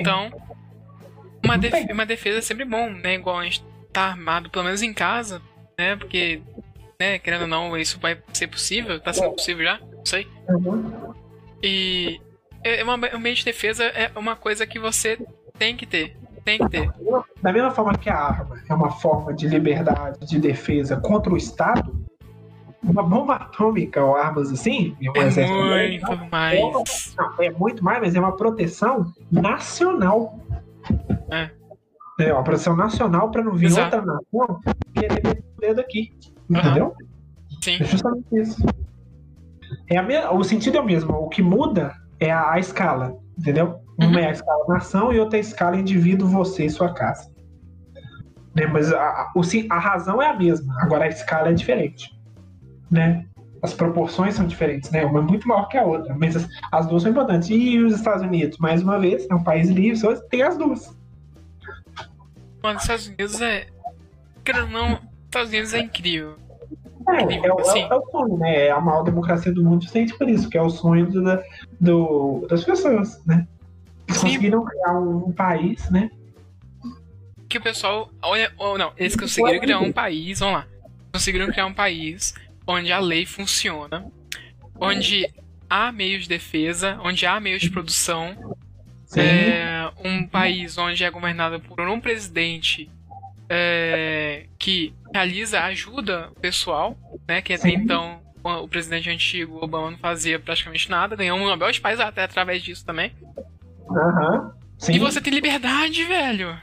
[0.01, 0.31] Então,
[1.45, 3.15] uma, def- uma defesa é sempre bom, né?
[3.15, 5.41] Igual a gente tá armado, pelo menos em casa,
[5.79, 5.97] né?
[5.97, 6.43] Porque,
[6.99, 10.27] né, querendo ou não, isso vai ser possível, tá sendo possível já, não sei.
[10.49, 11.15] uhum.
[11.63, 12.21] E
[12.63, 15.19] é uma, um meio de defesa é uma coisa que você
[15.59, 16.17] tem que ter.
[16.45, 16.91] Tem que ter.
[17.43, 21.37] Da mesma forma que a arma é uma forma de liberdade, de defesa contra o
[21.37, 22.07] Estado,
[22.83, 27.15] uma bomba atômica ou armas assim, um É muito mais.
[27.19, 30.39] Não, é muito mais, mas é uma proteção nacional.
[31.33, 31.51] É.
[32.19, 33.97] É uma proteção nacional para não vir Exato.
[33.97, 34.61] outra nação
[34.95, 36.13] querer meter o dedo aqui.
[36.49, 36.95] Entendeu?
[37.63, 37.77] Sim.
[37.81, 38.65] É justamente isso.
[39.91, 40.17] É a me...
[40.19, 41.13] O sentido é o mesmo.
[41.15, 43.17] O que muda é a, a escala.
[43.39, 43.81] Entendeu?
[43.99, 44.19] Uma Uhum.
[44.19, 47.31] é a escala nação e outra é a escala indivíduo, você e sua casa.
[48.55, 48.67] Né?
[48.67, 49.41] Mas a, a, o,
[49.71, 50.75] a razão é a mesma.
[50.81, 52.11] Agora a escala é diferente.
[52.91, 53.27] Né?
[53.63, 55.05] As proporções são diferentes, né?
[55.05, 57.51] Uma é muito maior que a outra, mas as, as duas são importantes.
[57.51, 60.96] E os Estados Unidos, mais uma vez, é um país livre, só tem as duas.
[62.67, 63.67] Mano, os Estados Unidos é.
[64.45, 66.37] Querendo não, os Estados Unidos é incrível.
[67.09, 67.83] É, é, o- Sim.
[67.89, 68.67] é o sonho, né?
[68.67, 71.41] É a maior democracia do mundo justamente por isso, que é o sonho do, da-
[71.81, 73.47] do- das pessoas, né?
[74.09, 74.27] Eles Sim.
[74.27, 76.11] conseguiram criar um, um país, né?
[77.49, 78.11] Que o pessoal.
[78.21, 80.67] Olha, ou não, eles conseguiram criar um país, vamos lá.
[81.13, 82.35] Conseguiram criar um país
[82.67, 84.05] onde a lei funciona,
[84.81, 85.33] onde
[85.71, 88.57] há meios de defesa, onde há meios de produção.
[89.15, 92.91] É um país onde é governado por um presidente
[93.49, 96.97] é, que realiza ajuda pessoal,
[97.27, 97.41] né?
[97.41, 97.77] Que até Sim.
[97.77, 102.23] então o presidente antigo, Obama, não fazia praticamente nada, ganhou um Nobel de Paz até
[102.23, 103.13] através disso também.
[103.91, 104.53] Aham.
[104.79, 104.95] Sim.
[104.95, 106.57] E você tem liberdade, velho.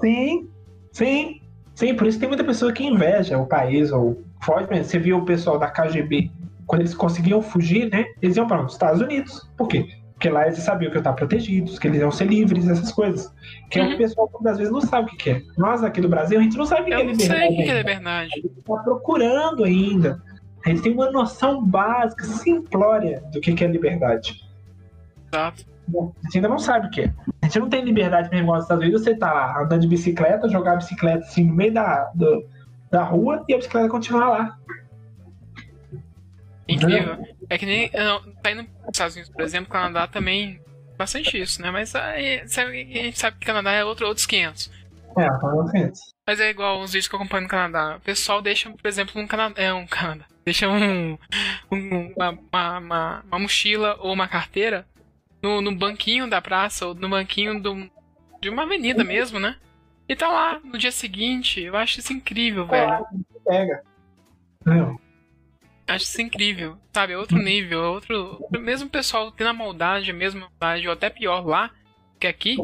[0.00, 0.48] Sim.
[0.92, 1.40] Sim.
[1.74, 4.84] Sim, por isso tem muita pessoa que inveja o país, ou foge mesmo.
[4.84, 6.30] Você viu o pessoal da KGB,
[6.66, 8.06] quando eles conseguiam fugir, né?
[8.22, 9.46] Eles iam para os Estados Unidos.
[9.56, 9.88] Por quê?
[10.16, 13.30] Porque lá eles sabiam que eu estar protegidos, que eles iam ser livres, essas coisas.
[13.70, 13.94] Que é o que Uhum.
[13.96, 15.42] o pessoal muitas vezes não sabe o que é.
[15.58, 17.40] Nós aqui do Brasil, a gente não sabe o que Eu é não liberdade.
[17.40, 18.30] sei o que é liberdade.
[18.32, 20.22] A gente está procurando ainda.
[20.64, 24.42] A gente tem uma noção básica, simplória do que é liberdade.
[25.30, 25.66] Exato.
[25.86, 27.12] Bom, A gente ainda não sabe o que é.
[27.42, 29.02] A gente não tem liberdade mesmo nos Estados Unidos.
[29.04, 32.44] Você tá lá andando de bicicleta, jogar a bicicleta assim no meio da, do-
[32.90, 34.58] da rua e a bicicleta continuar lá.
[36.68, 37.18] Incrível.
[37.48, 37.90] É que nem.
[37.92, 40.60] Não, tá indo nos Estados Unidos, por exemplo, Canadá também.
[40.96, 41.70] Bastante isso, né?
[41.70, 44.70] Mas aí, sabe, a gente sabe que Canadá é outro, outros 500.
[45.18, 45.98] É, tá no frente.
[46.26, 47.96] Mas é igual os vídeos que eu acompanho no Canadá.
[47.96, 49.60] O pessoal deixa, por exemplo, um Canadá.
[49.62, 50.24] É um Canadá.
[50.44, 51.18] Deixa um,
[51.70, 54.86] um- uma, uma, uma, uma mochila ou uma carteira
[55.42, 57.90] no, no banquinho da praça ou no banquinho do,
[58.40, 59.56] de uma avenida mesmo, né?
[60.08, 61.60] E tá lá no dia seguinte.
[61.60, 63.04] Eu acho isso incrível, velho.
[63.44, 63.82] Pega.
[64.64, 64.98] Não.
[65.88, 67.12] Acho isso incrível, sabe?
[67.12, 68.44] É outro nível, é outro.
[68.50, 71.70] Mesmo o pessoal tendo a maldade, a mesma maldade, ou até pior lá
[72.18, 72.56] que aqui,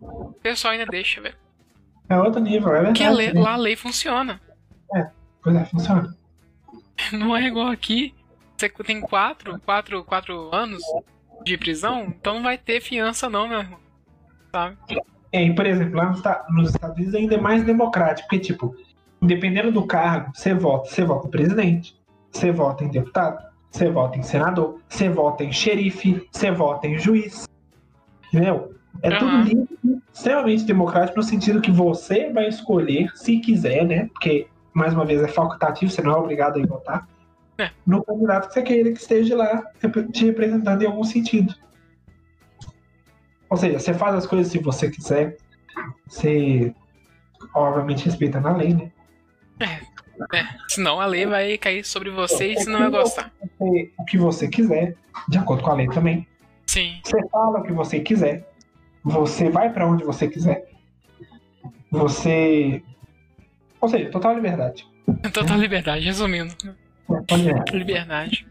[0.00, 1.36] o pessoal ainda deixa, velho.
[2.08, 2.98] É outro nível, é verdade.
[2.98, 3.40] Porque lei- né?
[3.40, 4.40] lá a lei funciona.
[5.42, 6.16] Pois é, funciona.
[7.12, 8.14] Não é igual aqui.
[8.56, 10.82] Você tem quatro, quatro, quatro anos
[11.44, 13.80] de prisão, então não vai ter fiança não, meu irmão.
[14.50, 14.76] Sabe?
[15.32, 18.42] É, e, por exemplo, lá nos Esta- nos Estados Unidos ainda é mais democrático, porque,
[18.42, 18.74] tipo,
[19.20, 21.94] dependendo do cargo, você vota, você vota presidente,
[22.34, 26.98] você vota em deputado, você vota em senador, você vota em xerife, você vota em
[26.98, 27.48] juiz.
[28.28, 28.74] Entendeu?
[29.02, 29.18] É Aham.
[29.18, 34.06] tudo livre, extremamente democrático, no sentido que você vai escolher, se quiser, né?
[34.12, 37.08] Porque, mais uma vez, é facultativo, você não é obrigado a ir votar.
[37.58, 37.70] É.
[37.86, 39.62] No candidato que você queira que esteja lá
[40.12, 41.54] te representando em algum sentido.
[43.48, 45.36] Ou seja, você faz as coisas se você quiser.
[46.08, 46.74] Você,
[47.54, 48.90] obviamente, respeita na lei, né?
[49.60, 49.80] É,
[50.68, 53.32] senão a lei vai cair sobre você e você não vai gostar.
[53.58, 54.94] Você- o que você quiser,
[55.28, 56.26] de acordo com a lei também.
[56.66, 58.48] Sim, Você fala o que você quiser.
[59.04, 60.64] Você vai pra onde você quiser.
[61.90, 62.82] Você.
[63.80, 64.86] Ou seja, total liberdade.
[65.32, 66.54] total liberdade, resumindo.
[67.28, 67.64] Pode ir.
[67.72, 68.46] Liberdade.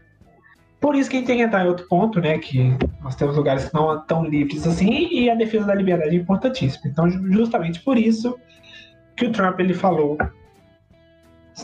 [0.80, 2.38] Por isso que a gente tem que entrar em outro ponto, né?
[2.38, 6.14] Que nós temos lugares que não são tão livres assim, e a defesa da liberdade
[6.14, 6.82] é importantíssima.
[6.90, 8.38] Então, ju- justamente por isso
[9.16, 10.18] que o Trump ele falou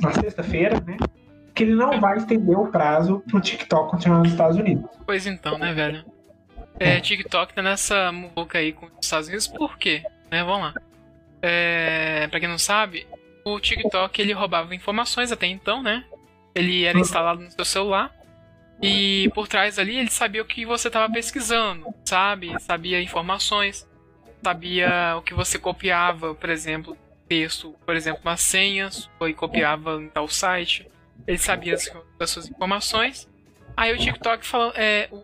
[0.00, 0.96] na sexta-feira, né?
[1.54, 4.88] Que ele não vai estender o prazo pro TikTok continuar nos Estados Unidos.
[5.04, 6.04] Pois então, né, velho?
[6.78, 10.02] É, TikTok tá nessa muvuca aí com os Estados Unidos, por quê?
[10.30, 10.74] Né, vamos lá.
[11.42, 13.06] É, pra quem não sabe,
[13.44, 16.04] o TikTok ele roubava informações até então, né?
[16.54, 18.14] Ele era instalado no seu celular.
[18.82, 22.54] E por trás ali ele sabia o que você estava pesquisando, sabe?
[22.60, 23.86] Sabia informações,
[24.42, 26.96] sabia o que você copiava, por exemplo,
[27.30, 28.90] texto, por exemplo, uma senha,
[29.22, 30.90] e copiava em tal site.
[31.24, 31.88] Ele sabia as,
[32.18, 33.28] as suas informações.
[33.76, 35.22] Aí o TikTok falou, é, o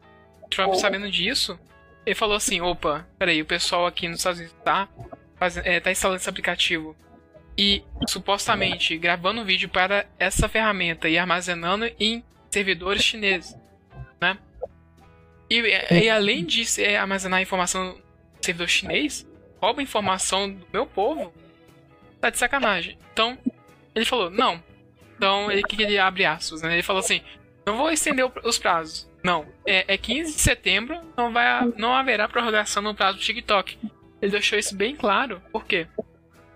[0.48, 1.58] Trump sabendo disso,
[2.06, 4.88] ele falou assim, opa, peraí, o pessoal aqui nos Estados Unidos tá,
[5.64, 6.96] é, tá instalando esse aplicativo
[7.58, 13.56] e supostamente gravando um vídeo para essa ferramenta e armazenando em servidores chineses,
[14.20, 14.38] né?
[15.50, 15.60] E,
[15.92, 18.02] e além disso, é, armazenar informação no
[18.40, 19.26] servidor chinês,
[19.60, 21.32] rouba informação do meu povo,
[22.26, 22.98] tá de sacanagem.
[23.12, 23.38] Então,
[23.94, 24.62] ele falou, não.
[25.16, 26.74] Então, ele que ele abre aspas, né?
[26.74, 27.22] Ele falou assim,
[27.64, 29.10] não vou estender os prazos.
[29.24, 33.78] Não, é, é 15 de setembro, não, vai, não haverá prorrogação no prazo do TikTok.
[34.22, 35.86] Ele deixou isso bem claro, por quê?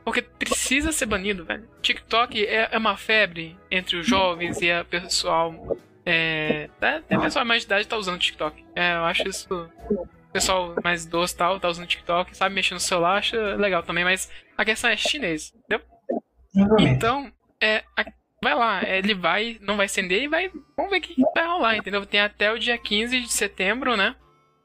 [0.04, 1.68] Porque precisa ser banido, velho.
[1.82, 5.76] TikTok é, é uma febre entre os jovens e a pessoal.
[6.06, 8.64] É, até a pessoa mais de idade tá usando TikTok.
[8.74, 9.70] É, eu acho isso.
[10.30, 14.04] O pessoal mais idoso tal tá usando TikTok, sabe mexer no celular, acha legal também,
[14.04, 15.84] mas a questão é chinês, entendeu?
[16.78, 17.82] Então, é,
[18.40, 20.48] vai lá, é, ele vai, não vai acender e vai.
[20.76, 22.06] Vamos ver o que vai rolar, entendeu?
[22.06, 24.14] Tem até o dia 15 de setembro, né?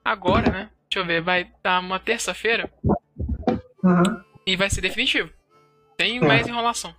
[0.03, 0.69] Agora, né?
[0.87, 2.69] Deixa eu ver, vai dar uma terça-feira
[3.83, 4.03] Uhum.
[4.45, 5.31] e vai ser definitivo.
[5.97, 6.21] Tem É.
[6.27, 6.93] mais enrolação.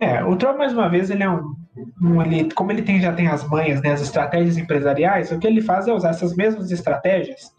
[0.00, 1.56] É, o Trump, mais uma vez, ele é um.
[2.00, 5.46] um ele, como ele tem, já tem as manhas, né, as estratégias empresariais, o que
[5.48, 7.52] ele faz é usar essas mesmas estratégias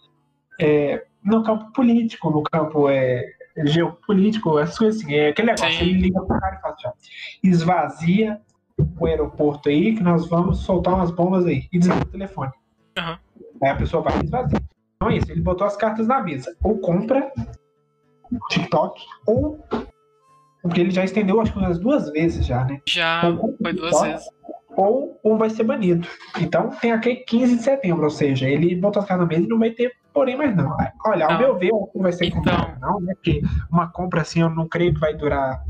[0.59, 3.23] é, no campo político, no campo é,
[3.65, 5.15] geopolítico, essas coisas assim.
[5.15, 5.81] É aquele negócio, Sim.
[5.81, 6.91] ele liga pro cara e fala assim, ó,
[7.43, 8.41] esvazia
[8.99, 12.51] o aeroporto aí, que nós vamos soltar umas bombas aí, e desliga o telefone.
[12.97, 13.19] Aham.
[13.61, 14.59] Aí a pessoa vai e esvazia.
[14.95, 16.55] Então é isso, ele botou as cartas na mesa.
[16.63, 17.31] Ou compra
[18.49, 19.63] TikTok, ou.
[20.61, 22.81] Porque ele já estendeu, acho que umas duas vezes já, né?
[22.85, 23.21] Já
[23.61, 24.27] foi duas TikTok, vezes.
[24.75, 26.07] Ou, ou vai ser banido.
[26.39, 29.49] Então tem aqui 15 de setembro, ou seja, ele botou as cartas na mesa e
[29.49, 30.75] não vai ter porém mais não.
[31.05, 31.39] Olha, ao Não.
[31.39, 32.77] meu ver, não vai ser Então.
[32.81, 33.13] não, né?
[33.15, 33.41] Porque
[33.71, 35.63] uma compra assim eu não creio que vai durar.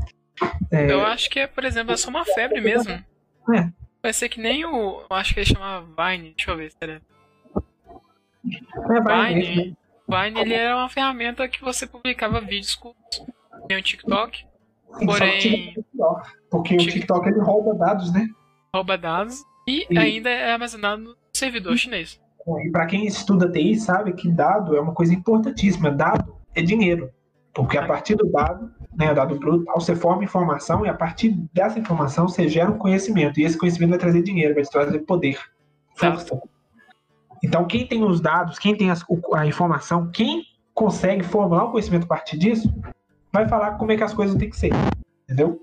[0.70, 2.92] É, Eu acho que é, por exemplo, é só uma febre mesmo.
[2.92, 3.70] É.
[4.02, 5.02] Vai ser que nem o.
[5.08, 6.32] Eu acho que ele chamava Vine.
[6.36, 7.02] Deixa eu ver se era.
[8.44, 9.34] é, Vine.
[9.34, 9.76] mesmo, né?
[10.08, 13.22] Vine ele era uma ferramenta que você publicava vídeos curtos.
[13.68, 14.46] Nem o TikTok.
[14.98, 18.26] Sim, Porém, TikTok é Porque o Tik- TikTok ele rouba dados, né?
[18.74, 19.98] rouba dados e Sim.
[19.98, 22.20] ainda é armazenado no servidor chinês.
[22.64, 25.90] E para quem estuda TI sabe que dado é uma coisa importantíssima.
[25.90, 27.10] Dado é dinheiro.
[27.52, 31.30] Porque a partir do dado, né, o dado bruto, você forma informação e a partir
[31.52, 33.40] dessa informação você gera um conhecimento.
[33.40, 35.38] E esse conhecimento vai trazer dinheiro, vai trazer poder,
[35.96, 36.40] força.
[37.42, 40.44] Então, quem tem os dados, quem tem as- o- a informação, quem
[40.74, 42.72] consegue formular um conhecimento a partir disso,
[43.32, 44.70] vai falar como é que as coisas têm que ser.
[45.24, 45.60] Entendeu?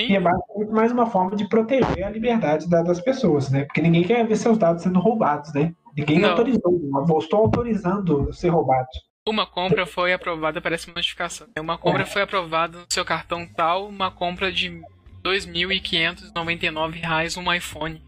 [0.00, 3.64] E Sim, é basicamente mais uma forma de proteger a liberdade da- das pessoas, né?
[3.64, 5.74] Porque ninguém quer ver seus dados sendo roubados, né?
[5.96, 6.30] Ninguém Não.
[6.30, 6.80] autorizou.
[7.18, 8.88] Estou autorizando ser roubado.
[9.28, 11.46] uma compra foi aprovada, parece uma notificação.
[11.60, 14.80] Uma compra foi aprovada no seu cartão tal, uma compra de
[15.22, 18.02] 2.599 reais um iPhone.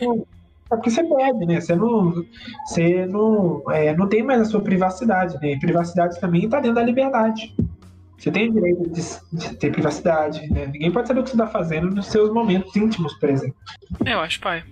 [0.00, 1.60] É porque você perde, né?
[1.60, 2.24] Você não,
[2.64, 5.52] você não, é, não tem mais a sua privacidade, né?
[5.52, 7.54] E privacidade também está dentro da liberdade.
[8.20, 9.02] Você tem o direito de,
[9.32, 10.66] de ter privacidade, né?
[10.66, 13.56] Ninguém pode saber o que você está fazendo nos seus momentos íntimos, por exemplo.
[14.04, 14.62] É, eu acho, pai.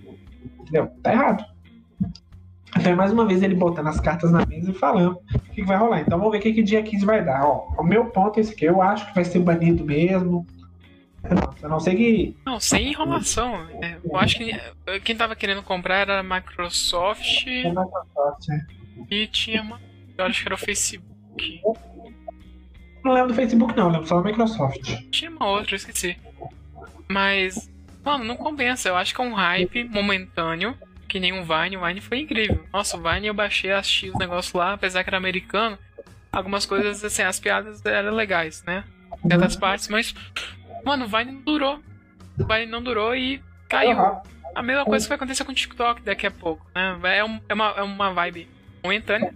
[0.59, 0.91] Entendeu?
[1.01, 1.43] Tá errado.
[2.77, 5.63] Então, mais uma vez, ele botando as cartas na mesa e falando o que, que
[5.63, 6.01] vai rolar.
[6.01, 7.43] Então, vamos ver o que, que dia 15 vai dar.
[7.43, 8.65] Ó, o meu ponto é esse aqui.
[8.65, 10.45] Eu acho que vai ser banido mesmo.
[11.63, 12.37] A não ser que.
[12.45, 13.67] Não, sem enrolação.
[13.81, 18.67] É, eu acho que eh, quem tava querendo comprar era a Microsoft é Microsoft, né?
[19.09, 19.81] e tinha uma.
[20.15, 21.61] Eu acho que era o Facebook.
[23.03, 23.89] Não lembro do Facebook, não.
[23.89, 25.09] Lembro só da Microsoft.
[25.11, 26.17] Tinha uma outra, eu esqueci.
[27.07, 27.69] Mas,
[28.03, 28.89] mano, não compensa.
[28.89, 30.75] Eu acho que é um hype momentâneo,
[31.07, 31.77] que nem um Vine.
[31.77, 32.63] O Vine foi incrível.
[32.71, 35.77] Nossa, o Vine eu baixei, assisti os negócios lá, apesar que era americano.
[36.31, 38.83] Algumas coisas, assim, as piadas eram legais, né?
[39.27, 40.13] Certas partes, mas,
[40.85, 41.79] mano, o Vine não durou.
[42.39, 43.97] o baile não durou e caiu.
[44.55, 47.17] A mesma coisa que vai acontecer com o TikTok daqui a pouco, né?
[47.17, 48.47] É, um, é, uma, é uma vibe
[48.83, 49.33] momentânea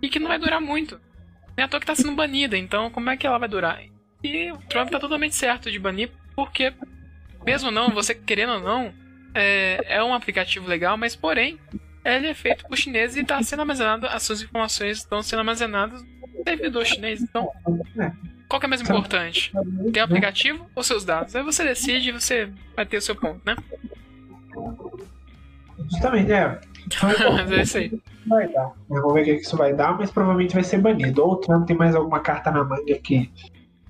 [0.00, 1.00] e que não vai durar muito.
[1.56, 3.82] Nem a toa que tá sendo banida, então como é que ela vai durar?
[4.22, 6.72] E o Trump tá totalmente certo de banir, porque,
[7.44, 8.92] mesmo não, você querendo ou não,
[9.34, 11.58] é, é um aplicativo legal, mas porém,
[12.04, 16.02] ele é feito por chinês e está sendo armazenado, as suas informações estão sendo armazenadas
[16.02, 17.20] no servidor chinês.
[17.22, 17.50] Então,
[18.48, 19.52] qual que é mais importante?
[19.92, 21.34] Ter o aplicativo ou seus dados?
[21.34, 23.56] Aí você decide e você vai ter o seu ponto, né?
[25.90, 26.60] Justamente, é.
[27.34, 28.00] mas é isso aí.
[28.26, 28.72] Vai dar.
[28.88, 31.22] Vamos ver o que isso vai dar, mas provavelmente vai ser banido.
[31.24, 33.30] Ou o Trump tem mais alguma carta na manga que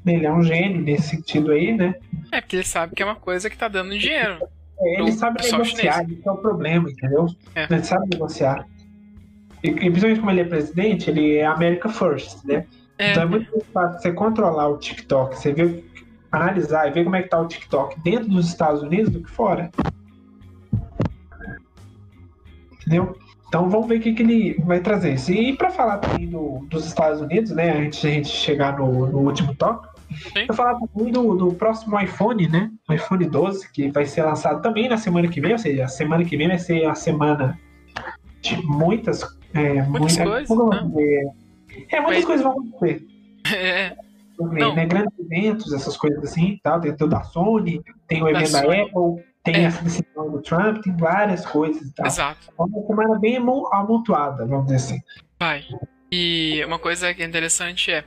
[0.05, 1.95] ele é um gênio nesse sentido aí, né?
[2.31, 4.39] É, porque ele sabe que é uma coisa que tá dando dinheiro.
[4.79, 7.27] É, ele sabe negociar, esse é o problema, entendeu?
[7.55, 7.65] É.
[7.65, 8.67] Ele sabe negociar.
[9.63, 12.67] E, principalmente como ele é presidente, ele é America First, né?
[12.99, 13.11] É.
[13.11, 15.85] Então é muito fácil você controlar o TikTok, você ver,
[16.31, 19.31] analisar e ver como é que tá o TikTok dentro dos Estados Unidos do que
[19.31, 19.71] fora.
[22.87, 23.19] Entendeu?
[23.49, 25.17] Então vamos ver o que, que ele vai trazer.
[25.31, 27.87] E para falar também do, dos Estados Unidos, né?
[27.87, 29.97] Antes de a gente chegar no, no último tópico,
[30.49, 32.71] eu falar também do, do próximo iPhone, né?
[32.89, 35.89] O iPhone 12, que vai ser lançado também na semana que vem, ou seja, a
[35.89, 37.59] semana que vem vai ser a semana
[38.41, 39.23] de muitas.
[39.55, 40.93] É, muitas muita, coisas.
[40.93, 41.33] Né?
[41.91, 43.07] É, muitas coisas vão acontecer.
[43.55, 43.97] É.
[44.37, 44.87] Também, né?
[44.87, 46.81] Grandes eventos, essas coisas assim, tal.
[46.81, 49.65] Tem o da Sony, tem o evento da, da Apple, tem é.
[49.65, 52.07] essa decisão do Trump, tem várias coisas e tal.
[52.07, 52.49] Exato.
[52.59, 55.01] É uma semana bem amontoada, vamos dizer assim.
[55.39, 55.65] Vai.
[56.11, 58.05] E uma coisa que é interessante é,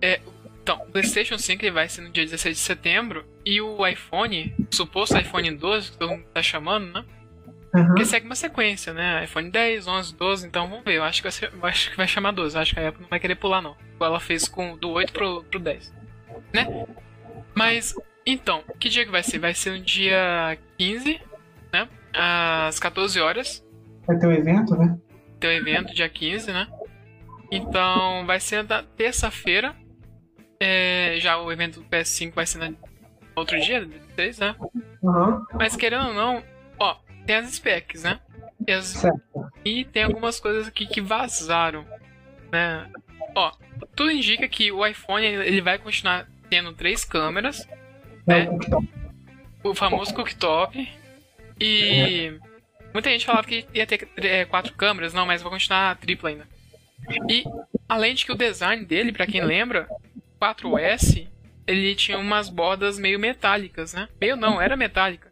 [0.00, 0.20] é
[0.62, 4.54] então, o PlayStation 5 ele vai ser no dia 16 de setembro e o iPhone,
[4.58, 7.04] o suposto iPhone 12, que todo mundo tá chamando, né?
[7.74, 7.94] Uhum.
[7.94, 9.24] Que segue uma sequência, né?
[9.24, 10.94] iPhone 10, 11, 12, então vamos ver.
[10.94, 12.56] Eu acho que vai, ser, acho que vai chamar 12.
[12.56, 13.76] Eu acho que a Apple não vai querer pular, não.
[13.94, 15.94] Igual ela fez com do 8 pro, pro 10.
[16.52, 16.86] Né?
[17.54, 17.94] Mas,
[18.26, 19.38] então, que dia que vai ser?
[19.38, 21.20] Vai ser no dia 15,
[21.72, 21.88] né?
[22.12, 23.64] Às 14 horas.
[24.06, 24.98] Vai ter o um evento, né?
[25.38, 26.66] Ter o um evento, dia 15, né?
[27.50, 29.74] Então, vai ser na terça-feira,
[30.60, 32.76] é, já o evento do PS5 vai ser no
[33.34, 34.54] outro dia, 16, né?
[35.02, 35.44] Uhum.
[35.54, 36.44] Mas querendo ou não,
[36.78, 38.20] ó, tem as specs, né?
[38.66, 39.02] E, as...
[39.64, 41.84] e tem algumas coisas aqui que vazaram,
[42.52, 42.88] né?
[43.34, 43.50] Ó,
[43.96, 47.66] tudo indica que o iPhone ele vai continuar tendo três câmeras,
[48.26, 48.48] né?
[49.62, 50.88] O famoso cooktop.
[51.60, 52.32] E
[52.92, 56.48] muita gente falava que ia ter é, quatro câmeras, não, mas vai continuar tripla ainda.
[57.28, 57.44] E
[57.88, 59.88] além de que o design dele, para quem lembra,
[60.40, 61.26] 4S,
[61.66, 64.08] ele tinha umas bordas meio metálicas, né?
[64.20, 65.30] Meio não, era metálica.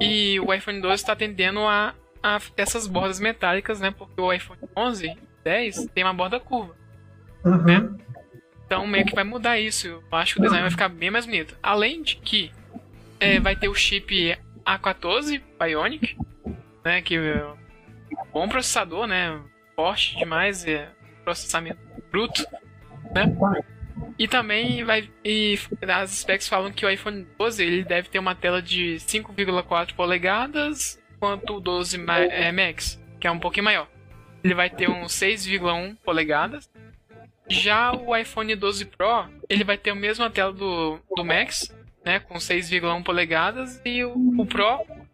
[0.00, 3.90] E o iPhone 12 está tendendo a, a essas bordas metálicas, né?
[3.90, 6.74] Porque o iPhone 11 10 tem uma borda curva.
[7.44, 7.64] Uhum.
[7.64, 7.90] Né?
[8.66, 9.88] Então meio que vai mudar isso.
[9.88, 11.56] Eu acho que o design vai ficar bem mais bonito.
[11.62, 12.50] Além de que
[13.20, 16.16] é, vai ter o chip A14 Bionic,
[16.84, 17.02] né?
[17.02, 19.40] Que é um bom processador, né?
[19.76, 20.88] Forte demais, é
[21.24, 21.78] processamento
[22.10, 22.46] bruto,
[23.14, 23.24] né?
[24.18, 25.10] E também vai.
[25.24, 25.58] E
[25.88, 31.02] as specs falam que o iPhone 12 ele deve ter uma tela de 5,4 polegadas,
[31.18, 31.98] quanto o 12
[32.30, 33.88] é, Max, que é um pouquinho maior.
[34.42, 36.70] Ele vai ter um 6,1 polegadas.
[37.48, 42.20] Já o iPhone 12 Pro, ele vai ter a mesma tela do, do Max, né,
[42.20, 44.64] com 6,1 polegadas, e o, o Pro,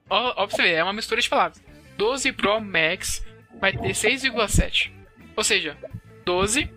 [0.08, 1.62] ó, ó, pra você ver, é uma mistura de palavras.
[1.96, 3.24] 12 Pro Max
[3.60, 4.92] vai ter 6,7.
[5.36, 5.76] Ou seja,
[6.24, 6.70] 12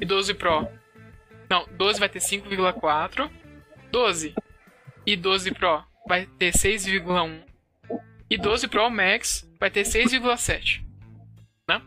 [0.00, 0.68] e 12 Pro
[1.50, 3.28] não, 12 vai ter 5,4.
[3.90, 4.34] 12
[5.04, 7.42] e 12 Pro vai ter 6,1.
[8.30, 10.84] E 12 Pro Max vai ter 6,7.
[11.68, 11.82] Né?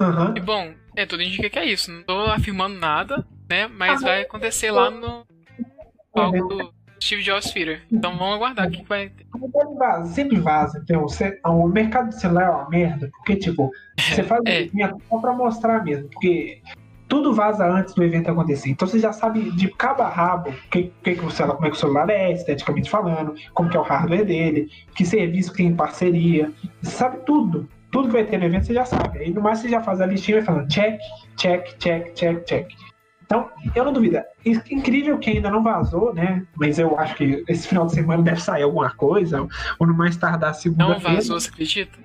[0.00, 0.36] Uhum.
[0.36, 1.90] E bom, é, tudo indica que é isso.
[1.90, 3.68] Não tô afirmando nada, né?
[3.68, 5.26] Mas vai acontecer lá no
[6.12, 7.82] palco do Steve Jobs Theater.
[7.92, 9.26] Então vamos aguardar o que vai ter.
[10.06, 11.02] Sempre vaza, então.
[11.02, 14.50] Você, o mercado de celular é uma merda, porque, tipo, você faz é.
[14.50, 16.08] um evento só pra mostrar mesmo.
[16.08, 16.62] Porque
[17.08, 18.70] tudo vaza antes do evento acontecer.
[18.70, 21.70] Então você já sabe de cabo a rabo que, que, que o celular, como é
[21.70, 25.58] que o celular é, esteticamente falando, como que é o hardware dele, que serviço que
[25.58, 26.50] tem em parceria.
[26.82, 27.68] Você sabe tudo.
[27.94, 29.20] Tudo que vai ter no evento você já sabe.
[29.20, 30.98] Aí no mais você já faz a listinha e vai falando check,
[31.36, 32.72] check, check, check, check.
[33.24, 34.20] Então, eu não duvido.
[34.44, 36.44] Incrível que ainda não vazou, né?
[36.56, 39.46] Mas eu acho que esse final de semana deve sair alguma coisa,
[39.78, 41.08] ou no mais tardar segunda-feira.
[41.08, 41.96] Não vazou, você acredita?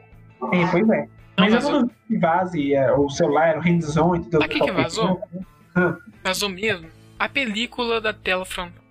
[0.54, 1.08] É, pois é.
[1.40, 4.42] Mas eu não que vaze é, o celular, o hands-on, entendeu?
[4.42, 5.22] Sabe o que, que vazou?
[5.74, 5.98] Ah.
[6.24, 6.88] Vazou mesmo?
[7.18, 8.84] A película da tela frontal.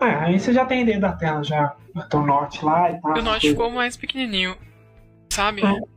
[0.00, 1.74] É, aí você já tem dentro da tela já.
[2.12, 3.18] O Note lá e tal.
[3.18, 4.54] O Note ficou mais pequenininho,
[5.30, 5.62] sabe?
[5.64, 5.96] É.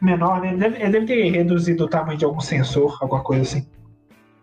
[0.00, 0.48] Menor, né?
[0.50, 3.66] Ele deve, ele deve ter reduzido o tamanho de algum sensor, alguma coisa assim.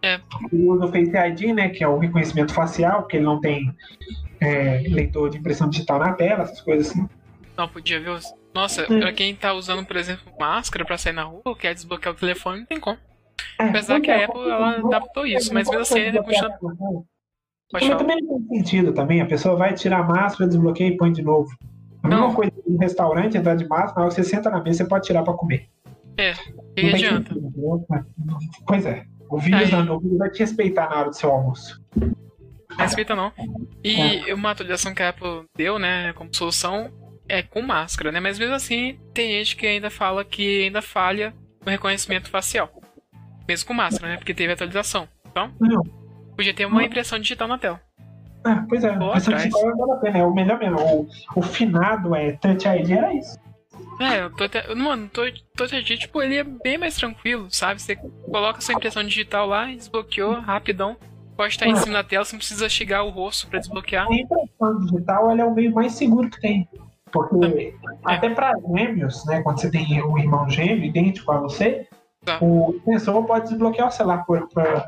[0.02, 0.20] É.
[0.52, 1.70] Ele usa o Face ID, né?
[1.70, 3.72] Que é o reconhecimento facial, porque ele não tem
[4.40, 7.08] é, leitor de impressão digital na tela, essas coisas assim.
[7.56, 8.10] Não, podia ver.
[8.10, 9.00] os- Nossa, Hum.
[9.00, 12.60] pra quem tá usando, por exemplo, máscara pra sair na rua, quer desbloquear o telefone,
[12.62, 12.98] não tem como.
[13.60, 16.58] É, Apesar que a é, Apple, ela adaptou isso, mas mesmo assim continua.
[17.72, 19.22] Pode Mas também não tem sentido também.
[19.22, 21.50] A pessoa vai tirar a máscara, desbloqueia e põe de novo.
[22.04, 22.34] A mesma Não.
[22.34, 25.06] coisa no restaurante, entrar de máscara, na hora que você senta na mesa, você pode
[25.06, 25.70] tirar pra comer.
[26.18, 27.36] É, Não que tem adianta.
[28.66, 29.06] Pois é.
[29.30, 31.82] O vírus, Aí- da- o vírus vai te respeitar na hora do seu almoço.
[31.96, 33.32] Não respeita não.
[33.84, 36.92] E uma atualização que a Apple deu, né, como solução,
[37.30, 38.20] é com máscara, né?
[38.20, 41.34] Mas mesmo assim, tem gente que ainda fala que ainda falha
[41.66, 42.70] no reconhecimento facial.
[43.48, 44.18] Mesmo com máscara, né?
[44.18, 45.08] Porque teve atualização.
[45.30, 45.82] Então, Não.
[46.36, 47.80] podia ter uma impressão digital na tela.
[48.44, 50.18] Ah, pois é, Pô, essa vale a pena.
[50.20, 50.80] É o melhor mesmo.
[50.80, 51.08] O,
[51.40, 53.38] o finado é Touch ID, era isso.
[54.00, 54.74] É, eu tô até.
[54.74, 55.22] Mano, tô,
[55.56, 57.82] tô até, tipo, ele é bem mais tranquilo, sabe?
[57.82, 60.98] Você coloca sua impressão digital lá desbloqueou rapidão.
[61.38, 64.08] Pode estar em cima da tela, você não precisa chegar o rosto pra desbloquear.
[64.08, 66.68] A impressão digital ela é o meio mais seguro que tem.
[67.12, 67.76] Porque Também.
[68.06, 71.88] até para gêmeos, né, quando você tem um irmão gêmeo idêntico a você,
[72.24, 72.38] Tá.
[72.40, 74.24] o sensor pode desbloquear o celular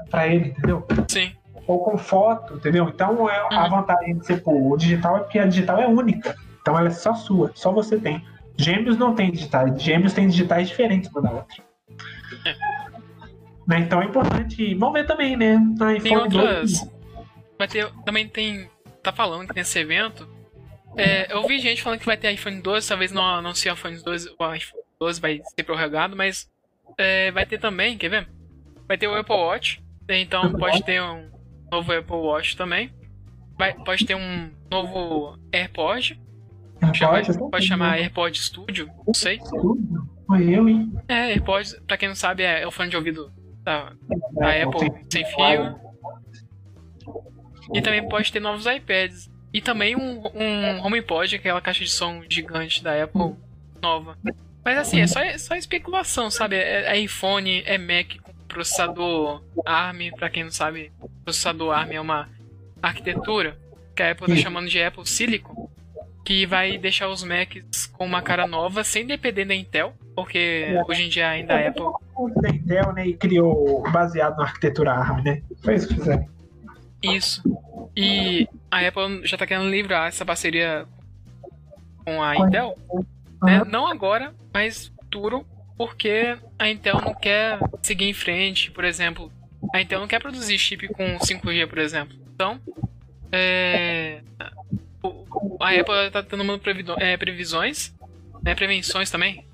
[0.10, 0.86] para ele, entendeu?
[1.08, 1.32] Sim.
[1.66, 2.90] Ou com foto, entendeu?
[2.90, 3.70] Então é, a Uhum.
[3.70, 6.36] vantagem de ser pô, o digital é porque a digital é única.
[6.62, 8.26] Então ela é só sua, só você tem.
[8.58, 11.64] Gêmeos não tem digitais, gêmeos têm digitais diferentes uma da outra.
[13.68, 14.76] Né, Então é importante.
[14.76, 15.58] Vamos ver também, né?
[15.78, 16.38] Na Tem iPhone 12.
[16.38, 16.92] outras.
[17.58, 17.90] Vai ter.
[18.06, 18.70] Também tem.
[19.02, 20.28] Tá falando que nesse evento.
[20.96, 23.98] É, eu vi gente falando que vai ter iPhone 12, talvez não anuncie o iPhone
[24.04, 26.48] 12, o iPhone 12 vai ser prorrogado, mas
[26.98, 28.30] é, vai ter também, quer ver?
[28.88, 31.32] Vai ter o Apple Watch, então Apple pode ter um
[31.74, 32.92] novo Apple Watch também.
[33.58, 36.20] Vai, pode ter um novo AirPod,
[36.94, 39.40] chama- Pode, pode chamar AirPod Studio, não sei.
[40.28, 40.92] Foi eu, hein?
[41.08, 43.32] É, AirPods, pra quem não sabe, é o fone de ouvido
[43.64, 43.94] da,
[44.34, 45.80] da É, Apple sem fio.
[47.74, 49.32] E também pode ter novos iPads.
[49.54, 53.36] E também um, um HomePod, aquela caixa de som gigante da Apple
[53.82, 54.18] nova.
[54.66, 56.56] Mas assim, é só, é só especulação, sabe?
[56.56, 60.12] É, é iPhone, é Mac com processador ARM.
[60.16, 60.92] Pra quem não sabe,
[61.24, 62.30] processador ARM é uma
[62.82, 63.58] arquitetura
[63.96, 64.42] que a Apple tá Sim.
[64.42, 65.70] chamando de Apple Silicon.
[66.24, 69.94] Que vai deixar os Macs com uma cara nova, sem depender da Intel.
[70.16, 71.86] Porque hoje em dia ainda a Apple
[72.42, 73.08] da Intel, né?
[73.08, 75.42] E criou baseado na arquitetura ARM, né?
[75.62, 76.26] Foi isso que fizeram.
[77.02, 77.44] Isso.
[77.96, 80.86] E a Apple já tá querendo livrar essa parceria
[82.06, 82.78] com a Intel,
[83.42, 83.64] né?
[83.68, 85.46] Não agora, mas futuro,
[85.78, 89.32] porque a Intel não quer seguir em frente, por exemplo.
[89.74, 92.16] A Intel não quer produzir chip com 5G, por exemplo.
[92.36, 92.60] Então,
[93.32, 94.22] é,
[95.60, 97.94] a Apple tá dando prevido- é, previsões,
[98.42, 99.46] né, prevenções também.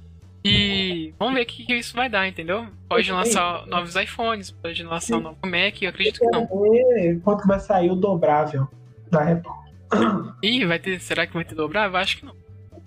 [0.43, 2.65] E vamos ver o que, que isso vai dar, entendeu?
[2.87, 6.47] Pode lançar novos iPhones, pode lançar um novo Mac, eu acredito que não.
[6.47, 8.67] Ver quanto vai sair o dobrável
[9.11, 9.51] da Apple.
[10.41, 10.99] Ih, vai ter.
[11.01, 11.97] Será que vai ter dobrável?
[11.99, 12.33] Acho que não.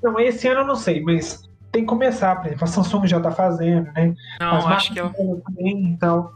[0.02, 2.64] Não, esse ano eu não sei, mas tem que começar, por exemplo.
[2.64, 4.14] A Samsung já tá fazendo, né?
[4.38, 6.30] Não, As acho que ela marcas também, então.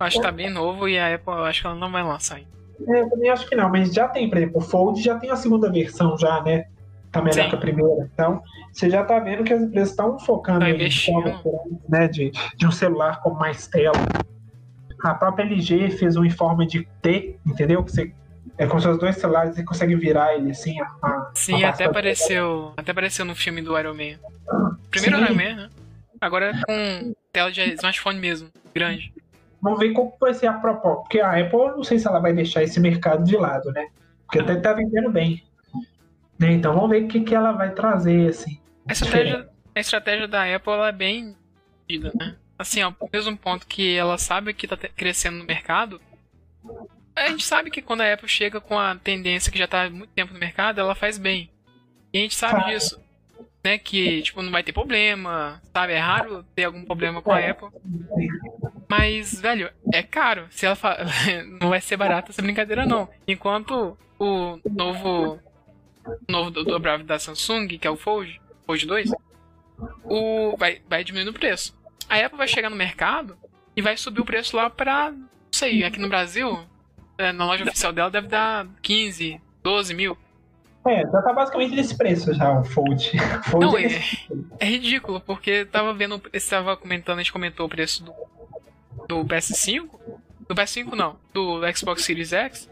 [0.00, 2.36] acho que tá bem novo e a Apple eu acho que ela não vai lançar
[2.36, 2.50] ainda.
[2.88, 5.30] É, eu também acho que não, mas já tem, por exemplo, o Fold já tem
[5.30, 6.66] a segunda versão já, né?
[7.12, 7.48] Tá melhor Sim.
[7.50, 8.10] que a primeira.
[8.12, 8.42] Então,
[8.72, 10.78] você já tá vendo que as empresas estão focando Tá em
[11.88, 13.92] né, de, de um celular com mais tela.
[15.04, 17.82] A própria LG fez um em forma de T, entendeu?
[17.82, 18.12] Que você,
[18.60, 20.78] é com seus dois celulares você consegue virar ele assim.
[21.02, 22.74] A, Sim, a até apareceu.
[22.76, 24.18] Até apareceu no filme do Iron Man.
[24.90, 25.24] Primeiro Sim.
[25.24, 25.70] Iron Man, né?
[26.20, 29.14] Agora é com tela de smartphone mesmo, grande.
[29.62, 31.00] Vamos ver que vai ser a proposta.
[31.00, 33.88] Porque a Apple, eu não sei se ela vai deixar esse mercado de lado, né?
[34.26, 35.42] Porque até tá vendendo bem.
[36.38, 36.52] Né?
[36.52, 38.60] Então vamos ver o que, que ela vai trazer, assim.
[38.86, 41.34] A estratégia, a estratégia da Apple ela é bem
[41.88, 42.36] né?
[42.58, 45.98] Assim, ó, ao mesmo ponto que ela sabe que tá crescendo no mercado,
[47.16, 49.90] a gente sabe que quando a Apple chega com a tendência que já tá há
[49.90, 51.50] muito tempo no mercado, ela faz bem.
[52.12, 53.00] E a gente sabe disso.
[53.62, 55.92] Né, que, tipo, não vai ter problema, sabe?
[55.92, 57.50] É raro ter algum problema com a É.
[57.50, 57.68] Apple.
[58.88, 60.46] Mas, velho, é caro.
[60.50, 60.96] Se ela fa...
[61.60, 63.08] não vai ser barato essa brincadeira, não.
[63.28, 65.38] Enquanto o novo
[66.26, 69.10] novo do- dobrável da Samsung, que é o Fold, Fold 2,
[70.04, 71.78] o vai vai diminuir o preço.
[72.08, 73.36] A Apple vai chegar no mercado
[73.76, 76.58] e vai subir o preço lá pra, não sei, aqui no Brasil,
[77.32, 80.16] na loja oficial dela deve dar 15, 12 mil.
[80.86, 83.12] É, já tá basicamente nesse preço já, o Fold.
[83.44, 84.00] Fold Não, é é,
[84.60, 88.14] é ridículo, porque tava vendo, estava comentando, a gente comentou o preço do,
[89.06, 89.88] do PS5,
[90.48, 92.68] do PS5 não, do Xbox Series X,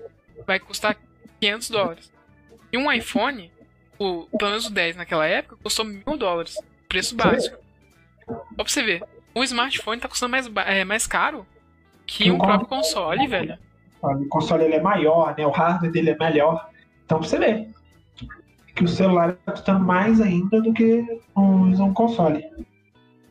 [0.47, 0.97] vai custar
[1.39, 2.13] 500 dólares.
[2.73, 3.53] E um iPhone,
[3.99, 6.57] o, pelo menos o 10 naquela época, custou mil dólares,
[6.89, 7.59] preço básico.
[8.27, 9.05] Só pra você ver,
[9.35, 11.47] o smartphone tá custando mais, é, mais caro
[12.07, 13.59] que o próprio console, velho.
[14.03, 15.47] O console ele é maior, né?
[15.47, 16.69] O hardware dele é melhor.
[17.05, 17.69] Então você ver
[18.75, 21.05] que o celular está custando mais ainda do que
[21.37, 22.45] um, um console.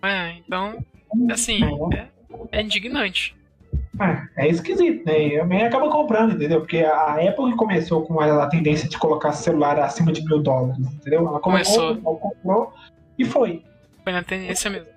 [0.03, 0.77] É, então,
[1.31, 1.60] assim,
[1.94, 2.07] é,
[2.52, 3.35] é indignante.
[4.35, 5.27] É, é esquisito, né?
[5.27, 6.60] E também acaba comprando, entendeu?
[6.60, 10.77] Porque a Apple começou com a, a tendência de colocar celular acima de mil dólares,
[10.80, 11.27] entendeu?
[11.27, 11.95] Ela Começou.
[11.98, 12.73] colocou, comprou
[13.18, 13.64] e foi.
[14.03, 14.88] Foi na tendência mesmo.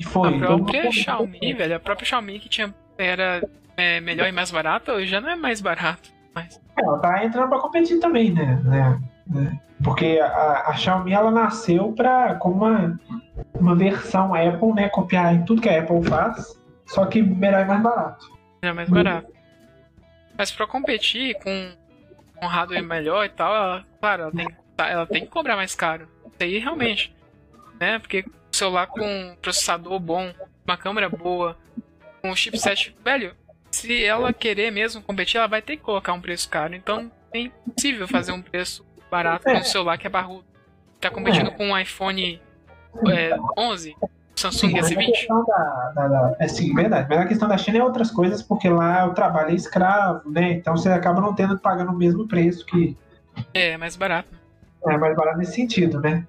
[0.00, 0.28] E foi.
[0.28, 3.46] A Então, própria não- Xiaomi, velho, a própria Xiaomi que tinha, era
[3.76, 6.12] é, melhor e mais barata, hoje já não é mais barato.
[6.34, 8.60] Mas, É, ela tá entrando pra competir também, né?
[8.64, 9.00] né?
[9.26, 9.60] né?
[9.82, 12.98] Porque a, a Xiaomi ela nasceu pra, como uma,
[13.54, 14.88] uma versão Apple, né?
[14.88, 18.26] Copiar em tudo que a Apple faz, só que melhor e mais barato.
[18.62, 19.32] é mais barato.
[20.36, 21.72] Mas pra competir com
[22.42, 25.74] um hardware melhor e tal, ela, claro, ela tem, que- ela tem que cobrar mais
[25.74, 26.08] caro.
[26.26, 27.14] Isso aí realmente.
[27.78, 27.98] Né?
[27.98, 30.32] Porque o celular com processador bom,
[30.66, 31.56] uma câmera boa,
[32.20, 32.96] com um chipset.
[33.04, 33.34] Velho,
[33.74, 36.74] se ela querer mesmo competir, ela vai ter que colocar um preço caro.
[36.74, 40.44] Então é impossível fazer um preço barato com um celular que é barrudo.
[41.00, 42.40] Tá competindo com um iPhone
[43.08, 43.96] é, 11,
[44.36, 45.06] Samsung mas a S20.
[45.06, 47.06] questão da, da, da- é sim, verdade.
[47.08, 50.52] Mas a questão da China é outras coisas, porque lá o trabalho é escravo, né?
[50.52, 52.96] Então você acaba não tendo pagando o mesmo preço que
[53.52, 54.30] É, mais barato.
[54.88, 56.26] é mais barato nesse sentido, né?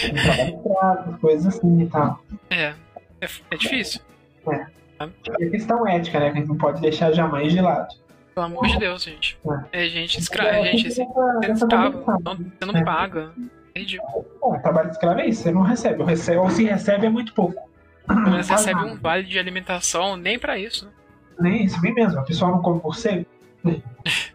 [0.00, 2.22] Tem trabalho escravo, coisas assim e tal.
[2.50, 2.74] É,
[3.20, 4.00] é, é difícil.
[4.46, 4.66] E
[4.98, 6.30] a questão ética, né?
[6.30, 7.88] Que a gente não pode deixar jamais de lado.
[8.34, 9.38] Pelo amor de Deus, gente.
[9.72, 10.62] É gente escrava.
[10.64, 11.98] Gente, assim, Essa- você é essa escravo.
[12.02, 12.20] condição.
[12.24, 13.32] Não, você não paga.
[13.74, 14.24] É ridículo.
[14.62, 16.00] Trabalho escravo é isso, você não recebe.
[16.00, 17.68] Ou, recebe, ou se recebe é muito pouco.
[18.06, 18.92] Mas Faz recebe nada.
[18.92, 20.92] um vale de alimentação nem pra isso, né?
[21.40, 22.18] Nem isso, bem mesmo.
[22.20, 23.26] A pessoa não come por ser.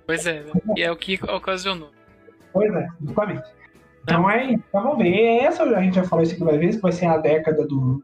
[0.05, 0.51] Pois é, né?
[0.75, 1.91] e é o que ocasionou.
[2.51, 3.43] Pois é, justamente.
[4.01, 4.63] Então é isso.
[4.69, 5.37] Então vamos ver.
[5.43, 8.03] Essa a gente já falou isso aqui várias vezes, que vai ser a década do,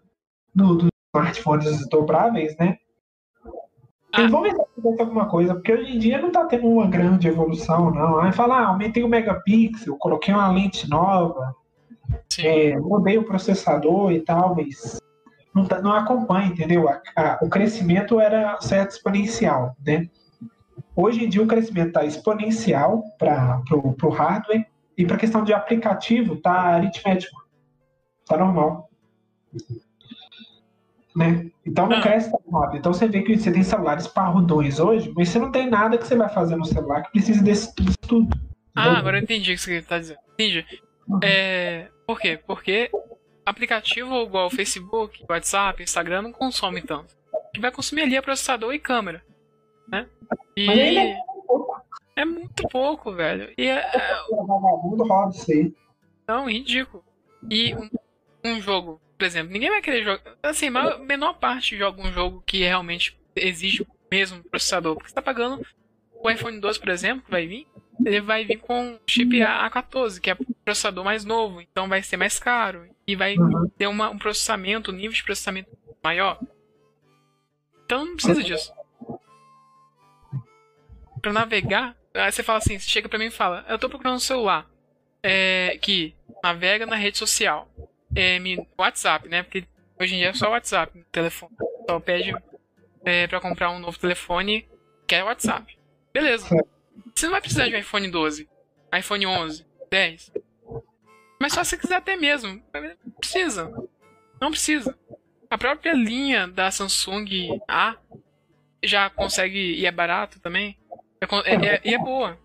[0.53, 0.89] do, dos
[1.19, 2.77] smartphones dobráveis, né?
[4.13, 4.27] Ah.
[4.27, 7.27] Vamos ver se acontece alguma coisa, porque hoje em dia não tá tendo uma grande
[7.27, 8.19] evolução, não.
[8.19, 11.53] Aí fala, ah, aumentei o megapixel, coloquei uma lente nova,
[12.39, 15.01] é, mudei o processador e tal, mas
[15.53, 16.87] não, tá- não acompanha, entendeu?
[16.87, 20.09] A- a- o crescimento era certo exponencial, né?
[20.95, 23.61] Hoje em dia o crescimento está exponencial para
[24.01, 24.65] o hardware
[24.97, 27.35] e para questão de aplicativo tá aritmético,
[28.25, 28.89] tá normal,
[31.15, 31.49] né?
[31.65, 32.01] Então não Ah.
[32.01, 32.79] cresce tão rápido.
[32.79, 36.05] Então você vê que você tem celulares parrudões hoje, mas você não tem nada que
[36.05, 38.27] você vai fazer no celular que precise desse tudo.
[38.75, 38.99] Ah, entendeu?
[38.99, 40.19] agora eu entendi o que você tá dizendo.
[40.33, 40.65] Entendi.
[41.23, 42.39] É, por quê?
[42.45, 42.89] Porque
[43.45, 47.15] aplicativo igual Facebook, WhatsApp, Instagram não consome tanto.
[47.33, 49.23] O que vai consumir ali é processador e câmera.
[49.87, 50.07] Né?
[50.57, 51.17] E Mas ainda é
[51.47, 51.81] pouco.
[52.15, 53.53] é muito pouco, velho.
[53.57, 53.99] E é, é
[54.31, 55.73] Vagabundo roda isso aí.
[56.27, 57.03] não, ridículo.
[57.49, 57.87] E um,
[58.43, 60.21] um jogo, por exemplo, ninguém vai querer jogar.
[60.43, 64.95] Assim, a menor parte joga um jogo que realmente exige o mesmo processador.
[64.95, 65.65] Porque você tá pagando
[66.13, 67.67] o iPhone 12, por exemplo, que vai vir,
[68.05, 72.17] ele vai vir com chip A14, que é o processador mais novo, então vai ser
[72.17, 72.87] mais caro.
[73.07, 73.69] E vai Uhum.
[73.77, 75.69] ter uma, um processamento, um nível de processamento
[76.03, 76.39] maior.
[77.85, 78.73] Então não precisa disso.
[81.21, 84.15] Pra navegar, aí você fala assim, você chega pra mim e fala, eu tô procurando
[84.17, 84.69] um celular
[85.23, 86.13] é, que
[86.43, 87.67] navega na rede social.
[88.15, 89.43] É, me, WhatsApp, né?
[89.43, 89.65] Porque
[89.99, 91.55] hoje em dia é só WhatsApp no telefone.
[91.89, 92.33] Só pede
[93.03, 94.67] é, pra comprar um novo telefone,
[95.07, 95.77] que é WhatsApp.
[96.13, 96.47] Beleza.
[97.13, 98.49] Você não vai precisar de um iPhone 12,
[98.97, 100.31] iPhone 11, 10.
[101.39, 102.61] Mas só se quiser ter mesmo.
[102.73, 103.71] Não precisa.
[104.39, 104.97] Não precisa.
[105.49, 107.95] A própria linha da Samsung A
[108.83, 110.77] já consegue e é barato também.
[111.21, 112.37] É é- é- e é boa.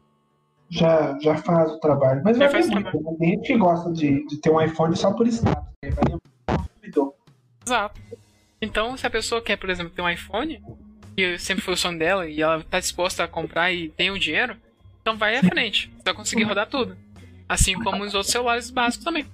[0.71, 2.23] Já, já faz o trabalho.
[2.25, 3.19] Mas Já vai faz ter o muito.
[3.19, 5.63] Tem gente que gosta de, de ter um iPhone só por status.
[5.83, 5.91] Né?
[5.91, 7.15] Muito consumidor.
[7.67, 8.01] Exato.
[8.63, 10.63] Então, se a pessoa quer, por exemplo, ter um iPhone,
[11.17, 14.19] que sempre foi o sonho dela, e ela tá disposta a comprar e tem o
[14.19, 14.57] dinheiro,
[15.03, 15.91] então vai à frente.
[15.97, 16.97] Você vai conseguir rodar tudo.
[17.49, 19.27] Assim como os outros celulares básicos também.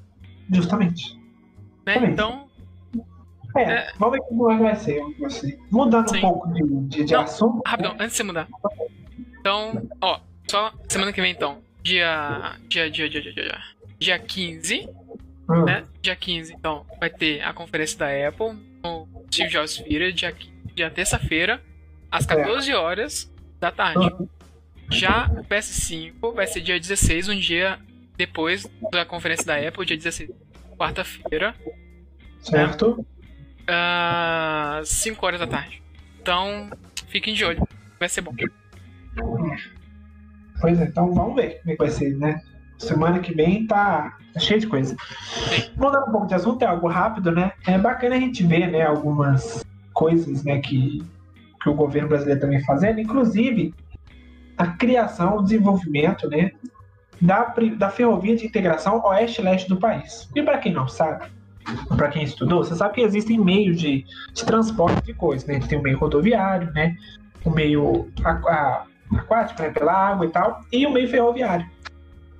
[0.51, 1.19] Justamente.
[1.85, 1.97] Né?
[2.07, 2.47] Então,
[3.57, 3.93] É, É.
[3.99, 5.01] vamos ver como é que vai ser.
[5.19, 5.59] Vai.
[5.71, 6.19] Mudando Sim.
[6.19, 7.63] um pouco de, de, de Não, assunto.
[7.67, 8.49] rapidão, antes de você mudar.
[9.41, 11.63] Então, ó, só semana que vem então.
[11.83, 12.57] Dia.
[12.69, 13.59] Dia, dia, dia, dia, dia.
[13.99, 14.89] Dia 15,
[15.49, 15.85] Hum, né?
[16.03, 20.35] Dia 15, então, vai ter a conferência da Apple no Steve Jobs Feira, dia,
[20.75, 21.63] dia terça-feira,
[22.11, 24.13] às 14 horas da tarde.
[24.13, 24.29] hum,
[24.91, 27.79] Já o PS5 vai ser dia 16, um dia
[28.17, 30.31] depois da conferência da Apple, dia 16,
[30.77, 31.55] quarta-feira,
[32.41, 33.07] certo?
[33.69, 35.81] às 5 horas da tarde.
[36.21, 36.69] Então,
[37.09, 37.67] fiquem de olho,
[38.01, 38.35] vai ser bom.
[40.61, 42.41] Pois é, então vamos ver como é que vai ser, né?
[42.79, 44.95] Semana que vem tá, tá cheio de coisa.
[45.77, 47.53] Mudando um pouco de assunto, é algo rápido, né?
[47.67, 49.65] É bacana a gente ver, né, algumas
[49.95, 51.03] coisas, né, que,
[51.63, 53.75] que o governo brasileiro também fazendo, inclusive
[54.59, 56.51] a criação, o desenvolvimento, né,
[57.21, 60.29] da, da ferrovia de integração oeste-leste do país.
[60.35, 61.27] E para quem não sabe,
[61.97, 65.57] para quem estudou, você sabe que existem meios de, de transporte de coisas, né?
[65.57, 66.95] A tem o meio rodoviário, né?
[67.45, 68.09] O meio
[69.13, 69.71] aquático, né?
[69.71, 71.67] Pela água e tal, e o meio ferroviário.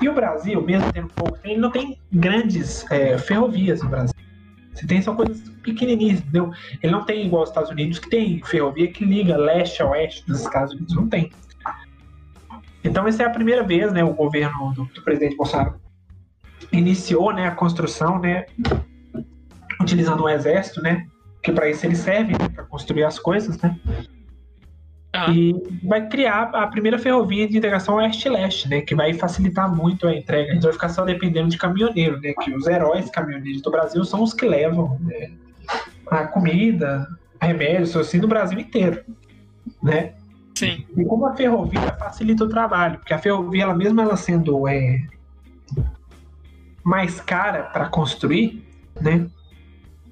[0.01, 4.15] E o Brasil, mesmo tendo pouco, ele não tem grandes é, ferrovias no Brasil.
[4.75, 6.51] Você tem só coisas pequenininhas, entendeu?
[6.83, 10.27] Ele não tem igual os Estados Unidos, que tem ferrovia que liga leste a oeste
[10.27, 11.33] dos Estados Unidos, não tem.
[12.85, 15.81] Então, essa é a primeira vez, né, o governo do, do presidente Bolsonaro
[16.71, 18.47] iniciou, né, a construção, né,
[19.81, 21.07] utilizando o exército, né,
[21.43, 23.79] que para isso ele serve, né, para construir as coisas, né,
[25.13, 25.31] ah.
[25.31, 28.83] E vai criar a primeira ferrovia de integração oeste-leste, né?
[28.83, 30.51] Que vai facilitar muito a entrega.
[30.51, 32.35] A gente vai ficar só dependendo de caminhoneiro, né?
[32.35, 35.31] Que os heróis caminhoneiros do Brasil são os que levam né,
[36.11, 37.09] a comida,
[37.41, 39.03] remédios, assim, no Brasil inteiro,
[39.83, 40.13] né?
[40.55, 40.87] Sim.
[40.97, 45.03] E como a ferrovia facilita o trabalho, porque a ferrovia, ela mesmo ela sendo é,
[46.83, 48.67] mais cara para construir,
[49.01, 49.27] né?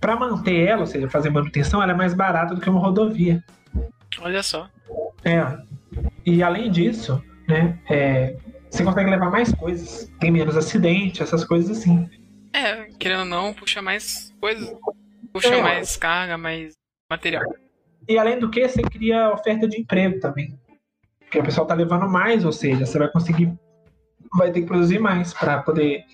[0.00, 3.42] Para manter ela, ou seja, fazer manutenção, ela é mais barata do que uma rodovia.
[4.20, 4.68] Olha só.
[5.24, 5.58] É.
[6.24, 8.36] E além disso, né, é,
[8.70, 10.10] você consegue levar mais coisas.
[10.20, 12.08] Tem menos acidente, essas coisas assim.
[12.52, 14.74] É, querendo ou não, puxa mais coisas.
[15.32, 15.62] Puxa é.
[15.62, 16.74] mais carga, mais
[17.10, 17.44] material.
[18.08, 20.58] E além do que, você cria oferta de emprego também.
[21.20, 23.52] Porque o pessoal tá levando mais, ou seja, você vai conseguir.
[24.36, 26.04] Vai ter que produzir mais para poder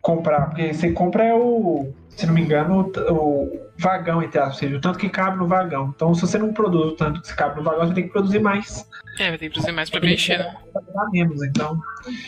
[0.00, 0.46] comprar.
[0.46, 4.60] Porque você compra é o se não me engano, o, o vagão, entre aspas, ou
[4.60, 5.92] seja, o tanto que cabe no vagão.
[5.94, 8.40] Então, se você não produz o tanto que cabe no vagão, você tem que produzir
[8.40, 8.88] mais.
[9.18, 10.56] É, vai ter que produzir mais para preencher, né?
[11.12, 11.80] Menos, então.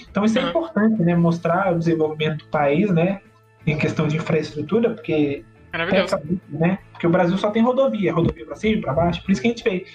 [0.09, 0.51] então, isso é uhum.
[0.51, 1.15] importante, né?
[1.15, 3.21] Mostrar o desenvolvimento do país, né?
[3.67, 5.45] Em questão de infraestrutura, porque.
[5.73, 6.17] Maravilhoso.
[6.17, 6.79] É, né?
[6.93, 9.51] Porque o Brasil só tem rodovia, rodovia para cima, para baixo, por isso que a
[9.51, 9.87] gente vê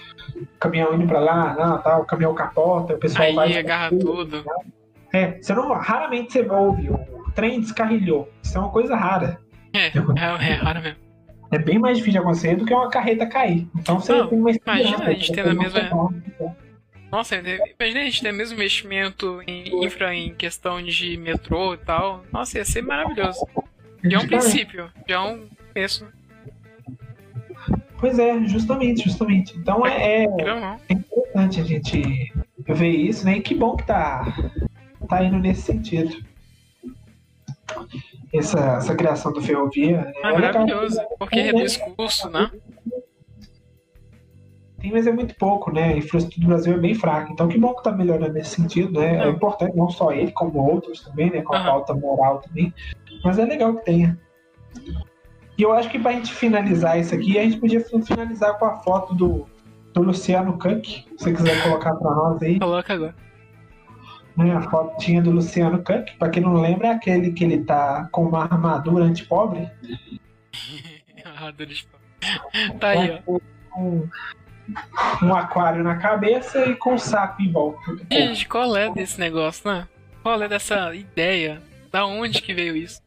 [0.59, 3.57] caminhão indo para lá, não, tal, o caminhão capota, o pessoal Aí, vai.
[3.57, 4.45] agarra tudo.
[5.11, 8.31] É, você não, raramente você ouve o trem descarrilhou.
[8.41, 9.39] Isso é uma coisa rara.
[9.73, 11.02] É, é, é raro mesmo.
[11.53, 13.67] É bem mais difícil de acontecer do que uma carreta cair.
[13.75, 16.09] Então você Não, tem uma Imagina a gente tendo a mesma.
[17.11, 21.77] Nossa, imagina a gente ter o mesmo investimento em infra em questão de metrô e
[21.77, 22.25] tal.
[22.33, 23.47] Nossa, ia ser maravilhoso.
[24.03, 26.07] Já é um princípio, já é um começo.
[27.99, 29.55] Pois é, justamente, justamente.
[29.55, 30.27] Então é, é,
[30.89, 32.33] é importante a gente
[32.67, 33.37] ver isso, né?
[33.37, 34.25] E que bom que tá,
[35.07, 36.17] tá indo nesse sentido
[38.33, 40.01] essa, essa criação do Ferrovia.
[40.01, 40.13] Né?
[40.23, 42.49] É maravilhoso, porque reduz custo, né?
[44.79, 45.93] Tem, mas é muito pouco, né?
[45.93, 47.31] A infraestrutura do Brasil é bem fraca.
[47.31, 49.23] Então, que bom que está melhorando nesse sentido, né?
[49.23, 51.41] É importante, não só ele, como outros também, né?
[51.41, 52.73] Com a pauta moral também.
[53.23, 54.19] Mas é legal que tenha.
[55.57, 58.65] E eu acho que para a gente finalizar isso aqui, a gente podia finalizar com
[58.65, 59.47] a foto do,
[59.93, 60.85] do Luciano Cook.
[60.85, 62.59] Se você quiser colocar para nós aí.
[62.59, 63.15] Coloca agora
[64.35, 68.07] né, a fotinha do Luciano Cook, pra quem não lembra, é aquele que ele tá
[68.11, 69.69] com uma armadura antipobre.
[71.23, 72.03] armadura antipobre.
[72.79, 73.39] Tá aí, ó.
[73.77, 74.07] Um,
[75.23, 77.79] um aquário na cabeça e com um saco em volta.
[78.11, 79.87] Gente, qual é desse negócio, né?
[80.21, 81.61] Qual é dessa ideia?
[81.91, 83.01] Da onde que veio isso?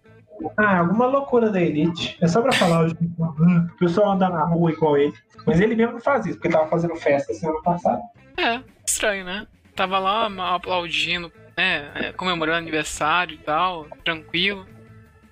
[0.56, 2.16] Ah, alguma loucura da Elite.
[2.20, 2.96] É só pra falar hoje.
[3.18, 5.14] O pessoal anda na rua igual ele.
[5.46, 8.02] Mas ele mesmo não faz isso, porque tava fazendo festa semana passada.
[8.36, 9.46] É, estranho, né?
[9.76, 11.90] Tava lá aplaudindo, né?
[11.94, 14.66] É, comemorando aniversário e tal, tranquilo.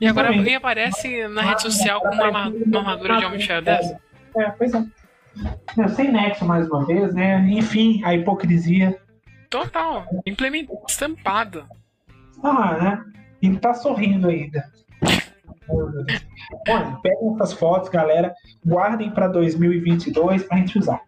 [0.00, 3.62] E agora alguém aparece na rede social com uma, uma armadura de homem de ferro
[3.62, 3.98] dessa.
[4.36, 5.88] É, pois é.
[5.88, 7.40] sem nexo mais uma vez, né?
[7.48, 8.98] Enfim, a hipocrisia.
[9.48, 11.66] Total, implementada, estampada.
[12.42, 13.04] Ah, né?
[13.40, 14.64] E tá sorrindo ainda.
[16.68, 18.34] Olha, peguem essas fotos, galera,
[18.64, 21.00] guardem para 2022 pra gente usar.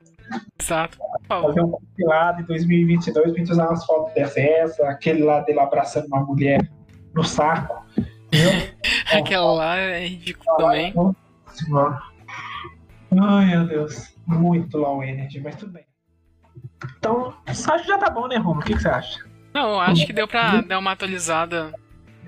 [0.60, 0.98] Exato.
[1.28, 5.60] Fazer um compilado em 2022 pra gente usar umas fotos dessa, essa, aquele lá dele
[5.60, 6.68] abraçando uma mulher
[7.14, 7.84] no saco.
[9.12, 10.92] Aquela lá é ridículo também.
[13.18, 14.14] Ai, meu Deus.
[14.26, 15.86] Muito low energy, mas tudo bem.
[16.98, 18.60] Então, acho que já tá bom, né, Romo?
[18.60, 19.24] O que, que você acha?
[19.54, 21.72] Não, acho que deu pra dar uma atualizada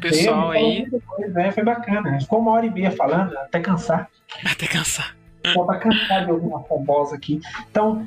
[0.00, 0.86] pessoal aí.
[1.28, 1.52] Né?
[1.52, 2.18] Foi bacana.
[2.20, 4.08] Ficou uma hora e meia falando, até cansar.
[4.44, 5.17] Até cansar.
[5.52, 7.40] Só tá cansado de ouvir uma famosa aqui.
[7.70, 8.06] Então,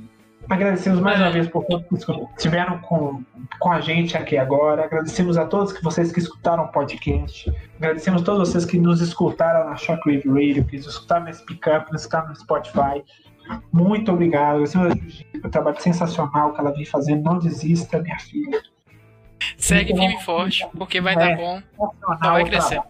[0.49, 3.23] agradecemos mais uma vez por todos que estiveram com,
[3.59, 4.85] com a gente aqui agora.
[4.85, 7.51] Agradecemos a todos que vocês que escutaram o podcast.
[7.77, 11.69] Agradecemos a todos vocês que nos escutaram na Shockwave Radio, que nos escutaram no Speak
[11.69, 13.03] Up, nos escutaram no Spotify.
[13.71, 14.55] Muito obrigado.
[14.55, 17.23] Agradecemos a Juji pelo trabalho sensacional que ela vem fazendo.
[17.23, 18.61] Não desista, minha filha.
[19.57, 21.61] Segue firme e forte, porque vai é, dar bom.
[22.19, 22.81] Vai crescer.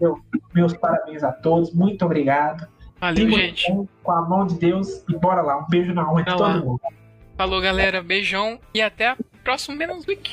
[0.00, 0.18] Meu,
[0.54, 1.72] meus parabéns a todos.
[1.72, 2.66] Muito obrigado.
[3.00, 3.64] Valeu, gente.
[4.02, 5.58] Com a mão de Deus e bora lá.
[5.58, 6.80] Um beijo na alma de Bora todo mundo.
[7.36, 8.02] Falou, galera.
[8.02, 10.30] Beijão e até a próxima Menos Week.